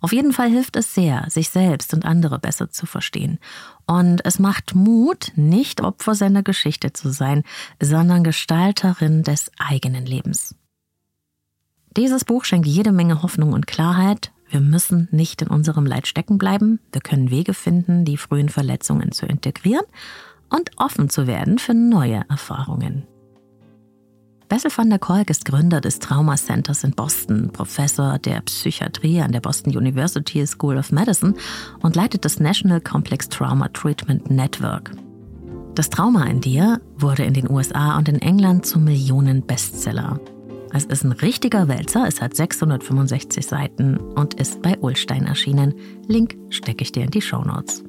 Auf 0.00 0.12
jeden 0.12 0.32
Fall 0.32 0.48
hilft 0.48 0.76
es 0.76 0.94
sehr, 0.94 1.26
sich 1.28 1.50
selbst 1.50 1.92
und 1.92 2.04
andere 2.04 2.38
besser 2.38 2.70
zu 2.70 2.86
verstehen. 2.86 3.38
Und 3.86 4.24
es 4.24 4.38
macht 4.38 4.74
Mut, 4.74 5.32
nicht 5.34 5.80
Opfer 5.80 6.14
seiner 6.14 6.42
Geschichte 6.42 6.92
zu 6.92 7.10
sein, 7.10 7.42
sondern 7.80 8.22
Gestalterin 8.22 9.22
des 9.22 9.50
eigenen 9.58 10.06
Lebens. 10.06 10.54
Dieses 11.96 12.24
Buch 12.24 12.44
schenkt 12.44 12.66
jede 12.66 12.92
Menge 12.92 13.22
Hoffnung 13.22 13.52
und 13.52 13.66
Klarheit. 13.66 14.32
Wir 14.48 14.60
müssen 14.60 15.08
nicht 15.10 15.42
in 15.42 15.48
unserem 15.48 15.84
Leid 15.84 16.06
stecken 16.06 16.38
bleiben. 16.38 16.80
Wir 16.92 17.00
können 17.00 17.30
Wege 17.30 17.54
finden, 17.54 18.04
die 18.04 18.16
frühen 18.16 18.48
Verletzungen 18.48 19.12
zu 19.12 19.26
integrieren 19.26 19.84
und 20.48 20.70
offen 20.76 21.10
zu 21.10 21.26
werden 21.26 21.58
für 21.58 21.74
neue 21.74 22.22
Erfahrungen. 22.28 23.06
Bessel 24.48 24.70
van 24.74 24.88
der 24.88 24.98
Kolk 24.98 25.28
ist 25.28 25.44
Gründer 25.44 25.82
des 25.82 25.98
Trauma 25.98 26.36
Centers 26.36 26.82
in 26.82 26.92
Boston, 26.92 27.50
Professor 27.52 28.18
der 28.18 28.40
Psychiatrie 28.40 29.20
an 29.20 29.32
der 29.32 29.40
Boston 29.40 29.76
University 29.76 30.46
School 30.46 30.78
of 30.78 30.90
Medicine 30.90 31.34
und 31.82 31.96
leitet 31.96 32.24
das 32.24 32.40
National 32.40 32.80
Complex 32.80 33.28
Trauma 33.28 33.68
Treatment 33.68 34.30
Network. 34.30 34.92
Das 35.74 35.90
Trauma 35.90 36.24
in 36.24 36.40
dir 36.40 36.80
wurde 36.96 37.24
in 37.24 37.34
den 37.34 37.50
USA 37.50 37.98
und 37.98 38.08
in 38.08 38.22
England 38.22 38.64
zum 38.64 38.84
Millionen-Bestseller. 38.84 40.18
Es 40.72 40.86
ist 40.86 41.04
ein 41.04 41.12
richtiger 41.12 41.68
Wälzer, 41.68 42.06
es 42.08 42.22
hat 42.22 42.34
665 42.34 43.46
Seiten 43.46 43.98
und 43.98 44.34
ist 44.34 44.62
bei 44.62 44.78
Ulstein 44.78 45.26
erschienen. 45.26 45.74
Link 46.06 46.38
stecke 46.48 46.84
ich 46.84 46.92
dir 46.92 47.04
in 47.04 47.10
die 47.10 47.22
Show 47.22 47.42
Notes. 47.42 47.84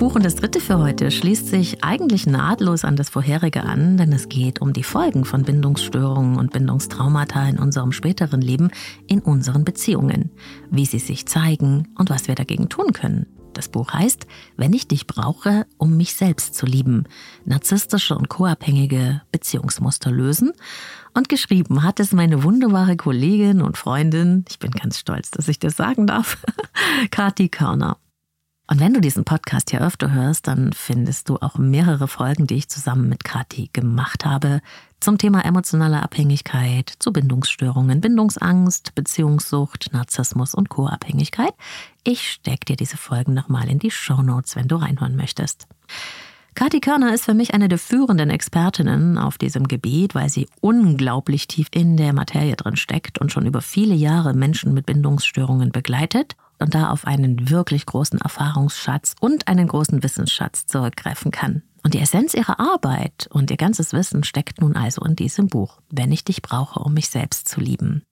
Buch 0.00 0.14
und 0.14 0.24
das 0.24 0.34
dritte 0.34 0.60
für 0.60 0.78
heute 0.78 1.10
schließt 1.10 1.48
sich 1.48 1.84
eigentlich 1.84 2.26
nahtlos 2.26 2.86
an 2.86 2.96
das 2.96 3.10
vorherige 3.10 3.64
an, 3.64 3.98
denn 3.98 4.14
es 4.14 4.30
geht 4.30 4.62
um 4.62 4.72
die 4.72 4.82
Folgen 4.82 5.26
von 5.26 5.42
Bindungsstörungen 5.42 6.38
und 6.38 6.54
Bindungstraumata 6.54 7.46
in 7.46 7.58
unserem 7.58 7.92
späteren 7.92 8.40
Leben, 8.40 8.70
in 9.08 9.20
unseren 9.20 9.62
Beziehungen, 9.62 10.30
wie 10.70 10.86
sie 10.86 11.00
sich 11.00 11.26
zeigen 11.26 11.88
und 11.98 12.08
was 12.08 12.28
wir 12.28 12.34
dagegen 12.34 12.70
tun 12.70 12.94
können. 12.94 13.26
Das 13.52 13.68
Buch 13.68 13.92
heißt 13.92 14.26
Wenn 14.56 14.72
ich 14.72 14.88
dich 14.88 15.06
brauche, 15.06 15.66
um 15.76 15.98
mich 15.98 16.14
selbst 16.14 16.54
zu 16.54 16.64
lieben. 16.64 17.04
Narzisstische 17.44 18.16
und 18.16 18.30
co-abhängige 18.30 19.20
Beziehungsmuster 19.32 20.10
lösen. 20.10 20.52
Und 21.12 21.28
geschrieben 21.28 21.82
hat 21.82 22.00
es 22.00 22.12
meine 22.12 22.42
wunderbare 22.42 22.96
Kollegin 22.96 23.60
und 23.60 23.76
Freundin, 23.76 24.46
ich 24.48 24.58
bin 24.58 24.70
ganz 24.70 24.98
stolz, 24.98 25.30
dass 25.30 25.46
ich 25.46 25.58
das 25.58 25.76
sagen 25.76 26.06
darf, 26.06 26.42
Kati 27.10 27.50
Körner. 27.50 27.98
Und 28.70 28.78
wenn 28.78 28.94
du 28.94 29.00
diesen 29.00 29.24
Podcast 29.24 29.70
hier 29.70 29.80
öfter 29.80 30.12
hörst, 30.12 30.46
dann 30.46 30.72
findest 30.72 31.28
du 31.28 31.38
auch 31.38 31.58
mehrere 31.58 32.06
Folgen, 32.06 32.46
die 32.46 32.54
ich 32.54 32.68
zusammen 32.68 33.08
mit 33.08 33.24
Kathi 33.24 33.68
gemacht 33.72 34.24
habe 34.24 34.60
zum 35.00 35.18
Thema 35.18 35.44
emotionale 35.44 36.00
Abhängigkeit, 36.00 36.88
zu 37.00 37.12
Bindungsstörungen, 37.12 38.00
Bindungsangst, 38.00 38.94
Beziehungssucht, 38.94 39.92
Narzissmus 39.92 40.54
und 40.54 40.68
Co-Abhängigkeit. 40.68 41.52
Ich 42.04 42.30
stecke 42.30 42.66
dir 42.66 42.76
diese 42.76 42.96
Folgen 42.96 43.34
nochmal 43.34 43.68
in 43.68 43.80
die 43.80 43.90
Show 43.90 44.22
Notes, 44.22 44.54
wenn 44.54 44.68
du 44.68 44.76
reinhören 44.76 45.16
möchtest. 45.16 45.66
Kathi 46.54 46.78
Körner 46.78 47.12
ist 47.12 47.24
für 47.24 47.34
mich 47.34 47.54
eine 47.54 47.68
der 47.68 47.78
führenden 47.78 48.30
Expertinnen 48.30 49.18
auf 49.18 49.36
diesem 49.36 49.66
Gebiet, 49.66 50.14
weil 50.14 50.28
sie 50.28 50.46
unglaublich 50.60 51.48
tief 51.48 51.66
in 51.72 51.96
der 51.96 52.12
Materie 52.12 52.54
drin 52.54 52.76
steckt 52.76 53.18
und 53.18 53.32
schon 53.32 53.46
über 53.46 53.62
viele 53.62 53.94
Jahre 53.96 54.32
Menschen 54.32 54.74
mit 54.74 54.86
Bindungsstörungen 54.86 55.72
begleitet 55.72 56.36
und 56.60 56.74
da 56.74 56.90
auf 56.90 57.06
einen 57.06 57.50
wirklich 57.50 57.86
großen 57.86 58.20
Erfahrungsschatz 58.20 59.14
und 59.20 59.48
einen 59.48 59.68
großen 59.68 60.02
Wissensschatz 60.02 60.66
zurückgreifen 60.66 61.30
kann. 61.30 61.62
Und 61.82 61.94
die 61.94 62.00
Essenz 62.00 62.34
ihrer 62.34 62.60
Arbeit 62.60 63.28
und 63.30 63.50
ihr 63.50 63.56
ganzes 63.56 63.92
Wissen 63.92 64.22
steckt 64.22 64.60
nun 64.60 64.76
also 64.76 65.02
in 65.02 65.16
diesem 65.16 65.48
Buch, 65.48 65.80
wenn 65.90 66.12
ich 66.12 66.24
dich 66.24 66.42
brauche, 66.42 66.80
um 66.80 66.94
mich 66.94 67.08
selbst 67.08 67.48
zu 67.48 67.60
lieben. 67.60 68.02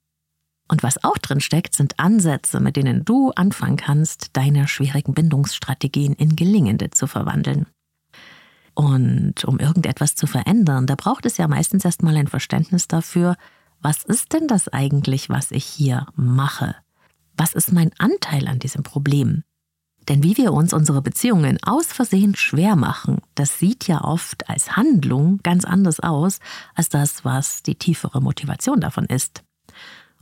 Und 0.71 0.83
was 0.83 1.03
auch 1.03 1.19
drin 1.19 1.41
steckt, 1.41 1.75
sind 1.75 1.99
Ansätze, 1.99 2.61
mit 2.61 2.77
denen 2.77 3.05
du 3.05 3.31
anfangen 3.33 3.77
kannst, 3.77 4.37
deine 4.37 4.69
schwierigen 4.69 5.15
Bindungsstrategien 5.15 6.15
in 6.15 6.37
gelingende 6.37 6.91
zu 6.91 7.07
verwandeln. 7.07 7.67
Und 8.75 9.45
um 9.45 9.59
irgendetwas 9.59 10.15
zu 10.15 10.27
verändern, 10.27 10.87
da 10.87 10.95
braucht 10.95 11.27
es 11.27 11.37
ja 11.37 11.49
meistens 11.49 11.85
erstmal 11.85 12.17
ein 12.17 12.29
Verständnis 12.29 12.87
dafür, 12.87 13.37
was 13.81 14.05
ist 14.05 14.33
denn 14.33 14.47
das 14.47 14.69
eigentlich, 14.69 15.31
was 15.31 15.51
ich 15.51 15.65
hier 15.65 16.07
mache? 16.15 16.77
Was 17.39 17.55
ist 17.55 17.73
mein 17.73 17.93
Anteil 17.99 18.49
an 18.49 18.59
diesem 18.59 18.83
Problem? 18.83 19.45
Denn 20.09 20.25
wie 20.25 20.37
wir 20.37 20.53
uns 20.53 20.73
unsere 20.73 21.03
Beziehungen 21.03 21.59
aus 21.63 21.87
Versehen 21.87 22.35
schwer 22.35 22.75
machen, 22.75 23.19
das 23.37 23.61
sieht 23.61 23.87
ja 23.87 24.03
oft 24.03 24.51
als 24.51 24.77
Handlung 24.77 25.39
ganz 25.45 25.65
anders 25.65 26.01
aus 26.01 26.41
als 26.75 26.89
das, 26.89 27.25
was 27.25 27.63
die 27.63 27.77
tiefere 27.77 28.21
Motivation 28.21 28.81
davon 28.81 29.05
ist. 29.05 29.45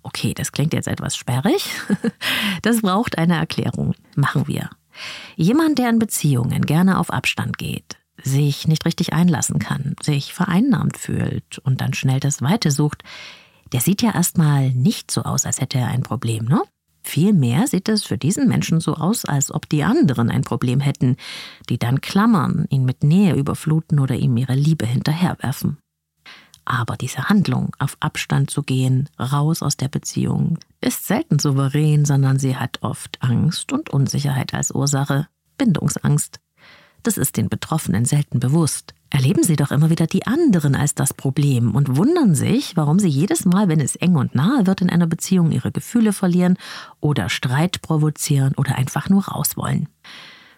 Okay, 0.02 0.34
das 0.34 0.52
klingt 0.52 0.74
jetzt 0.74 0.88
etwas 0.88 1.16
sperrig. 1.16 1.70
Das 2.62 2.82
braucht 2.82 3.16
eine 3.16 3.36
Erklärung. 3.36 3.94
Machen 4.14 4.46
wir. 4.46 4.68
Jemand, 5.36 5.78
der 5.78 5.88
in 5.88 5.98
Beziehungen 5.98 6.66
gerne 6.66 6.98
auf 6.98 7.10
Abstand 7.10 7.56
geht, 7.58 7.96
sich 8.22 8.66
nicht 8.66 8.84
richtig 8.84 9.12
einlassen 9.12 9.58
kann, 9.58 9.94
sich 10.02 10.34
vereinnahmt 10.34 10.96
fühlt 10.96 11.58
und 11.58 11.80
dann 11.80 11.94
schnell 11.94 12.20
das 12.20 12.42
Weite 12.42 12.70
sucht, 12.70 13.04
der 13.72 13.80
sieht 13.80 14.02
ja 14.02 14.14
erstmal 14.14 14.70
nicht 14.70 15.10
so 15.10 15.22
aus, 15.22 15.46
als 15.46 15.60
hätte 15.60 15.78
er 15.78 15.88
ein 15.88 16.02
Problem, 16.02 16.44
ne? 16.44 16.62
Vielmehr 17.08 17.68
sieht 17.68 17.88
es 17.88 18.02
für 18.02 18.18
diesen 18.18 18.48
Menschen 18.48 18.80
so 18.80 18.94
aus, 18.94 19.24
als 19.24 19.54
ob 19.54 19.68
die 19.68 19.84
anderen 19.84 20.28
ein 20.28 20.42
Problem 20.42 20.80
hätten, 20.80 21.16
die 21.68 21.78
dann 21.78 22.00
klammern, 22.00 22.66
ihn 22.68 22.84
mit 22.84 23.04
Nähe 23.04 23.36
überfluten 23.36 24.00
oder 24.00 24.16
ihm 24.16 24.36
ihre 24.36 24.56
Liebe 24.56 24.86
hinterherwerfen. 24.86 25.78
Aber 26.64 26.96
diese 26.96 27.28
Handlung, 27.28 27.70
auf 27.78 27.96
Abstand 28.00 28.50
zu 28.50 28.64
gehen, 28.64 29.08
raus 29.20 29.62
aus 29.62 29.76
der 29.76 29.86
Beziehung, 29.86 30.58
ist 30.80 31.06
selten 31.06 31.38
souverän, 31.38 32.04
sondern 32.04 32.40
sie 32.40 32.56
hat 32.56 32.78
oft 32.82 33.22
Angst 33.22 33.72
und 33.72 33.88
Unsicherheit 33.88 34.52
als 34.52 34.72
Ursache, 34.72 35.28
Bindungsangst. 35.58 36.40
Das 37.04 37.18
ist 37.18 37.36
den 37.36 37.48
Betroffenen 37.48 38.04
selten 38.04 38.40
bewusst 38.40 38.94
erleben 39.10 39.42
sie 39.42 39.56
doch 39.56 39.70
immer 39.70 39.90
wieder 39.90 40.06
die 40.06 40.26
anderen 40.26 40.74
als 40.74 40.94
das 40.94 41.14
Problem 41.14 41.74
und 41.74 41.96
wundern 41.96 42.34
sich, 42.34 42.76
warum 42.76 42.98
sie 42.98 43.08
jedes 43.08 43.44
Mal, 43.44 43.68
wenn 43.68 43.80
es 43.80 43.96
eng 43.96 44.16
und 44.16 44.34
nahe 44.34 44.66
wird 44.66 44.80
in 44.80 44.90
einer 44.90 45.06
Beziehung, 45.06 45.52
ihre 45.52 45.72
Gefühle 45.72 46.12
verlieren 46.12 46.58
oder 47.00 47.28
Streit 47.28 47.82
provozieren 47.82 48.54
oder 48.56 48.76
einfach 48.76 49.08
nur 49.08 49.26
raus 49.26 49.56
wollen. 49.56 49.88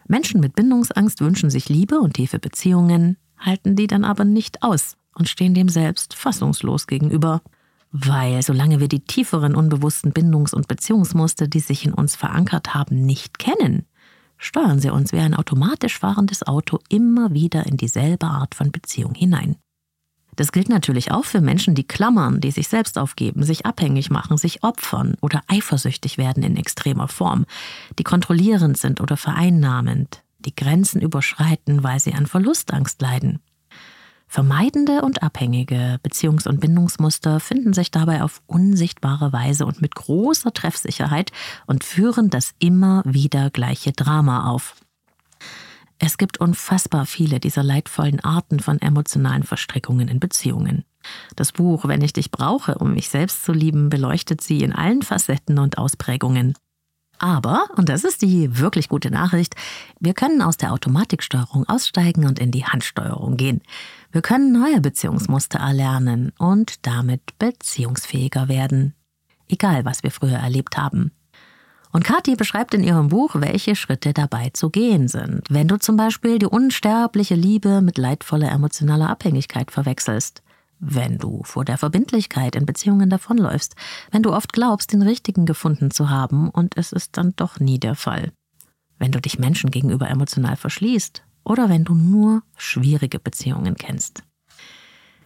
Menschen 0.07 0.41
mit 0.41 0.55
Bindungsangst 0.55 1.21
wünschen 1.21 1.51
sich 1.51 1.69
Liebe 1.69 2.01
und 2.01 2.15
tiefe 2.15 2.39
Beziehungen, 2.39 3.19
halten 3.39 3.77
die 3.77 3.87
dann 3.87 4.05
aber 4.05 4.25
nicht 4.25 4.63
aus 4.63 4.97
und 5.15 5.29
stehen 5.29 5.55
dem 5.55 5.69
selbst 5.69 6.15
fassungslos 6.15 6.87
gegenüber. 6.87 7.43
Weil 7.91 8.43
solange 8.43 8.81
wir 8.81 8.89
die 8.89 9.01
tieferen 9.01 9.55
unbewussten 9.55 10.13
Bindungs- 10.13 10.55
und 10.55 10.69
Beziehungsmuster, 10.69 11.49
die 11.49 11.61
sich 11.61 11.87
in 11.87 11.95
uns 11.95 12.17
verankert 12.17 12.75
haben, 12.75 13.05
nicht 13.07 13.39
kennen, 13.39 13.87
steuern 14.39 14.81
sie 14.81 14.91
uns 14.91 15.13
wie 15.13 15.19
ein 15.19 15.35
automatisch 15.35 15.99
fahrendes 15.99 16.47
Auto 16.47 16.79
immer 16.89 17.35
wieder 17.35 17.67
in 17.67 17.77
dieselbe 17.77 18.27
Art 18.27 18.55
von 18.55 18.73
Beziehung 18.73 19.15
hinein. 19.15 19.57
Das 20.37 20.53
gilt 20.53 20.69
natürlich 20.69 21.11
auch 21.11 21.25
für 21.25 21.41
Menschen, 21.41 21.75
die 21.75 21.83
klammern, 21.87 22.41
die 22.41 22.53
sich 22.53 22.69
selbst 22.69 22.97
aufgeben, 22.97 23.43
sich 23.43 23.67
abhängig 23.67 24.09
machen, 24.09 24.37
sich 24.37 24.63
opfern 24.63 25.17
oder 25.21 25.43
eifersüchtig 25.49 26.17
werden 26.17 26.45
in 26.45 26.57
extremer 26.57 27.09
Form, 27.09 27.45
die 27.99 28.05
kontrollierend 28.05 28.79
sind 28.79 29.01
oder 29.01 29.17
vereinnahmend, 29.17 30.23
die 30.39 30.55
Grenzen 30.55 31.03
überschreiten, 31.03 31.83
weil 31.83 31.99
sie 31.99 32.15
an 32.15 32.27
Verlustangst 32.27 33.03
leiden. 33.03 33.41
Vermeidende 34.31 35.01
und 35.01 35.23
abhängige 35.23 35.99
Beziehungs- 36.03 36.47
und 36.47 36.61
Bindungsmuster 36.61 37.41
finden 37.41 37.73
sich 37.73 37.91
dabei 37.91 38.23
auf 38.23 38.43
unsichtbare 38.47 39.33
Weise 39.33 39.65
und 39.65 39.81
mit 39.81 39.95
großer 39.95 40.53
Treffsicherheit 40.53 41.33
und 41.67 41.83
führen 41.83 42.29
das 42.29 42.53
immer 42.59 43.03
wieder 43.07 43.49
gleiche 43.49 43.93
Drama 43.93 44.51
auf. 44.51 44.77
Es 45.99 46.19
gibt 46.19 46.39
unfassbar 46.39 47.07
viele 47.07 47.41
dieser 47.41 47.63
leidvollen 47.63 48.21
Arten 48.21 48.61
von 48.61 48.81
emotionalen 48.81 49.45
Verstrickungen 49.45 50.09
in 50.09 50.21
Beziehungen. 50.21 50.85
Das 51.35 51.53
Buch 51.53 51.89
Wenn 51.89 52.03
ich 52.03 52.13
dich 52.13 52.31
brauche, 52.31 52.77
um 52.77 52.93
mich 52.93 53.09
selbst 53.09 53.45
zu 53.45 53.53
lieben, 53.53 53.89
beleuchtet 53.89 54.43
sie 54.43 54.61
in 54.61 54.75
allen 54.75 55.03
Facetten 55.03 55.59
und 55.59 55.79
Ausprägungen. 55.79 56.55
Aber, 57.19 57.67
und 57.77 57.89
das 57.89 58.05
ist 58.05 58.23
die 58.23 58.59
wirklich 58.59 58.89
gute 58.89 59.11
Nachricht, 59.11 59.57
wir 59.99 60.15
können 60.15 60.41
aus 60.41 60.57
der 60.57 60.73
Automatiksteuerung 60.73 61.69
aussteigen 61.69 62.27
und 62.27 62.39
in 62.39 62.53
die 62.53 62.65
Handsteuerung 62.65 63.37
gehen. 63.37 63.63
Wir 64.11 64.23
können 64.23 64.53
neue 64.53 64.81
Beziehungsmuster 64.81 65.59
erlernen 65.59 66.33
und 66.39 66.87
damit 66.87 67.39
beziehungsfähiger 67.39 68.49
werden. 68.49 68.95
Egal, 69.49 69.85
was 69.85 70.03
wir 70.03 70.11
früher 70.11 70.39
erlebt 70.39 70.79
haben. 70.79 71.13
Und 71.93 72.05
Kathi 72.05 72.35
beschreibt 72.35 72.75
in 72.75 72.83
ihrem 72.83 73.09
Buch, 73.09 73.33
welche 73.35 73.77
Schritte 73.77 74.13
dabei 74.13 74.51
zu 74.51 74.71
gehen 74.71 75.09
sind. 75.09 75.43
Wenn 75.51 75.69
du 75.69 75.79
zum 75.79 75.97
Beispiel 75.97 76.39
die 76.39 76.47
unsterbliche 76.47 77.35
Liebe 77.35 77.81
mit 77.83 77.99
leidvoller 77.99 78.51
emotionaler 78.51 79.11
Abhängigkeit 79.11 79.71
verwechselst. 79.71 80.43
Wenn 80.81 81.19
du 81.19 81.43
vor 81.45 81.65
der 81.65 81.77
Verbindlichkeit 81.77 82.55
in 82.57 82.67
Beziehungen 82.67 83.11
davonläufst. 83.11 83.75
Wenn 84.11 84.23
du 84.23 84.33
oft 84.33 84.53
glaubst, 84.53 84.93
den 84.93 85.03
Richtigen 85.03 85.45
gefunden 85.45 85.91
zu 85.91 86.09
haben 86.09 86.51
und 86.51 86.77
es 86.77 86.93
ist 86.93 87.17
dann 87.17 87.35
doch 87.37 87.59
nie 87.59 87.79
der 87.79 87.95
Fall. 87.95 88.33
Wenn 88.99 89.13
du 89.13 89.21
dich 89.21 89.39
Menschen 89.39 89.71
gegenüber 89.71 90.09
emotional 90.09 90.57
verschließt 90.57 91.23
oder 91.49 91.69
wenn 91.69 91.85
du 91.85 91.95
nur 91.95 92.43
schwierige 92.57 93.19
Beziehungen 93.19 93.75
kennst. 93.75 94.23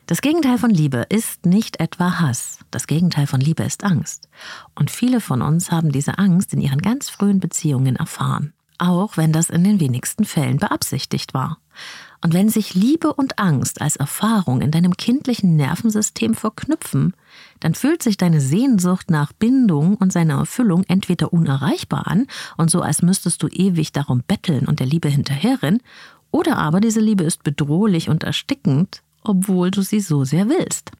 Das 0.06 0.20
Gegenteil 0.20 0.58
von 0.58 0.70
Liebe 0.70 1.06
ist 1.08 1.46
nicht 1.46 1.80
etwa 1.80 2.20
Hass. 2.20 2.58
Das 2.70 2.86
Gegenteil 2.86 3.26
von 3.26 3.40
Liebe 3.40 3.62
ist 3.62 3.84
Angst. 3.84 4.28
Und 4.74 4.90
viele 4.90 5.20
von 5.20 5.42
uns 5.42 5.70
haben 5.70 5.92
diese 5.92 6.18
Angst 6.18 6.52
in 6.52 6.60
ihren 6.60 6.82
ganz 6.82 7.08
frühen 7.08 7.40
Beziehungen 7.40 7.96
erfahren. 7.96 8.52
auch 8.78 9.16
wenn 9.16 9.32
das 9.32 9.48
in 9.48 9.62
den 9.62 9.78
wenigsten 9.78 10.24
Fällen 10.24 10.56
beabsichtigt 10.56 11.34
war. 11.34 11.58
Und 12.22 12.34
wenn 12.34 12.48
sich 12.48 12.74
Liebe 12.74 13.12
und 13.12 13.40
Angst 13.40 13.80
als 13.80 13.96
Erfahrung 13.96 14.60
in 14.60 14.70
deinem 14.70 14.96
kindlichen 14.96 15.56
Nervensystem 15.56 16.34
verknüpfen, 16.34 17.14
dann 17.58 17.74
fühlt 17.74 18.02
sich 18.02 18.16
deine 18.16 18.40
Sehnsucht 18.40 19.10
nach 19.10 19.32
Bindung 19.32 19.96
und 19.96 20.12
seiner 20.12 20.38
Erfüllung 20.38 20.84
entweder 20.86 21.32
unerreichbar 21.32 22.06
an 22.06 22.28
und 22.56 22.70
so 22.70 22.80
als 22.80 23.02
müsstest 23.02 23.42
du 23.42 23.48
ewig 23.48 23.90
darum 23.90 24.22
betteln 24.26 24.66
und 24.66 24.78
der 24.78 24.86
Liebe 24.86 25.08
hinterherrennen, 25.08 25.82
oder 26.30 26.56
aber 26.56 26.80
diese 26.80 27.00
Liebe 27.00 27.24
ist 27.24 27.42
bedrohlich 27.42 28.08
und 28.08 28.22
erstickend, 28.22 29.02
obwohl 29.22 29.70
du 29.70 29.82
sie 29.82 30.00
so 30.00 30.24
sehr 30.24 30.48
willst. 30.48 30.92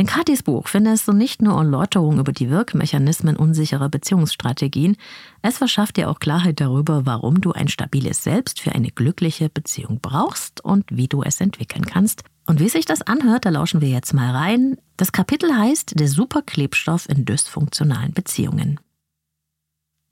In 0.00 0.06
Katis 0.06 0.44
Buch 0.44 0.68
findest 0.68 1.08
du 1.08 1.12
nicht 1.12 1.42
nur 1.42 1.58
Erläuterungen 1.58 2.20
über 2.20 2.30
die 2.30 2.50
Wirkmechanismen 2.50 3.34
unsicherer 3.34 3.88
Beziehungsstrategien, 3.88 4.96
es 5.42 5.58
verschafft 5.58 5.96
dir 5.96 6.08
auch 6.08 6.20
Klarheit 6.20 6.60
darüber, 6.60 7.04
warum 7.04 7.40
du 7.40 7.50
ein 7.50 7.66
stabiles 7.66 8.22
Selbst 8.22 8.60
für 8.60 8.70
eine 8.70 8.92
glückliche 8.92 9.48
Beziehung 9.48 9.98
brauchst 10.00 10.64
und 10.64 10.84
wie 10.88 11.08
du 11.08 11.24
es 11.24 11.40
entwickeln 11.40 11.84
kannst. 11.84 12.22
Und 12.46 12.60
wie 12.60 12.68
sich 12.68 12.84
das 12.84 13.02
anhört, 13.02 13.44
da 13.44 13.50
lauschen 13.50 13.80
wir 13.80 13.88
jetzt 13.88 14.14
mal 14.14 14.30
rein. 14.30 14.76
Das 14.96 15.10
Kapitel 15.10 15.52
heißt 15.52 15.98
Der 15.98 16.06
Superklebstoff 16.06 17.08
in 17.08 17.24
dysfunktionalen 17.24 18.12
Beziehungen. 18.12 18.78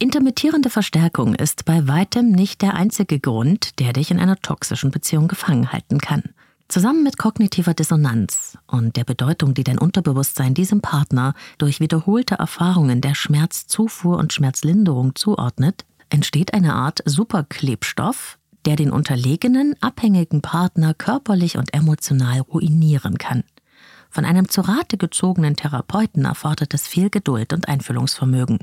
Intermittierende 0.01 0.68
Verstärkung 0.68 1.37
ist 1.37 1.64
bei 1.64 1.87
weitem 1.87 2.33
nicht 2.33 2.61
der 2.61 2.75
einzige 2.75 3.20
Grund, 3.20 3.79
der 3.79 3.92
dich 3.92 4.11
in 4.11 4.18
einer 4.18 4.37
toxischen 4.37 4.90
Beziehung 4.90 5.29
gefangen 5.29 5.72
halten 5.72 5.99
kann. 5.99 6.35
Zusammen 6.68 7.05
mit 7.05 7.16
kognitiver 7.16 7.74
Dissonanz 7.74 8.59
und 8.66 8.96
der 8.96 9.05
Bedeutung, 9.05 9.55
die 9.55 9.62
dein 9.62 9.79
Unterbewusstsein 9.79 10.52
diesem 10.52 10.81
Partner 10.81 11.35
durch 11.59 11.79
wiederholte 11.79 12.35
Erfahrungen 12.35 13.00
der 13.00 13.14
Schmerzzufuhr 13.14 14.18
und 14.18 14.33
Schmerzlinderung 14.33 15.14
zuordnet, 15.14 15.85
entsteht 16.11 16.55
eine 16.55 16.74
Art 16.74 17.02
Superklebstoff, 17.05 18.38
der 18.64 18.74
den 18.74 18.90
unterlegenen, 18.90 19.76
abhängigen 19.81 20.42
Partner 20.42 20.92
körperlich 20.92 21.57
und 21.57 21.72
emotional 21.72 22.40
ruinieren 22.40 23.16
kann. 23.16 23.44
Von 24.11 24.24
einem 24.24 24.48
zu 24.48 24.62
Rate 24.62 24.96
gezogenen 24.96 25.55
Therapeuten 25.55 26.24
erfordert 26.24 26.74
es 26.74 26.88
viel 26.88 27.11
Geduld 27.11 27.52
und 27.52 27.68
Einfühlungsvermögen. 27.68 28.59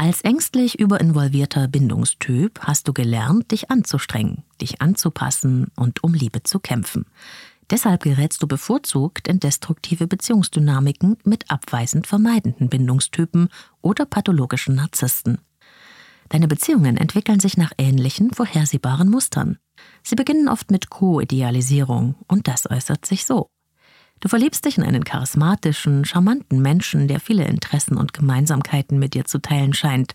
Als 0.00 0.22
ängstlich 0.22 0.80
überinvolvierter 0.80 1.68
Bindungstyp 1.68 2.60
hast 2.60 2.88
du 2.88 2.94
gelernt, 2.94 3.50
dich 3.50 3.70
anzustrengen, 3.70 4.44
dich 4.58 4.80
anzupassen 4.80 5.66
und 5.76 6.02
um 6.02 6.14
Liebe 6.14 6.42
zu 6.42 6.58
kämpfen. 6.58 7.04
Deshalb 7.68 8.04
gerätst 8.04 8.42
du 8.42 8.46
bevorzugt 8.46 9.28
in 9.28 9.40
destruktive 9.40 10.06
Beziehungsdynamiken 10.06 11.18
mit 11.24 11.50
abweisend 11.50 12.06
vermeidenden 12.06 12.70
Bindungstypen 12.70 13.50
oder 13.82 14.06
pathologischen 14.06 14.74
Narzissten. 14.76 15.36
Deine 16.30 16.48
Beziehungen 16.48 16.96
entwickeln 16.96 17.38
sich 17.40 17.58
nach 17.58 17.72
ähnlichen, 17.76 18.32
vorhersehbaren 18.32 19.10
Mustern. 19.10 19.58
Sie 20.02 20.16
beginnen 20.16 20.48
oft 20.48 20.70
mit 20.70 20.88
Co-Idealisierung 20.88 22.14
und 22.26 22.48
das 22.48 22.70
äußert 22.70 23.04
sich 23.04 23.26
so. 23.26 23.48
Du 24.20 24.28
verliebst 24.28 24.66
dich 24.66 24.76
in 24.76 24.84
einen 24.84 25.04
charismatischen, 25.04 26.04
charmanten 26.04 26.60
Menschen, 26.60 27.08
der 27.08 27.20
viele 27.20 27.46
Interessen 27.46 27.96
und 27.96 28.12
Gemeinsamkeiten 28.12 28.98
mit 28.98 29.14
dir 29.14 29.24
zu 29.24 29.40
teilen 29.40 29.72
scheint. 29.72 30.14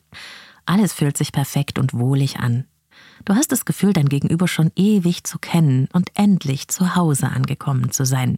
Alles 0.66 0.94
fühlt 0.94 1.18
sich 1.18 1.32
perfekt 1.32 1.80
und 1.80 1.94
wohlig 1.94 2.40
an. 2.40 2.66
Du 3.26 3.34
hast 3.34 3.52
das 3.52 3.66
Gefühl, 3.66 3.94
dein 3.94 4.10
Gegenüber 4.10 4.48
schon 4.48 4.72
ewig 4.76 5.24
zu 5.24 5.40
kennen 5.40 5.88
und 5.92 6.12
endlich 6.14 6.68
zu 6.68 6.96
Hause 6.96 7.30
angekommen 7.30 7.92
zu 7.92 8.06
sein. 8.06 8.38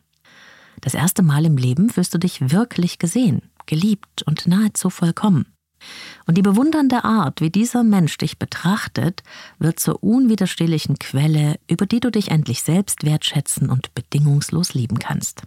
Das 0.82 0.94
erste 0.94 1.22
Mal 1.22 1.46
im 1.46 1.58
Leben 1.58 1.90
fühlst 1.90 2.14
du 2.14 2.18
dich 2.18 2.52
wirklich 2.52 3.00
gesehen, 3.00 3.42
geliebt 3.66 4.24
und 4.24 4.48
nahezu 4.48 4.90
vollkommen. 4.90 5.46
Und 6.26 6.38
die 6.38 6.42
bewundernde 6.42 7.04
Art, 7.04 7.42
wie 7.42 7.50
dieser 7.50 7.84
Mensch 7.84 8.18
dich 8.18 8.40
betrachtet, 8.40 9.22
wird 9.60 9.80
zur 9.80 10.02
unwiderstehlichen 10.02 10.98
Quelle, 10.98 11.60
über 11.70 11.86
die 11.86 12.00
du 12.00 12.10
dich 12.10 12.32
endlich 12.32 12.64
selbst 12.64 13.06
wertschätzen 13.06 13.70
und 13.70 13.94
bedingungslos 13.94 14.74
lieben 14.74 15.00
kannst. 15.00 15.44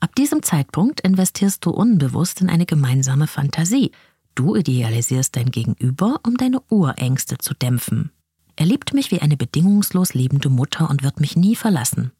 Ab 0.00 0.14
diesem 0.14 0.42
Zeitpunkt 0.42 1.00
investierst 1.00 1.64
du 1.64 1.70
unbewusst 1.70 2.40
in 2.40 2.50
eine 2.50 2.66
gemeinsame 2.66 3.26
Fantasie. 3.26 3.92
Du 4.34 4.54
idealisierst 4.54 5.36
dein 5.36 5.50
Gegenüber, 5.50 6.20
um 6.26 6.36
deine 6.36 6.60
Urängste 6.68 7.38
zu 7.38 7.54
dämpfen. 7.54 8.10
Er 8.56 8.66
liebt 8.66 8.94
mich 8.94 9.10
wie 9.10 9.20
eine 9.20 9.36
bedingungslos 9.36 10.14
liebende 10.14 10.48
Mutter 10.48 10.90
und 10.90 11.02
wird 11.02 11.20
mich 11.20 11.36
nie 11.36 11.56
verlassen. 11.56 12.12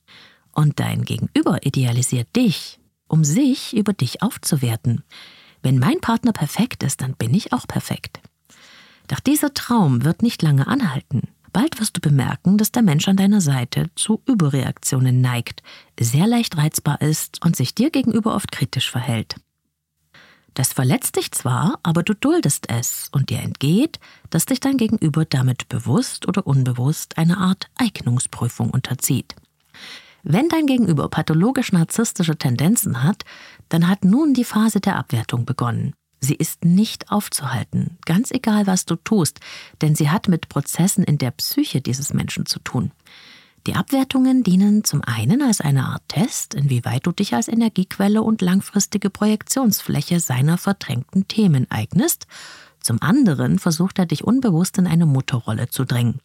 Und 0.53 0.81
dein 0.81 1.05
Gegenüber 1.05 1.65
idealisiert 1.67 2.35
dich, 2.35 2.79
um 3.09 3.25
sich 3.25 3.77
über 3.77 3.93
dich 3.93 4.23
aufzuwerten. 4.23 5.03
Wenn 5.63 5.79
mein 5.79 6.01
Partner 6.01 6.33
perfekt 6.33 6.83
ist, 6.83 7.01
dann 7.01 7.15
bin 7.15 7.35
ich 7.35 7.53
auch 7.53 7.67
perfekt. 7.67 8.21
Doch 9.09 9.21
dieser 9.21 9.55
Traum 9.55 10.05
wird 10.05 10.23
nicht 10.23 10.43
lange 10.43 10.67
anhalten. 10.67 11.29
Bald 11.57 11.81
wirst 11.81 11.97
du 11.97 12.03
bemerken, 12.03 12.59
dass 12.59 12.71
der 12.71 12.83
Mensch 12.83 13.09
an 13.09 13.17
deiner 13.17 13.41
Seite 13.41 13.89
zu 13.95 14.21
Überreaktionen 14.27 15.23
neigt, 15.23 15.63
sehr 15.99 16.27
leicht 16.27 16.59
reizbar 16.59 17.01
ist 17.01 17.43
und 17.47 17.57
sich 17.57 17.75
dir 17.75 17.89
gegenüber 17.89 18.35
oft 18.35 18.53
kritisch 18.53 18.91
verhält. 18.91 19.37
Das 20.53 20.75
verletzt 20.75 21.17
dich 21.17 21.33
zwar, 21.33 21.79
aber 21.83 22.03
du 22.03 22.13
duldest 22.13 22.69
es 22.69 23.09
und 23.11 23.31
dir 23.31 23.39
entgeht, 23.39 24.01
dass 24.29 24.45
dich 24.45 24.61
dein 24.61 24.77
Gegenüber 24.77 25.25
damit 25.25 25.71
bewusst 25.71 26.29
oder 26.29 26.47
unbewusst 26.47 27.17
eine 27.17 27.39
Art 27.39 27.71
Eignungsprüfung 27.77 28.69
unterzieht. 28.69 29.35
Wenn 30.23 30.51
dein 30.51 30.67
Gegenüber 30.67 31.09
pathologisch 31.09 31.73
narzisstische 31.73 32.37
Tendenzen 32.37 33.03
hat, 33.03 33.25
dann 33.71 33.89
hat 33.89 34.05
nun 34.05 34.35
die 34.35 34.45
Phase 34.45 34.81
der 34.81 34.97
Abwertung 34.97 35.47
begonnen. 35.47 35.95
Sie 36.21 36.35
ist 36.35 36.65
nicht 36.65 37.11
aufzuhalten, 37.11 37.99
ganz 38.05 38.31
egal, 38.31 38.67
was 38.67 38.87
du 38.87 38.97
tust, 38.97 39.41
denn 39.83 39.95
sie 39.95 40.11
hat 40.11 40.29
mit 40.29 40.49
Prozessen 40.49 41.05
in 41.05 41.19
der 41.19 41.31
Psyche 41.31 41.81
dieses 41.81 42.15
Menschen 42.15 42.47
zu 42.47 42.59
tun. 42.59 42.93
Die 43.67 43.75
Abwertungen 43.75 44.45
dienen 44.45 44.85
zum 44.85 45.03
einen 45.03 45.43
als 45.43 45.61
eine 45.61 45.87
Art 45.87 46.03
Test, 46.09 46.55
inwieweit 46.55 47.05
du 47.05 47.13
dich 47.13 47.35
als 47.35 47.49
Energiequelle 47.49 48.23
und 48.23 48.41
langfristige 48.41 49.11
Projektionsfläche 49.11 50.21
seiner 50.21 50.57
verdrängten 50.57 51.27
Themen 51.27 51.67
eignest, 51.69 52.27
zum 52.81 53.03
anderen 53.03 53.59
versucht 53.59 53.99
er 53.99 54.07
dich 54.07 54.23
unbewusst 54.23 54.79
in 54.79 54.87
eine 54.87 55.07
Mutterrolle 55.07 55.69
zu 55.69 55.85
drängen. 55.85 56.21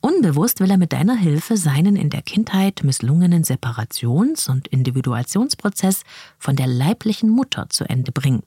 Unbewusst 0.00 0.60
will 0.60 0.70
er 0.70 0.78
mit 0.78 0.92
deiner 0.92 1.16
Hilfe 1.16 1.56
seinen 1.56 1.96
in 1.96 2.10
der 2.10 2.22
Kindheit 2.22 2.82
misslungenen 2.84 3.44
Separations- 3.44 4.48
und 4.48 4.68
Individuationsprozess 4.68 6.02
von 6.38 6.54
der 6.54 6.68
leiblichen 6.68 7.30
Mutter 7.30 7.68
zu 7.68 7.88
Ende 7.88 8.12
bringen. 8.12 8.42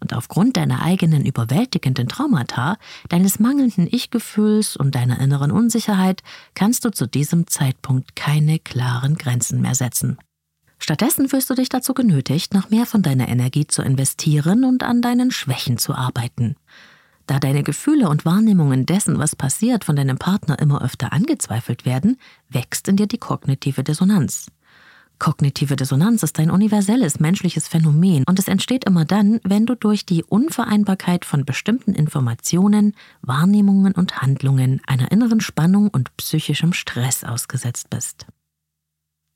Und 0.00 0.14
aufgrund 0.14 0.56
deiner 0.56 0.82
eigenen 0.82 1.24
überwältigenden 1.24 2.08
Traumata, 2.08 2.76
deines 3.08 3.38
mangelnden 3.38 3.88
Ich-Gefühls 3.90 4.76
und 4.76 4.94
deiner 4.94 5.20
inneren 5.20 5.50
Unsicherheit 5.50 6.22
kannst 6.54 6.84
du 6.84 6.90
zu 6.90 7.06
diesem 7.06 7.46
Zeitpunkt 7.46 8.14
keine 8.14 8.58
klaren 8.58 9.16
Grenzen 9.16 9.62
mehr 9.62 9.74
setzen. 9.74 10.18
Stattdessen 10.78 11.28
fühlst 11.28 11.48
du 11.48 11.54
dich 11.54 11.70
dazu 11.70 11.94
genötigt, 11.94 12.52
noch 12.52 12.70
mehr 12.70 12.86
von 12.86 13.02
deiner 13.02 13.28
Energie 13.28 13.66
zu 13.66 13.82
investieren 13.82 14.64
und 14.64 14.82
an 14.82 15.00
deinen 15.00 15.30
Schwächen 15.30 15.78
zu 15.78 15.94
arbeiten. 15.94 16.56
Da 17.26 17.40
deine 17.40 17.62
Gefühle 17.62 18.08
und 18.08 18.24
Wahrnehmungen 18.24 18.86
dessen, 18.86 19.18
was 19.18 19.34
passiert, 19.34 19.84
von 19.84 19.96
deinem 19.96 20.18
Partner 20.18 20.58
immer 20.60 20.82
öfter 20.82 21.12
angezweifelt 21.12 21.84
werden, 21.84 22.18
wächst 22.48 22.86
in 22.86 22.96
dir 22.96 23.08
die 23.08 23.18
kognitive 23.18 23.82
Dissonanz. 23.82 24.46
Kognitive 25.18 25.76
Dissonanz 25.76 26.22
ist 26.22 26.38
ein 26.38 26.50
universelles 26.50 27.20
menschliches 27.20 27.68
Phänomen 27.68 28.24
und 28.28 28.38
es 28.38 28.48
entsteht 28.48 28.84
immer 28.84 29.04
dann, 29.04 29.40
wenn 29.44 29.66
du 29.66 29.74
durch 29.74 30.04
die 30.04 30.24
Unvereinbarkeit 30.24 31.24
von 31.24 31.44
bestimmten 31.44 31.94
Informationen, 31.94 32.94
Wahrnehmungen 33.22 33.94
und 33.94 34.20
Handlungen 34.20 34.80
einer 34.86 35.10
inneren 35.10 35.40
Spannung 35.40 35.88
und 35.88 36.16
psychischem 36.16 36.72
Stress 36.72 37.24
ausgesetzt 37.24 37.88
bist. 37.90 38.26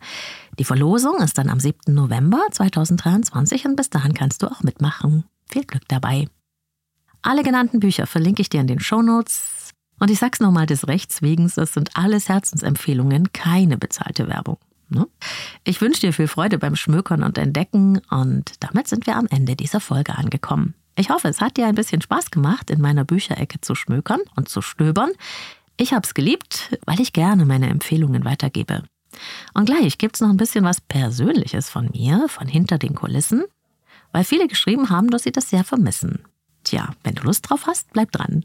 Die 0.56 0.64
Verlosung 0.64 1.18
ist 1.18 1.36
dann 1.36 1.50
am 1.50 1.58
7. 1.58 1.92
November 1.92 2.44
2023 2.52 3.64
und 3.66 3.74
bis 3.74 3.90
dahin 3.90 4.14
kannst 4.14 4.44
du 4.44 4.46
auch 4.46 4.62
mitmachen. 4.62 5.24
Viel 5.50 5.64
Glück 5.64 5.88
dabei. 5.88 6.28
Alle 7.22 7.42
genannten 7.42 7.80
Bücher 7.80 8.06
verlinke 8.06 8.40
ich 8.40 8.48
dir 8.48 8.60
in 8.60 8.68
den 8.68 8.78
Show 8.78 9.02
Notes. 9.02 9.72
Und 9.98 10.12
ich 10.12 10.20
sag's 10.20 10.38
nochmal 10.38 10.66
des 10.66 10.86
Rechts 10.86 11.22
wegen, 11.22 11.50
das 11.52 11.72
sind 11.72 11.96
alles 11.96 12.28
Herzensempfehlungen, 12.28 13.32
keine 13.32 13.78
bezahlte 13.78 14.28
Werbung. 14.28 14.58
Ne? 14.88 15.06
Ich 15.64 15.80
wünsche 15.80 16.00
dir 16.00 16.12
viel 16.12 16.28
Freude 16.28 16.58
beim 16.58 16.76
Schmökern 16.76 17.22
und 17.22 17.38
Entdecken 17.38 18.00
und 18.10 18.52
damit 18.60 18.88
sind 18.88 19.06
wir 19.06 19.16
am 19.16 19.26
Ende 19.28 19.56
dieser 19.56 19.80
Folge 19.80 20.16
angekommen. 20.16 20.74
Ich 20.96 21.10
hoffe, 21.10 21.28
es 21.28 21.40
hat 21.40 21.56
dir 21.56 21.66
ein 21.66 21.74
bisschen 21.74 22.00
Spaß 22.00 22.30
gemacht, 22.30 22.70
in 22.70 22.80
meiner 22.80 23.04
Bücherecke 23.04 23.60
zu 23.60 23.74
schmökern 23.74 24.20
und 24.34 24.48
zu 24.48 24.62
stöbern. 24.62 25.10
Ich 25.76 25.92
habe 25.92 26.06
es 26.06 26.14
geliebt, 26.14 26.78
weil 26.86 27.00
ich 27.00 27.12
gerne 27.12 27.44
meine 27.44 27.68
Empfehlungen 27.68 28.24
weitergebe. 28.24 28.82
Und 29.54 29.66
gleich 29.66 29.98
gibt 29.98 30.16
es 30.16 30.20
noch 30.20 30.30
ein 30.30 30.38
bisschen 30.38 30.64
was 30.64 30.80
Persönliches 30.80 31.68
von 31.68 31.90
mir, 31.92 32.28
von 32.28 32.48
hinter 32.48 32.78
den 32.78 32.94
Kulissen, 32.94 33.44
weil 34.12 34.24
viele 34.24 34.48
geschrieben 34.48 34.88
haben, 34.88 35.10
dass 35.10 35.24
sie 35.24 35.32
das 35.32 35.50
sehr 35.50 35.64
vermissen. 35.64 36.20
Tja, 36.64 36.90
wenn 37.04 37.14
du 37.14 37.24
Lust 37.24 37.48
drauf 37.48 37.66
hast, 37.66 37.92
bleib 37.92 38.12
dran. 38.12 38.44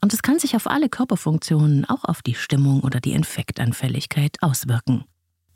und 0.00 0.12
es 0.12 0.22
kann 0.22 0.38
sich 0.38 0.56
auf 0.56 0.68
alle 0.68 0.88
Körperfunktionen, 0.88 1.84
auch 1.84 2.04
auf 2.04 2.22
die 2.22 2.34
Stimmung 2.34 2.80
oder 2.80 3.00
die 3.00 3.12
Infektanfälligkeit 3.12 4.36
auswirken. 4.40 5.04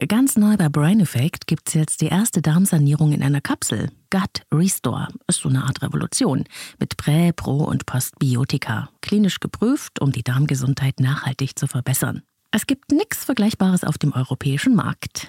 Ganz 0.08 0.36
neu 0.36 0.56
bei 0.56 0.68
Brain 0.68 0.98
Effect 0.98 1.46
gibt 1.46 1.68
es 1.68 1.74
jetzt 1.74 2.00
die 2.00 2.06
erste 2.06 2.42
Darmsanierung 2.42 3.12
in 3.12 3.22
einer 3.22 3.40
Kapsel. 3.40 3.88
Gut 4.10 4.42
Restore 4.52 5.08
ist 5.28 5.40
so 5.40 5.48
eine 5.48 5.62
Art 5.62 5.80
Revolution 5.82 6.44
mit 6.80 6.96
Prä-, 6.96 7.32
Pro- 7.32 7.64
und 7.64 7.86
Postbiotika. 7.86 8.88
Klinisch 9.00 9.38
geprüft, 9.38 10.00
um 10.00 10.10
die 10.10 10.24
Darmgesundheit 10.24 10.98
nachhaltig 10.98 11.56
zu 11.56 11.68
verbessern. 11.68 12.22
Es 12.50 12.66
gibt 12.66 12.90
nichts 12.90 13.24
Vergleichbares 13.24 13.84
auf 13.84 13.96
dem 13.96 14.12
europäischen 14.12 14.74
Markt. 14.74 15.28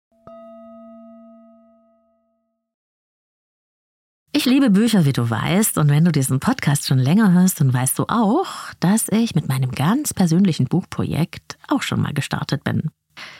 Ich 4.41 4.45
liebe 4.45 4.71
Bücher, 4.71 5.05
wie 5.05 5.13
du 5.13 5.29
weißt, 5.29 5.77
und 5.77 5.89
wenn 5.89 6.03
du 6.03 6.11
diesen 6.11 6.39
Podcast 6.39 6.87
schon 6.87 6.97
länger 6.97 7.31
hörst, 7.31 7.61
dann 7.61 7.71
weißt 7.71 7.99
du 7.99 8.05
auch, 8.07 8.47
dass 8.79 9.07
ich 9.09 9.35
mit 9.35 9.47
meinem 9.47 9.69
ganz 9.69 10.15
persönlichen 10.15 10.65
Buchprojekt 10.65 11.59
auch 11.67 11.83
schon 11.83 12.01
mal 12.01 12.11
gestartet 12.11 12.63
bin. 12.63 12.89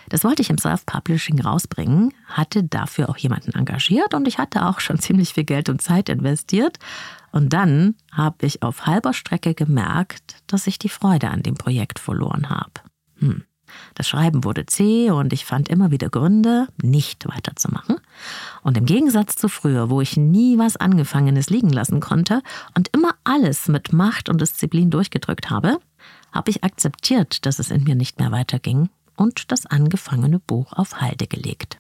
Das 0.10 0.24
wollte 0.24 0.44
ich 0.44 0.52
im 0.52 0.60
Self-Publishing 0.60 1.42
rausbringen, 1.42 2.14
hatte 2.28 2.64
dafür 2.64 3.10
auch 3.10 3.18
jemanden 3.18 3.56
engagiert 3.56 4.14
und 4.14 4.28
ich 4.28 4.38
hatte 4.38 4.68
auch 4.68 4.80
schon 4.80 5.00
ziemlich 5.00 5.34
viel 5.34 5.44
Geld 5.44 5.70
und 5.70 5.82
Zeit 5.82 6.08
investiert. 6.08 6.78
Und 7.32 7.52
dann 7.52 7.96
habe 8.12 8.46
ich 8.46 8.62
auf 8.62 8.86
halber 8.86 9.14
Strecke 9.14 9.56
gemerkt, 9.56 10.44
dass 10.46 10.68
ich 10.68 10.78
die 10.78 10.90
Freude 10.90 11.32
an 11.32 11.42
dem 11.42 11.56
Projekt 11.56 11.98
verloren 11.98 12.52
habe. 12.52 12.74
Hm. 13.18 13.44
Das 13.95 14.07
Schreiben 14.07 14.43
wurde 14.43 14.65
zäh 14.65 15.12
und 15.12 15.34
ich 15.34 15.45
fand 15.45 15.69
immer 15.69 15.91
wieder 15.91 16.10
Gründe, 16.10 16.67
nicht 16.81 17.27
weiterzumachen. 17.27 17.97
Und 18.63 18.77
im 18.77 18.86
Gegensatz 18.86 19.36
zu 19.36 19.49
früher, 19.49 19.89
wo 19.89 20.01
ich 20.01 20.17
nie 20.17 20.57
was 20.57 20.77
Angefangenes 20.77 21.49
liegen 21.49 21.69
lassen 21.69 21.99
konnte 21.99 22.41
und 22.75 22.89
immer 22.93 23.15
alles 23.23 23.67
mit 23.67 23.93
Macht 23.93 24.29
und 24.29 24.41
Disziplin 24.41 24.89
durchgedrückt 24.89 25.49
habe, 25.49 25.79
habe 26.31 26.49
ich 26.49 26.63
akzeptiert, 26.63 27.45
dass 27.45 27.60
es 27.60 27.71
in 27.71 27.84
mir 27.84 27.95
nicht 27.95 28.19
mehr 28.19 28.31
weiterging 28.31 28.89
und 29.15 29.51
das 29.51 29.65
angefangene 29.65 30.39
Buch 30.39 30.73
auf 30.73 31.01
Halde 31.01 31.27
gelegt. 31.27 31.79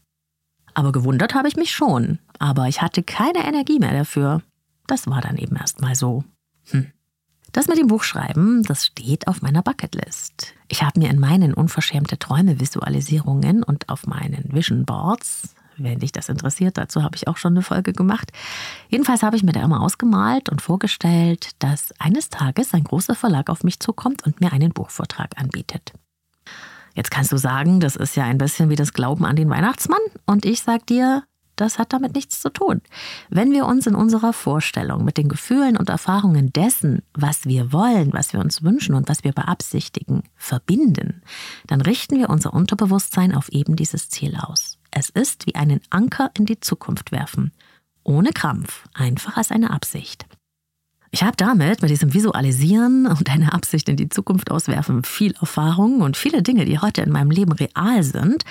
Aber 0.73 0.91
gewundert 0.91 1.33
habe 1.33 1.47
ich 1.47 1.55
mich 1.55 1.71
schon, 1.71 2.19
aber 2.39 2.67
ich 2.67 2.81
hatte 2.81 3.03
keine 3.03 3.45
Energie 3.45 3.79
mehr 3.79 3.93
dafür. 3.93 4.41
Das 4.87 5.07
war 5.07 5.21
dann 5.21 5.37
eben 5.37 5.55
erst 5.55 5.81
mal 5.81 5.95
so. 5.95 6.23
Hm. 6.69 6.91
Das 7.51 7.67
mit 7.67 7.77
dem 7.77 7.87
Buchschreiben, 7.87 8.63
das 8.63 8.85
steht 8.85 9.27
auf 9.27 9.41
meiner 9.41 9.61
Bucketlist. 9.61 10.53
Ich 10.69 10.83
habe 10.83 10.99
mir 10.99 11.09
in 11.09 11.19
meinen 11.19 11.53
unverschämte 11.53 12.17
Träume 12.17 12.59
Visualisierungen 12.61 13.63
und 13.63 13.89
auf 13.89 14.07
meinen 14.07 14.45
Vision 14.53 14.85
Boards, 14.85 15.53
wenn 15.77 15.99
dich 15.99 16.11
das 16.11 16.29
interessiert, 16.29 16.77
dazu 16.77 17.03
habe 17.03 17.15
ich 17.15 17.27
auch 17.27 17.37
schon 17.37 17.53
eine 17.53 17.61
Folge 17.61 17.91
gemacht. 17.91 18.31
Jedenfalls 18.89 19.23
habe 19.23 19.35
ich 19.35 19.43
mir 19.43 19.51
da 19.51 19.61
immer 19.61 19.81
ausgemalt 19.81 20.49
und 20.49 20.61
vorgestellt, 20.61 21.51
dass 21.59 21.93
eines 21.99 22.29
Tages 22.29 22.73
ein 22.73 22.83
großer 22.83 23.15
Verlag 23.15 23.49
auf 23.49 23.63
mich 23.63 23.79
zukommt 23.79 24.25
und 24.25 24.39
mir 24.39 24.53
einen 24.53 24.71
Buchvortrag 24.71 25.31
anbietet. 25.37 25.93
Jetzt 26.93 27.11
kannst 27.11 27.31
du 27.31 27.37
sagen, 27.37 27.79
das 27.79 27.95
ist 27.95 28.15
ja 28.15 28.25
ein 28.25 28.37
bisschen 28.37 28.69
wie 28.69 28.75
das 28.75 28.93
Glauben 28.93 29.25
an 29.25 29.35
den 29.35 29.49
Weihnachtsmann. 29.49 30.01
Und 30.25 30.45
ich 30.45 30.61
sage 30.61 30.83
dir, 30.87 31.23
das 31.55 31.79
hat 31.79 31.93
damit 31.93 32.15
nichts 32.15 32.41
zu 32.41 32.49
tun. 32.49 32.81
Wenn 33.29 33.51
wir 33.51 33.65
uns 33.65 33.87
in 33.87 33.95
unserer 33.95 34.33
Vorstellung 34.33 35.05
mit 35.05 35.17
den 35.17 35.29
Gefühlen 35.29 35.77
und 35.77 35.89
Erfahrungen 35.89 36.51
dessen, 36.53 37.03
was 37.13 37.45
wir 37.45 37.71
wollen, 37.71 38.13
was 38.13 38.33
wir 38.33 38.39
uns 38.39 38.63
wünschen 38.63 38.95
und 38.95 39.09
was 39.09 39.23
wir 39.23 39.31
beabsichtigen, 39.31 40.23
verbinden, 40.35 41.21
dann 41.67 41.81
richten 41.81 42.17
wir 42.17 42.29
unser 42.29 42.53
Unterbewusstsein 42.53 43.35
auf 43.35 43.49
eben 43.49 43.75
dieses 43.75 44.09
Ziel 44.09 44.35
aus. 44.35 44.77
Es 44.91 45.09
ist 45.09 45.47
wie 45.47 45.55
einen 45.55 45.81
Anker 45.89 46.31
in 46.37 46.45
die 46.45 46.59
Zukunft 46.59 47.11
werfen. 47.11 47.51
Ohne 48.03 48.31
Krampf, 48.31 48.87
einfach 48.93 49.37
als 49.37 49.51
eine 49.51 49.69
Absicht. 49.69 50.25
Ich 51.11 51.23
habe 51.23 51.35
damit, 51.35 51.81
mit 51.81 51.91
diesem 51.91 52.13
Visualisieren 52.13 53.05
und 53.05 53.29
eine 53.29 53.53
Absicht 53.53 53.89
in 53.89 53.97
die 53.97 54.07
Zukunft 54.09 54.49
auswerfen, 54.49 55.03
viel 55.03 55.35
Erfahrung 55.39 56.01
und 56.01 56.15
viele 56.15 56.41
Dinge, 56.41 56.63
die 56.63 56.79
heute 56.79 57.01
in 57.01 57.11
meinem 57.11 57.31
Leben 57.31 57.51
real 57.51 58.01
sind, 58.01 58.45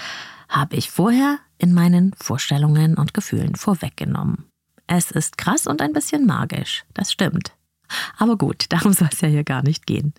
habe 0.48 0.76
ich 0.76 0.90
vorher 0.90 1.38
in 1.60 1.72
meinen 1.72 2.14
Vorstellungen 2.18 2.94
und 2.96 3.14
Gefühlen 3.14 3.54
vorweggenommen. 3.54 4.46
Es 4.86 5.10
ist 5.10 5.38
krass 5.38 5.66
und 5.66 5.82
ein 5.82 5.92
bisschen 5.92 6.26
magisch, 6.26 6.84
das 6.94 7.12
stimmt. 7.12 7.52
Aber 8.18 8.36
gut, 8.36 8.66
darum 8.70 8.92
soll 8.94 9.08
es 9.12 9.20
ja 9.20 9.28
hier 9.28 9.44
gar 9.44 9.62
nicht 9.62 9.86
gehen. 9.86 10.14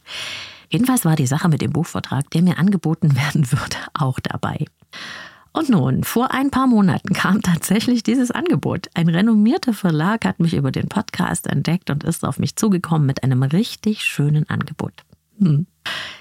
Jedenfalls 0.69 1.04
war 1.04 1.15
die 1.15 1.27
Sache 1.27 1.49
mit 1.49 1.62
dem 1.62 1.73
Buchvortrag, 1.73 2.30
der 2.32 2.41
mir 2.41 2.58
angeboten 2.58 3.15
werden 3.15 3.51
würde, 3.51 3.77
auch 3.93 4.19
dabei. 4.19 4.65
Und 5.54 5.67
nun, 5.67 6.06
vor 6.06 6.32
ein 6.32 6.49
paar 6.49 6.67
Monaten 6.67 7.13
kam 7.13 7.41
tatsächlich 7.43 8.04
dieses 8.04 8.32
Angebot. 8.32 8.88
Ein 8.93 9.10
renommierter 9.10 9.73
Verlag 9.73 10.25
hat 10.25 10.39
mich 10.39 10.54
über 10.54 10.71
den 10.71 10.88
Podcast 10.88 11.47
entdeckt 11.47 11.89
und 11.89 12.04
ist 12.04 12.23
auf 12.23 12.39
mich 12.39 12.56
zugekommen 12.56 13.06
mit 13.06 13.23
einem 13.23 13.43
richtig 13.43 14.03
schönen 14.03 14.49
Angebot. 14.49 14.93
Hm. 15.39 15.68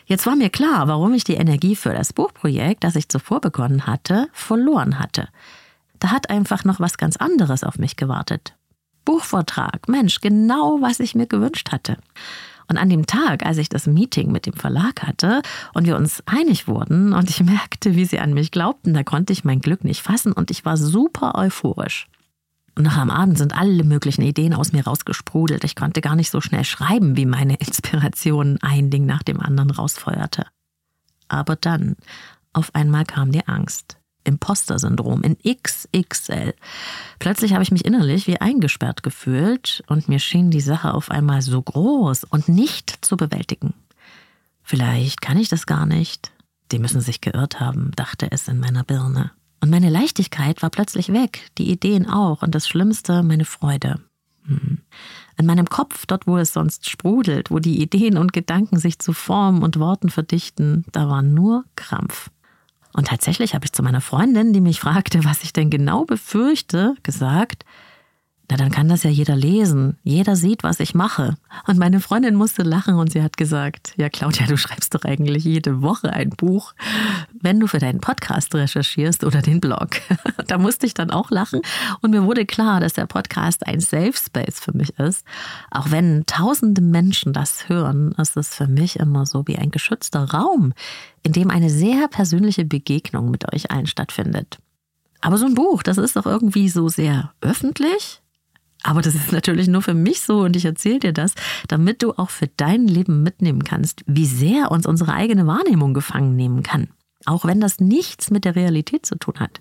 Jetzt 0.06 0.26
war 0.26 0.36
mir 0.36 0.50
klar, 0.50 0.88
warum 0.88 1.14
ich 1.14 1.24
die 1.24 1.34
Energie 1.34 1.76
für 1.76 1.94
das 1.94 2.12
Buchprojekt, 2.12 2.82
das 2.82 2.96
ich 2.96 3.08
zuvor 3.08 3.40
begonnen 3.40 3.86
hatte, 3.86 4.28
verloren 4.32 4.98
hatte. 4.98 5.28
Da 6.00 6.10
hat 6.10 6.30
einfach 6.30 6.64
noch 6.64 6.80
was 6.80 6.98
ganz 6.98 7.16
anderes 7.16 7.62
auf 7.62 7.78
mich 7.78 7.96
gewartet. 7.96 8.54
Buchvortrag, 9.04 9.88
Mensch, 9.88 10.20
genau 10.20 10.78
was 10.80 11.00
ich 11.00 11.14
mir 11.14 11.26
gewünscht 11.26 11.72
hatte. 11.72 11.96
Und 12.68 12.78
an 12.78 12.88
dem 12.88 13.06
Tag, 13.06 13.44
als 13.44 13.58
ich 13.58 13.68
das 13.68 13.86
Meeting 13.86 14.30
mit 14.30 14.46
dem 14.46 14.54
Verlag 14.54 15.02
hatte 15.02 15.42
und 15.74 15.86
wir 15.86 15.96
uns 15.96 16.22
einig 16.26 16.68
wurden 16.68 17.12
und 17.12 17.28
ich 17.28 17.42
merkte, 17.42 17.96
wie 17.96 18.04
sie 18.04 18.20
an 18.20 18.32
mich 18.32 18.52
glaubten, 18.52 18.94
da 18.94 19.02
konnte 19.02 19.32
ich 19.32 19.44
mein 19.44 19.60
Glück 19.60 19.84
nicht 19.84 20.02
fassen 20.02 20.32
und 20.32 20.50
ich 20.50 20.64
war 20.64 20.76
super 20.76 21.34
euphorisch. 21.34 22.08
Und 22.74 22.84
noch 22.84 22.96
am 22.96 23.10
Abend 23.10 23.36
sind 23.36 23.56
alle 23.56 23.84
möglichen 23.84 24.22
Ideen 24.22 24.54
aus 24.54 24.72
mir 24.72 24.84
rausgesprudelt. 24.84 25.64
Ich 25.64 25.76
konnte 25.76 26.00
gar 26.00 26.16
nicht 26.16 26.30
so 26.30 26.40
schnell 26.40 26.64
schreiben, 26.64 27.16
wie 27.16 27.26
meine 27.26 27.54
Inspiration 27.58 28.58
ein 28.62 28.90
Ding 28.90 29.06
nach 29.06 29.22
dem 29.22 29.40
anderen 29.40 29.70
rausfeuerte. 29.70 30.46
Aber 31.28 31.56
dann, 31.56 31.96
auf 32.52 32.74
einmal 32.74 33.04
kam 33.04 33.32
die 33.32 33.46
Angst. 33.46 33.96
Imposter-Syndrom 34.24 35.22
in 35.22 35.36
XXL. 35.38 36.54
Plötzlich 37.18 37.52
habe 37.54 37.62
ich 37.62 37.70
mich 37.70 37.84
innerlich 37.84 38.26
wie 38.26 38.40
eingesperrt 38.40 39.02
gefühlt 39.02 39.82
und 39.86 40.08
mir 40.08 40.18
schien 40.18 40.50
die 40.50 40.60
Sache 40.60 40.92
auf 40.92 41.10
einmal 41.10 41.42
so 41.42 41.60
groß 41.60 42.24
und 42.24 42.48
nicht 42.48 43.04
zu 43.04 43.16
bewältigen. 43.16 43.72
Vielleicht 44.62 45.20
kann 45.22 45.38
ich 45.38 45.48
das 45.48 45.66
gar 45.66 45.86
nicht. 45.86 46.32
Die 46.70 46.78
müssen 46.78 47.00
sich 47.00 47.20
geirrt 47.20 47.60
haben, 47.60 47.92
dachte 47.96 48.30
es 48.30 48.46
in 48.46 48.60
meiner 48.60 48.84
Birne. 48.84 49.32
Und 49.60 49.70
meine 49.70 49.90
Leichtigkeit 49.90 50.62
war 50.62 50.70
plötzlich 50.70 51.12
weg, 51.12 51.50
die 51.58 51.70
Ideen 51.70 52.08
auch 52.08 52.42
und 52.42 52.54
das 52.54 52.66
Schlimmste, 52.66 53.22
meine 53.22 53.44
Freude. 53.44 54.00
Hm. 54.46 54.78
In 55.36 55.46
meinem 55.46 55.68
Kopf, 55.68 56.06
dort 56.06 56.26
wo 56.26 56.36
es 56.36 56.52
sonst 56.52 56.88
sprudelt, 56.88 57.50
wo 57.50 57.58
die 57.58 57.80
Ideen 57.80 58.16
und 58.16 58.32
Gedanken 58.32 58.78
sich 58.78 58.98
zu 58.98 59.12
Formen 59.12 59.62
und 59.62 59.78
Worten 59.78 60.10
verdichten, 60.10 60.84
da 60.92 61.08
war 61.08 61.22
nur 61.22 61.64
Krampf. 61.76 62.30
Und 62.92 63.06
tatsächlich 63.06 63.54
habe 63.54 63.64
ich 63.64 63.72
zu 63.72 63.82
meiner 63.82 64.00
Freundin, 64.00 64.52
die 64.52 64.60
mich 64.60 64.80
fragte, 64.80 65.24
was 65.24 65.44
ich 65.44 65.52
denn 65.52 65.70
genau 65.70 66.04
befürchte, 66.04 66.94
gesagt, 67.02 67.64
na, 68.50 68.56
dann 68.56 68.72
kann 68.72 68.88
das 68.88 69.04
ja 69.04 69.10
jeder 69.10 69.36
lesen. 69.36 69.96
Jeder 70.02 70.34
sieht, 70.34 70.64
was 70.64 70.80
ich 70.80 70.92
mache. 70.92 71.36
Und 71.68 71.78
meine 71.78 72.00
Freundin 72.00 72.34
musste 72.34 72.64
lachen 72.64 72.96
und 72.96 73.12
sie 73.12 73.22
hat 73.22 73.36
gesagt, 73.36 73.94
ja 73.96 74.08
Claudia, 74.08 74.46
du 74.46 74.56
schreibst 74.56 74.92
doch 74.92 75.04
eigentlich 75.04 75.44
jede 75.44 75.82
Woche 75.82 76.12
ein 76.12 76.30
Buch, 76.30 76.74
wenn 77.40 77.60
du 77.60 77.68
für 77.68 77.78
deinen 77.78 78.00
Podcast 78.00 78.52
recherchierst 78.52 79.22
oder 79.22 79.40
den 79.40 79.60
Blog. 79.60 79.90
da 80.48 80.58
musste 80.58 80.86
ich 80.86 80.94
dann 80.94 81.12
auch 81.12 81.30
lachen 81.30 81.60
und 82.00 82.10
mir 82.10 82.24
wurde 82.24 82.44
klar, 82.44 82.80
dass 82.80 82.94
der 82.94 83.06
Podcast 83.06 83.64
ein 83.68 83.78
Safe 83.78 84.14
Space 84.14 84.58
für 84.58 84.76
mich 84.76 84.98
ist. 84.98 85.24
Auch 85.70 85.92
wenn 85.92 86.26
tausende 86.26 86.80
Menschen 86.80 87.32
das 87.32 87.68
hören, 87.68 88.12
ist 88.18 88.36
es 88.36 88.56
für 88.56 88.66
mich 88.66 88.98
immer 88.98 89.26
so 89.26 89.46
wie 89.46 89.58
ein 89.58 89.70
geschützter 89.70 90.24
Raum, 90.24 90.72
in 91.22 91.32
dem 91.32 91.50
eine 91.50 91.70
sehr 91.70 92.08
persönliche 92.08 92.64
Begegnung 92.64 93.30
mit 93.30 93.52
euch 93.54 93.70
allen 93.70 93.86
stattfindet. 93.86 94.58
Aber 95.20 95.38
so 95.38 95.46
ein 95.46 95.54
Buch, 95.54 95.84
das 95.84 95.98
ist 95.98 96.16
doch 96.16 96.26
irgendwie 96.26 96.68
so 96.68 96.88
sehr 96.88 97.32
öffentlich 97.42 98.20
aber 98.82 99.02
das 99.02 99.14
ist 99.14 99.32
natürlich 99.32 99.68
nur 99.68 99.82
für 99.82 99.94
mich 99.94 100.22
so 100.22 100.40
und 100.40 100.56
ich 100.56 100.64
erzähle 100.64 101.00
dir 101.00 101.12
das, 101.12 101.34
damit 101.68 102.02
du 102.02 102.12
auch 102.12 102.30
für 102.30 102.48
dein 102.56 102.86
Leben 102.86 103.22
mitnehmen 103.22 103.64
kannst, 103.64 104.02
wie 104.06 104.26
sehr 104.26 104.70
uns 104.70 104.86
unsere 104.86 105.12
eigene 105.12 105.46
Wahrnehmung 105.46 105.94
gefangen 105.94 106.36
nehmen 106.36 106.62
kann. 106.62 106.88
Auch 107.26 107.44
wenn 107.44 107.60
das 107.60 107.80
nichts 107.80 108.30
mit 108.30 108.44
der 108.44 108.56
Realität 108.56 109.04
zu 109.04 109.16
tun 109.16 109.34
hat. 109.38 109.60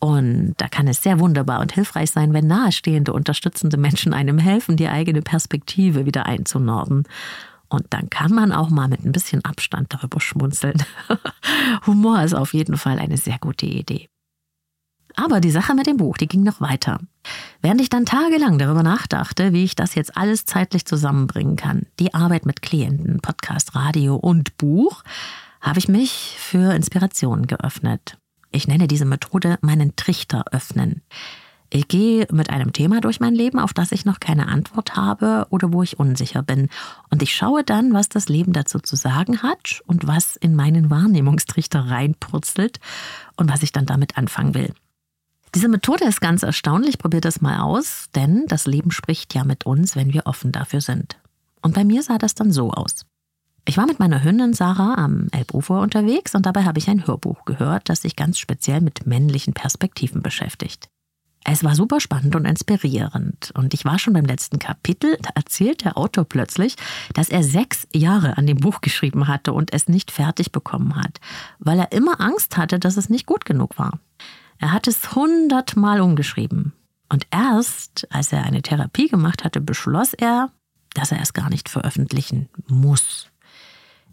Und 0.00 0.54
da 0.56 0.66
kann 0.66 0.88
es 0.88 1.00
sehr 1.00 1.20
wunderbar 1.20 1.60
und 1.60 1.70
hilfreich 1.70 2.10
sein, 2.10 2.32
wenn 2.32 2.48
nahestehende, 2.48 3.12
unterstützende 3.12 3.76
Menschen 3.76 4.12
einem 4.12 4.38
helfen, 4.38 4.76
die 4.76 4.88
eigene 4.88 5.22
Perspektive 5.22 6.06
wieder 6.06 6.26
einzunorden. 6.26 7.04
Und 7.68 7.86
dann 7.90 8.10
kann 8.10 8.34
man 8.34 8.50
auch 8.50 8.68
mal 8.68 8.88
mit 8.88 9.04
ein 9.04 9.12
bisschen 9.12 9.44
Abstand 9.44 9.94
darüber 9.94 10.20
schmunzeln. 10.20 10.82
Humor 11.86 12.20
ist 12.22 12.34
auf 12.34 12.52
jeden 12.52 12.76
Fall 12.76 12.98
eine 12.98 13.16
sehr 13.16 13.38
gute 13.38 13.66
Idee. 13.66 14.08
Aber 15.16 15.40
die 15.40 15.50
Sache 15.50 15.74
mit 15.74 15.86
dem 15.86 15.96
Buch, 15.96 16.16
die 16.16 16.28
ging 16.28 16.42
noch 16.42 16.60
weiter. 16.60 17.00
Während 17.60 17.80
ich 17.80 17.88
dann 17.90 18.06
tagelang 18.06 18.58
darüber 18.58 18.82
nachdachte, 18.82 19.52
wie 19.52 19.64
ich 19.64 19.76
das 19.76 19.94
jetzt 19.94 20.16
alles 20.16 20.44
zeitlich 20.44 20.84
zusammenbringen 20.84 21.56
kann, 21.56 21.86
die 21.98 22.14
Arbeit 22.14 22.46
mit 22.46 22.62
Klienten, 22.62 23.20
Podcast, 23.20 23.74
Radio 23.74 24.16
und 24.16 24.56
Buch, 24.58 25.02
habe 25.60 25.78
ich 25.78 25.88
mich 25.88 26.36
für 26.38 26.74
Inspirationen 26.74 27.46
geöffnet. 27.46 28.18
Ich 28.50 28.68
nenne 28.68 28.88
diese 28.88 29.04
Methode 29.04 29.58
meinen 29.62 29.96
Trichter 29.96 30.44
öffnen. 30.50 31.02
Ich 31.74 31.88
gehe 31.88 32.26
mit 32.30 32.50
einem 32.50 32.74
Thema 32.74 33.00
durch 33.00 33.18
mein 33.18 33.34
Leben, 33.34 33.58
auf 33.58 33.72
das 33.72 33.92
ich 33.92 34.04
noch 34.04 34.20
keine 34.20 34.48
Antwort 34.48 34.94
habe 34.94 35.46
oder 35.48 35.72
wo 35.72 35.82
ich 35.82 35.98
unsicher 35.98 36.42
bin. 36.42 36.68
Und 37.08 37.22
ich 37.22 37.34
schaue 37.34 37.64
dann, 37.64 37.94
was 37.94 38.10
das 38.10 38.28
Leben 38.28 38.52
dazu 38.52 38.78
zu 38.78 38.94
sagen 38.94 39.42
hat 39.42 39.80
und 39.86 40.06
was 40.06 40.36
in 40.36 40.54
meinen 40.54 40.90
Wahrnehmungstrichter 40.90 41.88
reinpurzelt 41.88 42.78
und 43.36 43.50
was 43.50 43.62
ich 43.62 43.72
dann 43.72 43.86
damit 43.86 44.18
anfangen 44.18 44.52
will. 44.52 44.74
Diese 45.54 45.68
Methode 45.68 46.04
ist 46.06 46.22
ganz 46.22 46.42
erstaunlich, 46.42 46.96
probiert 46.96 47.26
das 47.26 47.42
mal 47.42 47.60
aus, 47.60 48.06
denn 48.14 48.46
das 48.46 48.66
Leben 48.66 48.90
spricht 48.90 49.34
ja 49.34 49.44
mit 49.44 49.66
uns, 49.66 49.96
wenn 49.96 50.14
wir 50.14 50.26
offen 50.26 50.50
dafür 50.50 50.80
sind. 50.80 51.18
Und 51.60 51.74
bei 51.74 51.84
mir 51.84 52.02
sah 52.02 52.16
das 52.16 52.34
dann 52.34 52.52
so 52.52 52.70
aus. 52.70 53.04
Ich 53.64 53.76
war 53.76 53.86
mit 53.86 54.00
meiner 54.00 54.24
Hündin 54.24 54.54
Sarah 54.54 54.94
am 54.96 55.28
Elbufer 55.30 55.80
unterwegs 55.80 56.34
und 56.34 56.46
dabei 56.46 56.64
habe 56.64 56.78
ich 56.78 56.88
ein 56.88 57.06
Hörbuch 57.06 57.44
gehört, 57.44 57.88
das 57.88 58.02
sich 58.02 58.16
ganz 58.16 58.38
speziell 58.38 58.80
mit 58.80 59.06
männlichen 59.06 59.52
Perspektiven 59.52 60.22
beschäftigt. 60.22 60.88
Es 61.44 61.62
war 61.62 61.74
super 61.74 62.00
spannend 62.00 62.34
und 62.34 62.44
inspirierend. 62.44 63.52
Und 63.54 63.74
ich 63.74 63.84
war 63.84 63.98
schon 63.98 64.14
beim 64.14 64.24
letzten 64.24 64.58
Kapitel, 64.58 65.16
da 65.20 65.30
erzählt 65.34 65.84
der 65.84 65.98
Autor 65.98 66.24
plötzlich, 66.24 66.76
dass 67.14 67.28
er 67.28 67.42
sechs 67.42 67.86
Jahre 67.92 68.38
an 68.38 68.46
dem 68.46 68.58
Buch 68.58 68.80
geschrieben 68.80 69.28
hatte 69.28 69.52
und 69.52 69.72
es 69.72 69.88
nicht 69.88 70.12
fertig 70.12 70.52
bekommen 70.52 70.96
hat, 70.96 71.20
weil 71.58 71.78
er 71.78 71.92
immer 71.92 72.20
Angst 72.20 72.56
hatte, 72.56 72.78
dass 72.78 72.96
es 72.96 73.10
nicht 73.10 73.26
gut 73.26 73.44
genug 73.44 73.78
war. 73.78 73.98
Er 74.62 74.70
hat 74.70 74.86
es 74.86 75.16
hundertmal 75.16 76.00
umgeschrieben. 76.00 76.72
Und 77.08 77.26
erst, 77.32 78.06
als 78.10 78.32
er 78.32 78.44
eine 78.44 78.62
Therapie 78.62 79.08
gemacht 79.08 79.42
hatte, 79.42 79.60
beschloss 79.60 80.14
er, 80.14 80.50
dass 80.94 81.10
er 81.10 81.20
es 81.20 81.32
gar 81.32 81.50
nicht 81.50 81.68
veröffentlichen 81.68 82.48
muss. 82.68 83.28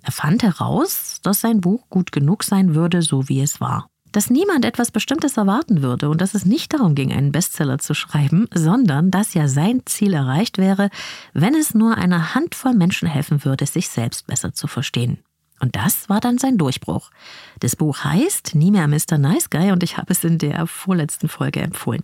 Er 0.02 0.12
fand 0.12 0.42
heraus, 0.42 1.20
dass 1.22 1.42
sein 1.42 1.62
Buch 1.62 1.88
gut 1.90 2.12
genug 2.12 2.44
sein 2.44 2.74
würde, 2.74 3.04
so 3.04 3.30
wie 3.30 3.42
es 3.42 3.62
war. 3.62 3.92
Dass 4.12 4.32
niemand 4.32 4.66
etwas 4.66 4.90
Bestimmtes 4.90 5.38
erwarten 5.38 5.84
würde 5.84 6.10
und 6.10 6.20
dass 6.20 6.34
es 6.34 6.46
nicht 6.46 6.74
darum 6.74 6.96
ging, 6.96 7.14
einen 7.14 7.32
Bestseller 7.32 7.78
zu 7.78 7.94
schreiben, 7.94 8.48
sondern 8.52 9.12
dass 9.12 9.36
ja 9.36 9.48
sein 9.48 9.84
Ziel 9.86 10.16
erreicht 10.16 10.58
wäre, 10.58 10.90
wenn 11.34 11.54
es 11.54 11.76
nur 11.76 11.96
einer 11.96 12.34
Handvoll 12.34 12.74
Menschen 12.74 13.08
helfen 13.08 13.46
würde, 13.46 13.68
sich 13.68 13.88
selbst 13.88 14.26
besser 14.26 14.52
zu 14.52 14.66
verstehen. 14.66 15.20
Und 15.60 15.76
das 15.76 16.10
war 16.10 16.20
dann 16.20 16.38
sein 16.38 16.58
Durchbruch. 16.58 17.12
Das 17.60 17.76
Buch 17.76 18.04
heißt 18.04 18.56
Nie 18.56 18.72
mehr 18.72 18.88
Mr. 18.88 19.18
Nice 19.18 19.50
Guy 19.50 19.72
und 19.72 19.84
ich 19.84 19.98
habe 19.98 20.12
es 20.12 20.24
in 20.24 20.38
der 20.38 20.68
vorletzten 20.68 21.28
Folge 21.28 21.62
empfohlen. 21.62 22.04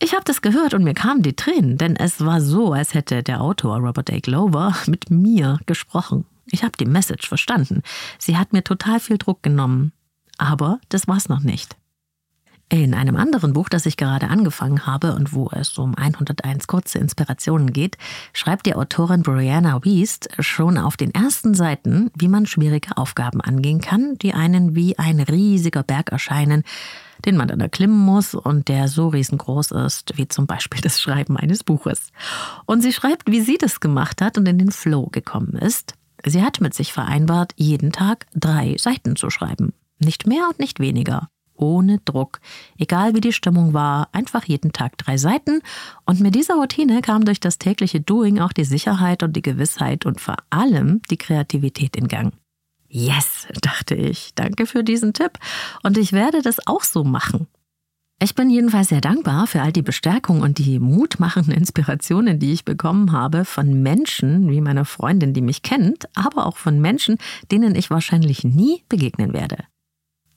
Ich 0.00 0.12
habe 0.12 0.24
das 0.24 0.42
gehört 0.42 0.74
und 0.74 0.84
mir 0.84 0.94
kamen 0.94 1.22
die 1.22 1.36
Tränen, 1.36 1.78
denn 1.78 1.96
es 1.96 2.24
war 2.24 2.40
so, 2.40 2.72
als 2.72 2.94
hätte 2.94 3.22
der 3.22 3.40
Autor 3.40 3.78
Robert 3.78 4.10
A. 4.10 4.18
Glover 4.18 4.74
mit 4.86 5.10
mir 5.10 5.58
gesprochen. 5.66 6.26
Ich 6.50 6.62
habe 6.62 6.76
die 6.78 6.84
Message 6.84 7.26
verstanden. 7.26 7.82
Sie 8.18 8.36
hat 8.36 8.52
mir 8.52 8.62
total 8.62 9.00
viel 9.00 9.18
Druck 9.18 9.42
genommen. 9.42 9.92
Aber 10.36 10.80
das 10.88 11.08
war's 11.08 11.28
noch 11.28 11.40
nicht. 11.40 11.76
In 12.70 12.94
einem 12.94 13.16
anderen 13.16 13.52
Buch, 13.52 13.68
das 13.68 13.84
ich 13.84 13.98
gerade 13.98 14.28
angefangen 14.28 14.86
habe 14.86 15.14
und 15.14 15.34
wo 15.34 15.50
es 15.52 15.76
um 15.76 15.94
101 15.94 16.66
kurze 16.66 16.98
Inspirationen 16.98 17.72
geht, 17.72 17.98
schreibt 18.32 18.64
die 18.64 18.74
Autorin 18.74 19.22
Brianna 19.22 19.84
Wiest 19.84 20.30
schon 20.38 20.78
auf 20.78 20.96
den 20.96 21.12
ersten 21.12 21.54
Seiten, 21.54 22.10
wie 22.16 22.26
man 22.26 22.46
schwierige 22.46 22.96
Aufgaben 22.96 23.42
angehen 23.42 23.82
kann, 23.82 24.16
die 24.16 24.32
einen 24.32 24.74
wie 24.74 24.98
ein 24.98 25.20
riesiger 25.20 25.82
Berg 25.82 26.10
erscheinen, 26.10 26.64
den 27.26 27.36
man 27.36 27.48
dann 27.48 27.60
erklimmen 27.60 27.98
muss 27.98 28.34
und 28.34 28.68
der 28.68 28.88
so 28.88 29.08
riesengroß 29.08 29.72
ist, 29.72 30.16
wie 30.16 30.26
zum 30.26 30.46
Beispiel 30.46 30.80
das 30.80 31.00
Schreiben 31.00 31.36
eines 31.36 31.64
Buches. 31.64 32.08
Und 32.64 32.80
sie 32.80 32.92
schreibt, 32.94 33.30
wie 33.30 33.42
sie 33.42 33.58
das 33.58 33.80
gemacht 33.80 34.22
hat 34.22 34.38
und 34.38 34.48
in 34.48 34.58
den 34.58 34.72
Flow 34.72 35.08
gekommen 35.12 35.52
ist. 35.52 35.94
Sie 36.24 36.42
hat 36.42 36.62
mit 36.62 36.72
sich 36.72 36.94
vereinbart, 36.94 37.52
jeden 37.56 37.92
Tag 37.92 38.26
drei 38.34 38.76
Seiten 38.78 39.16
zu 39.16 39.28
schreiben. 39.28 39.74
Nicht 39.98 40.26
mehr 40.26 40.48
und 40.48 40.58
nicht 40.58 40.80
weniger 40.80 41.28
ohne 41.56 41.98
Druck. 42.04 42.40
Egal 42.78 43.14
wie 43.14 43.20
die 43.20 43.32
Stimmung 43.32 43.72
war, 43.72 44.08
einfach 44.12 44.44
jeden 44.44 44.72
Tag 44.72 44.98
drei 44.98 45.16
Seiten. 45.16 45.60
Und 46.04 46.20
mit 46.20 46.34
dieser 46.34 46.54
Routine 46.54 47.00
kam 47.02 47.24
durch 47.24 47.40
das 47.40 47.58
tägliche 47.58 48.00
Doing 48.00 48.38
auch 48.38 48.52
die 48.52 48.64
Sicherheit 48.64 49.22
und 49.22 49.34
die 49.34 49.42
Gewissheit 49.42 50.06
und 50.06 50.20
vor 50.20 50.36
allem 50.50 51.00
die 51.10 51.16
Kreativität 51.16 51.96
in 51.96 52.08
Gang. 52.08 52.32
Yes, 52.88 53.48
dachte 53.60 53.94
ich. 53.94 54.34
Danke 54.34 54.66
für 54.66 54.84
diesen 54.84 55.12
Tipp. 55.14 55.32
Und 55.82 55.98
ich 55.98 56.12
werde 56.12 56.42
das 56.42 56.66
auch 56.66 56.84
so 56.84 57.02
machen. 57.02 57.48
Ich 58.22 58.36
bin 58.36 58.48
jedenfalls 58.48 58.88
sehr 58.88 59.00
dankbar 59.00 59.48
für 59.48 59.60
all 59.60 59.72
die 59.72 59.82
Bestärkung 59.82 60.40
und 60.40 60.58
die 60.58 60.78
mutmachenden 60.78 61.52
Inspirationen, 61.52 62.38
die 62.38 62.52
ich 62.52 62.64
bekommen 62.64 63.10
habe 63.10 63.44
von 63.44 63.82
Menschen 63.82 64.48
wie 64.48 64.60
meiner 64.60 64.84
Freundin, 64.84 65.34
die 65.34 65.40
mich 65.40 65.62
kennt, 65.62 66.08
aber 66.16 66.46
auch 66.46 66.56
von 66.56 66.80
Menschen, 66.80 67.18
denen 67.50 67.74
ich 67.74 67.90
wahrscheinlich 67.90 68.44
nie 68.44 68.84
begegnen 68.88 69.32
werde. 69.32 69.64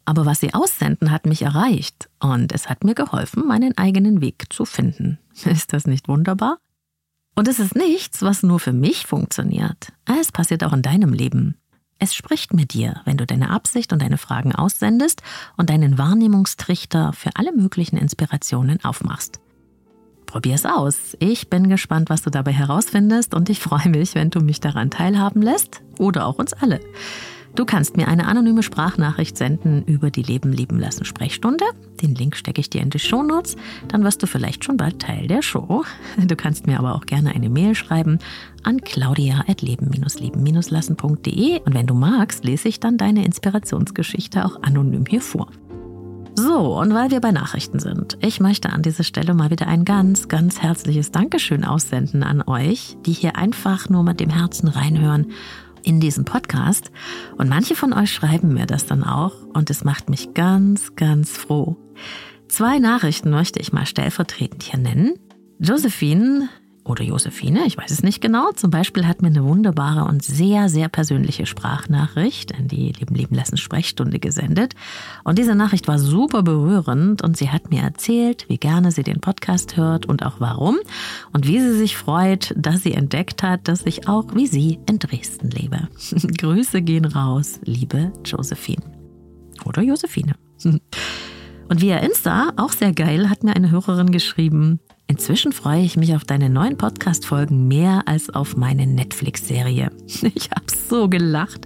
Aber 0.08 0.26
was 0.26 0.40
sie 0.40 0.54
aussenden, 0.54 1.12
hat 1.12 1.26
mich 1.26 1.42
erreicht 1.42 2.08
und 2.22 2.54
es 2.54 2.70
hat 2.70 2.86
mir 2.86 2.96
geholfen, 2.96 3.46
meinen 3.46 3.78
eigenen 3.78 4.22
Weg 4.22 4.46
zu 4.50 4.64
finden. 4.64 5.20
Ist 5.44 5.74
das 5.74 5.86
nicht 5.86 6.08
wunderbar? 6.08 6.60
Und 7.36 7.50
es 7.50 7.60
ist 7.60 7.76
nichts, 7.76 8.24
was 8.24 8.42
nur 8.42 8.60
für 8.60 8.74
mich 8.74 9.06
funktioniert. 9.06 9.92
Es 10.06 10.32
passiert 10.32 10.64
auch 10.64 10.74
in 10.74 10.82
deinem 10.82 11.14
Leben. 11.14 11.58
Es 12.00 12.16
spricht 12.16 12.54
mit 12.54 12.74
dir, 12.74 13.02
wenn 13.06 13.18
du 13.18 13.28
deine 13.28 13.52
Absicht 13.52 13.94
und 13.94 14.02
deine 14.02 14.18
Fragen 14.18 14.56
aussendest 14.56 15.22
und 15.56 15.70
deinen 15.70 16.00
Wahrnehmungstrichter 16.00 17.14
für 17.14 17.36
alle 17.36 17.52
möglichen 17.52 17.98
Inspirationen 17.98 18.84
aufmachst. 18.84 19.40
Probier's 20.26 20.66
aus. 20.66 21.16
Ich 21.20 21.50
bin 21.50 21.70
gespannt, 21.70 22.10
was 22.10 22.24
du 22.24 22.32
dabei 22.32 22.54
herausfindest 22.54 23.36
und 23.36 23.50
ich 23.50 23.60
freue 23.60 23.90
mich, 23.90 24.16
wenn 24.16 24.32
du 24.32 24.40
mich 24.40 24.62
daran 24.62 24.90
teilhaben 24.90 25.42
lässt 25.42 25.82
oder 26.00 26.26
auch 26.26 26.40
uns 26.40 26.54
alle. 26.54 26.80
Du 27.58 27.66
kannst 27.66 27.98
mir 27.98 28.08
eine 28.08 28.28
anonyme 28.28 28.62
Sprachnachricht 28.62 29.36
senden 29.36 29.84
über 29.86 30.12
die 30.12 30.22
Leben 30.22 30.54
lieben 30.54 30.78
lassen 30.78 31.06
Sprechstunde. 31.06 31.66
Den 32.04 32.14
Link 32.14 32.36
stecke 32.36 32.62
ich 32.62 32.70
dir 32.70 32.84
in 32.84 32.92
die 32.92 33.00
Shownotes. 33.00 33.56
Dann 33.88 34.04
wirst 34.04 34.22
du 34.22 34.28
vielleicht 34.28 34.64
schon 34.64 34.78
bald 34.78 35.00
Teil 35.00 35.26
der 35.26 35.42
Show. 35.42 35.84
Du 36.18 36.36
kannst 36.36 36.68
mir 36.68 36.78
aber 36.78 36.94
auch 36.94 37.08
gerne 37.08 37.34
eine 37.34 37.50
Mail 37.50 37.74
schreiben 37.74 38.20
an 38.62 38.82
claudia.leben-lieben-lassen.de 38.82 41.62
und 41.62 41.74
wenn 41.74 41.88
du 41.88 41.96
magst, 41.96 42.46
lese 42.46 42.68
ich 42.68 42.80
dann 42.80 43.00
deine 43.00 43.26
Inspirationsgeschichte 43.26 44.46
auch 44.46 44.62
anonym 44.62 45.08
hier 45.08 45.22
vor. 45.22 45.48
So, 46.36 46.78
und 46.78 46.94
weil 46.94 47.10
wir 47.10 47.22
bei 47.22 47.32
Nachrichten 47.32 47.80
sind, 47.80 48.20
ich 48.22 48.40
möchte 48.40 48.72
an 48.72 48.84
dieser 48.84 49.04
Stelle 49.04 49.34
mal 49.34 49.50
wieder 49.50 49.66
ein 49.66 49.84
ganz, 49.84 50.28
ganz 50.28 50.62
herzliches 50.62 51.10
Dankeschön 51.10 51.66
aussenden 51.66 52.22
an 52.22 52.44
euch, 52.44 52.98
die 53.08 53.14
hier 53.14 53.36
einfach 53.36 53.90
nur 53.90 54.04
mit 54.04 54.20
dem 54.20 54.30
Herzen 54.30 54.68
reinhören 54.68 55.32
in 55.84 56.00
diesem 56.00 56.26
Podcast. 56.26 56.92
Und 57.38 57.50
manche 57.50 57.76
von 57.76 57.94
euch 57.94 58.12
schreiben 58.14 58.54
mir 58.54 58.66
das 58.66 58.86
dann 58.86 59.04
auch 59.04 59.34
und 59.54 59.70
es 59.70 59.84
macht 59.84 60.10
mich 60.10 60.34
ganz, 60.34 60.96
ganz 60.96 61.32
froh. 61.32 61.78
Zwei 62.48 62.80
Nachrichten 62.80 63.30
möchte 63.30 63.60
ich 63.60 63.74
mal 63.74 63.86
stellvertretend 63.86 64.64
hier 64.64 64.80
nennen. 64.80 65.14
Josephine 65.60 66.50
oder 66.88 67.04
Josephine, 67.04 67.66
ich 67.66 67.78
weiß 67.78 67.92
es 67.92 68.04
nicht 68.04 68.22
genau. 68.22 68.52
Zum 68.52 68.72
Beispiel 68.72 69.06
hat 69.06 69.22
mir 69.22 69.28
eine 69.28 69.44
wunderbare 69.44 70.06
und 70.06 70.24
sehr, 70.24 70.70
sehr 70.70 70.90
persönliche 70.90 71.46
Sprachnachricht 71.46 72.52
in 72.52 72.68
die 72.68 72.92
Leben 72.94 73.14
leben 73.14 73.36
lassen 73.36 73.58
Sprechstunde 73.58 74.20
gesendet. 74.20 74.74
Und 75.24 75.38
diese 75.38 75.56
Nachricht 75.56 75.88
war 75.88 76.00
super 76.00 76.44
berührend 76.44 77.22
und 77.22 77.38
sie 77.38 77.50
hat 77.50 77.70
mir 77.70 77.82
erzählt, 77.82 78.46
wie 78.48 78.58
gerne 78.58 78.92
sie 78.92 79.04
den 79.04 79.20
Podcast 79.20 79.78
hört 79.78 80.06
und 80.06 80.26
auch 80.26 80.40
warum 80.40 80.78
und 81.34 81.48
wie 81.48 81.60
sie 81.60 81.78
sich 81.78 81.98
freut, 81.98 82.54
dass 82.58 82.84
sie 82.84 82.94
entdeckt 82.94 83.44
hat, 83.44 83.68
dass 83.68 83.86
ich 83.86 84.08
auch 84.08 84.34
wie 84.34 84.48
sie 84.48 84.80
in 84.88 85.00
Dresden 85.00 85.52
lebe. 85.52 85.90
Grüße 86.38 86.82
gehen 86.82 87.06
raus, 87.06 87.60
liebe 87.64 88.12
Josephine. 88.26 88.84
Oder 89.66 89.82
Josephine. 89.82 90.36
Und 91.70 91.82
via 91.82 91.98
Insta, 91.98 92.54
auch 92.56 92.72
sehr 92.72 92.94
geil, 92.94 93.30
hat 93.30 93.44
mir 93.44 93.54
eine 93.54 93.72
Hörerin 93.72 94.12
geschrieben, 94.12 94.80
Inzwischen 95.10 95.54
freue 95.54 95.82
ich 95.82 95.96
mich 95.96 96.14
auf 96.16 96.26
deine 96.26 96.50
neuen 96.50 96.78
Podcast-Folgen 96.78 97.70
mehr 97.70 98.04
als 98.08 98.30
auf 98.30 98.58
meine 98.58 98.86
Netflix-Serie. 98.86 99.90
Ich 100.36 100.52
habe 100.52 100.66
so 100.90 101.08
gelacht. 101.08 101.66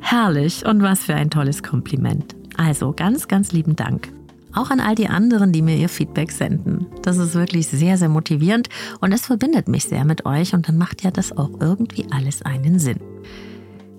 Herrlich 0.00 0.66
und 0.66 0.82
was 0.82 1.04
für 1.04 1.14
ein 1.14 1.30
tolles 1.30 1.62
Kompliment. 1.62 2.36
Also 2.58 2.92
ganz, 2.92 3.26
ganz 3.26 3.52
lieben 3.52 3.74
Dank. 3.74 4.12
Auch 4.52 4.70
an 4.70 4.80
all 4.80 4.94
die 4.94 5.08
anderen, 5.08 5.50
die 5.50 5.62
mir 5.62 5.76
ihr 5.76 5.88
Feedback 5.88 6.30
senden. 6.30 6.86
Das 7.02 7.16
ist 7.16 7.34
wirklich 7.34 7.66
sehr, 7.68 7.96
sehr 7.96 8.10
motivierend 8.10 8.68
und 9.00 9.12
es 9.12 9.26
verbindet 9.26 9.66
mich 9.66 9.84
sehr 9.84 10.04
mit 10.04 10.26
euch 10.26 10.52
und 10.52 10.68
dann 10.68 10.76
macht 10.76 11.02
ja 11.02 11.10
das 11.10 11.36
auch 11.36 11.50
irgendwie 11.60 12.06
alles 12.10 12.42
einen 12.42 12.78
Sinn. 12.78 13.00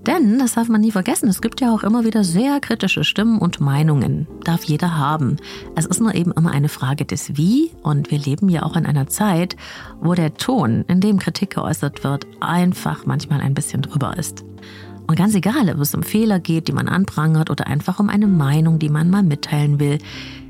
Denn, 0.08 0.38
das 0.38 0.53
darf 0.53 0.70
man 0.70 0.82
nie 0.82 0.91
vergessen, 0.91 1.30
es 1.30 1.41
gibt 1.41 1.62
ja 1.62 1.74
auch 1.74 1.84
immer 1.84 2.06
wieder 2.06 2.24
sehr 2.24 2.60
kritische 2.60 3.03
Stimmen 3.03 3.39
und 3.39 3.60
Meinungen. 3.60 4.28
Darf 4.43 4.64
jeder 4.64 4.97
haben. 4.97 5.38
Es 5.76 5.88
ist 5.88 5.99
nur 5.99 6.14
eben 6.14 6.32
immer 6.32 6.51
eine 6.51 6.70
Frage 6.70 7.06
des 7.06 7.38
Wie 7.38 7.72
und 7.82 8.12
wir 8.12 8.20
leben 8.20 8.47
ja 8.49 8.64
auch 8.64 8.76
in 8.76 8.86
einer 8.86 9.08
Zeit, 9.08 9.56
wo 9.99 10.14
der 10.14 10.36
Ton, 10.36 10.86
in 10.88 11.01
dem 11.01 11.18
Kritik 11.18 11.56
geäußert 11.56 12.03
wird, 12.03 12.28
einfach 12.39 13.08
manchmal 13.08 13.41
ein 13.41 13.56
bisschen 13.56 13.82
drüber 13.82 14.16
ist. 14.18 14.45
Und 15.08 15.18
ganz 15.18 15.34
egal, 15.34 15.70
ob 15.70 15.80
es 15.80 15.95
um 15.95 16.03
Fehler 16.03 16.39
geht, 16.39 16.68
die 16.68 16.74
man 16.74 16.88
anprangert 16.88 17.49
oder 17.49 17.66
einfach 17.66 17.99
um 17.99 18.10
eine 18.10 18.28
Meinung, 18.28 18.78
die 18.78 18.89
man 18.89 19.10
mal 19.10 19.24
mitteilen 19.24 19.80
will. 19.80 19.97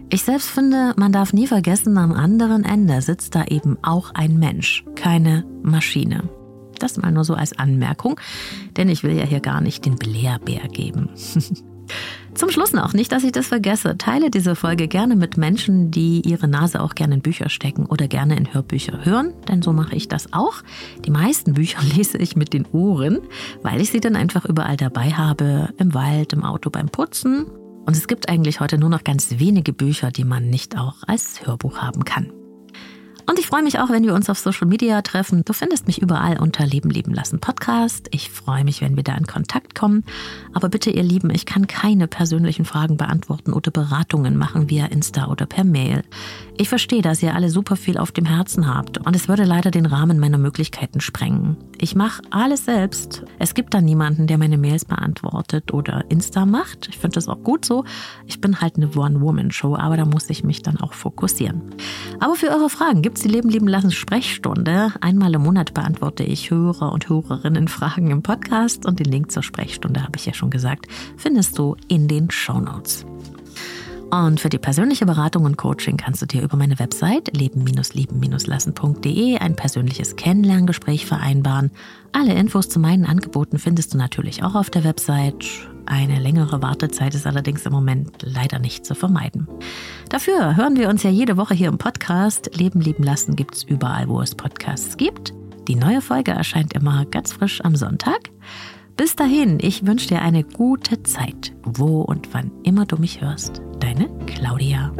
Ich 0.09 0.23
selbst 0.23 0.49
finde, 0.49 0.93
man 0.97 1.11
darf 1.11 1.33
nie 1.33 1.47
vergessen, 1.47 1.97
am 1.97 2.11
anderen 2.11 2.63
Ende 2.63 3.01
sitzt 3.01 3.35
da 3.35 3.45
eben 3.45 3.77
auch 3.81 4.11
ein 4.13 4.37
Mensch, 4.37 4.83
keine 4.95 5.45
Maschine. 5.63 6.29
Das 6.79 6.97
mal 6.97 7.11
nur 7.11 7.23
so 7.23 7.33
als 7.33 7.57
Anmerkung, 7.57 8.19
denn 8.77 8.89
ich 8.89 9.03
will 9.03 9.13
ja 9.17 9.25
hier 9.25 9.39
gar 9.39 9.61
nicht 9.61 9.85
den 9.85 9.95
Belehrbär 9.95 10.67
geben. 10.67 11.09
Zum 12.33 12.49
Schluss 12.49 12.73
noch, 12.73 12.93
nicht, 12.93 13.11
dass 13.11 13.23
ich 13.23 13.31
das 13.31 13.47
vergesse, 13.47 13.97
teile 13.97 14.29
diese 14.29 14.55
Folge 14.55 14.87
gerne 14.87 15.15
mit 15.15 15.37
Menschen, 15.37 15.91
die 15.91 16.21
ihre 16.21 16.47
Nase 16.47 16.81
auch 16.81 16.95
gerne 16.95 17.15
in 17.15 17.21
Bücher 17.21 17.47
stecken 17.47 17.85
oder 17.85 18.07
gerne 18.07 18.35
in 18.35 18.53
Hörbücher 18.53 19.05
hören, 19.05 19.33
denn 19.47 19.61
so 19.61 19.71
mache 19.71 19.95
ich 19.95 20.09
das 20.09 20.33
auch. 20.33 20.55
Die 21.05 21.11
meisten 21.11 21.53
Bücher 21.53 21.81
lese 21.95 22.17
ich 22.17 22.35
mit 22.35 22.53
den 22.53 22.65
Ohren, 22.73 23.19
weil 23.61 23.79
ich 23.79 23.91
sie 23.91 24.01
dann 24.01 24.15
einfach 24.15 24.45
überall 24.45 24.75
dabei 24.75 25.11
habe, 25.11 25.69
im 25.77 25.93
Wald, 25.93 26.33
im 26.33 26.43
Auto, 26.43 26.69
beim 26.69 26.89
Putzen. 26.89 27.45
Und 27.85 27.95
es 27.95 28.07
gibt 28.07 28.27
eigentlich 28.29 28.59
heute 28.59 28.77
nur 28.77 28.89
noch 28.89 29.03
ganz 29.03 29.39
wenige 29.39 29.71
Bücher, 29.71 30.11
die 30.11 30.25
man 30.25 30.49
nicht 30.49 30.77
auch 30.77 30.95
als 31.07 31.45
Hörbuch 31.45 31.77
haben 31.77 32.03
kann. 32.03 32.31
Und 33.27 33.39
ich 33.39 33.47
freue 33.47 33.63
mich 33.63 33.79
auch, 33.79 33.89
wenn 33.89 34.03
wir 34.03 34.13
uns 34.13 34.29
auf 34.29 34.37
Social 34.37 34.67
Media 34.67 35.01
treffen. 35.01 35.43
Du 35.45 35.53
findest 35.53 35.87
mich 35.87 36.01
überall 36.01 36.37
unter 36.39 36.65
Leben 36.65 36.89
leben 36.91 37.13
lassen 37.13 37.39
Podcast. 37.39 38.07
Ich 38.11 38.29
freue 38.29 38.63
mich, 38.63 38.81
wenn 38.81 38.95
wir 38.95 39.03
da 39.03 39.15
in 39.15 39.25
Kontakt 39.25 39.73
kommen. 39.73 40.03
Aber 40.53 40.69
bitte, 40.69 40.91
ihr 40.91 41.03
Lieben, 41.03 41.31
ich 41.31 41.45
kann 41.45 41.65
keine 41.65 42.07
persönlichen 42.07 42.65
Fragen 42.65 42.97
beantworten 42.97 43.53
oder 43.53 43.71
Beratungen 43.71 44.37
machen 44.37 44.69
via 44.69 44.85
Insta 44.85 45.27
oder 45.27 45.47
per 45.47 45.63
Mail. 45.63 46.03
Ich 46.57 46.69
verstehe, 46.69 47.01
dass 47.01 47.23
ihr 47.23 47.33
alle 47.33 47.49
super 47.49 47.75
viel 47.75 47.97
auf 47.97 48.11
dem 48.11 48.25
Herzen 48.25 48.73
habt 48.73 48.99
und 48.99 49.15
es 49.15 49.27
würde 49.27 49.43
leider 49.43 49.71
den 49.71 49.85
Rahmen 49.85 50.19
meiner 50.19 50.37
Möglichkeiten 50.37 51.01
sprengen. 51.01 51.57
Ich 51.85 51.93
mache 51.93 52.23
alles 52.31 52.65
selbst. 52.65 53.23
Es 53.37 53.53
gibt 53.53 53.75
da 53.75 53.79
niemanden, 53.79 54.25
der 54.25 54.39
meine 54.39 54.57
Mails 54.57 54.85
beantwortet 54.85 55.71
oder 55.71 56.03
Insta 56.09 56.47
macht. 56.47 56.87
Ich 56.89 56.97
finde 56.97 57.13
das 57.13 57.27
auch 57.27 57.43
gut 57.43 57.63
so. 57.63 57.85
Ich 58.25 58.41
bin 58.41 58.59
halt 58.59 58.77
eine 58.77 58.89
One-Woman-Show, 58.89 59.75
aber 59.75 59.95
da 59.95 60.03
muss 60.03 60.27
ich 60.31 60.43
mich 60.43 60.63
dann 60.63 60.77
auch 60.77 60.93
fokussieren. 60.93 61.61
Aber 62.19 62.33
für 62.33 62.49
eure 62.49 62.71
Fragen 62.71 63.03
gibt 63.03 63.17
es 63.17 63.23
die 63.23 63.29
Leben 63.29 63.49
lieben 63.49 63.67
lassen 63.67 63.91
Sprechstunde. 63.91 64.93
Einmal 64.99 65.35
im 65.35 65.43
Monat 65.43 65.75
beantworte 65.75 66.23
ich 66.23 66.49
Hörer 66.49 66.91
und 66.91 67.07
Hörerinnen 67.07 67.67
Fragen 67.67 68.09
im 68.09 68.23
Podcast 68.23 68.87
und 68.87 68.99
den 68.99 69.11
Link 69.11 69.31
zur 69.31 69.43
Sprechstunde, 69.43 70.01
habe 70.01 70.17
ich 70.17 70.25
ja 70.25 70.33
schon 70.33 70.49
gesagt, 70.49 70.87
findest 71.17 71.55
du 71.59 71.75
in 71.87 72.07
den 72.07 72.31
Show 72.31 72.59
Notes. 72.59 73.05
Und 74.23 74.39
für 74.39 74.47
die 74.47 74.57
persönliche 74.57 75.05
Beratung 75.05 75.43
und 75.43 75.57
Coaching 75.57 75.97
kannst 75.97 76.21
du 76.21 76.25
dir 76.25 76.41
über 76.41 76.55
meine 76.55 76.79
Website 76.79 77.35
leben-lieben-lassen.de 77.35 79.39
ein 79.39 79.57
persönliches 79.57 80.15
Kennenlerngespräch 80.15 81.05
vereinbaren. 81.05 81.69
Alle 82.13 82.33
Infos 82.33 82.69
zu 82.69 82.79
meinen 82.79 83.05
Angeboten 83.05 83.59
findest 83.59 83.93
du 83.93 83.97
natürlich 83.97 84.41
auch 84.41 84.55
auf 84.55 84.69
der 84.69 84.85
Website. 84.85 85.45
Eine 85.85 86.19
längere 86.19 86.61
Wartezeit 86.61 87.13
ist 87.13 87.27
allerdings 87.27 87.65
im 87.65 87.73
Moment 87.73 88.21
leider 88.21 88.59
nicht 88.59 88.85
zu 88.85 88.95
vermeiden. 88.95 89.49
Dafür 90.07 90.55
hören 90.55 90.77
wir 90.77 90.87
uns 90.87 91.03
ja 91.03 91.09
jede 91.09 91.35
Woche 91.35 91.53
hier 91.53 91.67
im 91.67 91.77
Podcast. 91.77 92.55
Leben 92.55 92.79
lieben 92.79 93.03
lassen 93.03 93.35
gibt 93.35 93.55
es 93.55 93.63
überall, 93.63 94.07
wo 94.07 94.21
es 94.21 94.33
Podcasts 94.33 94.95
gibt. 94.95 95.33
Die 95.67 95.75
neue 95.75 95.99
Folge 95.99 96.31
erscheint 96.31 96.71
immer 96.71 97.03
ganz 97.03 97.33
frisch 97.33 97.59
am 97.65 97.75
Sonntag. 97.75 98.29
Bis 98.97 99.13
dahin, 99.15 99.57
ich 99.61 99.85
wünsche 99.85 100.07
dir 100.07 100.21
eine 100.21 100.43
gute 100.43 101.03
Zeit, 101.03 101.53
wo 101.63 102.01
und 102.01 102.33
wann 102.33 102.51
immer 102.63 102.85
du 102.85 102.95
mich 102.95 103.19
hörst. 103.19 103.61
Deine 103.79 104.09
Claudia. 104.25 104.93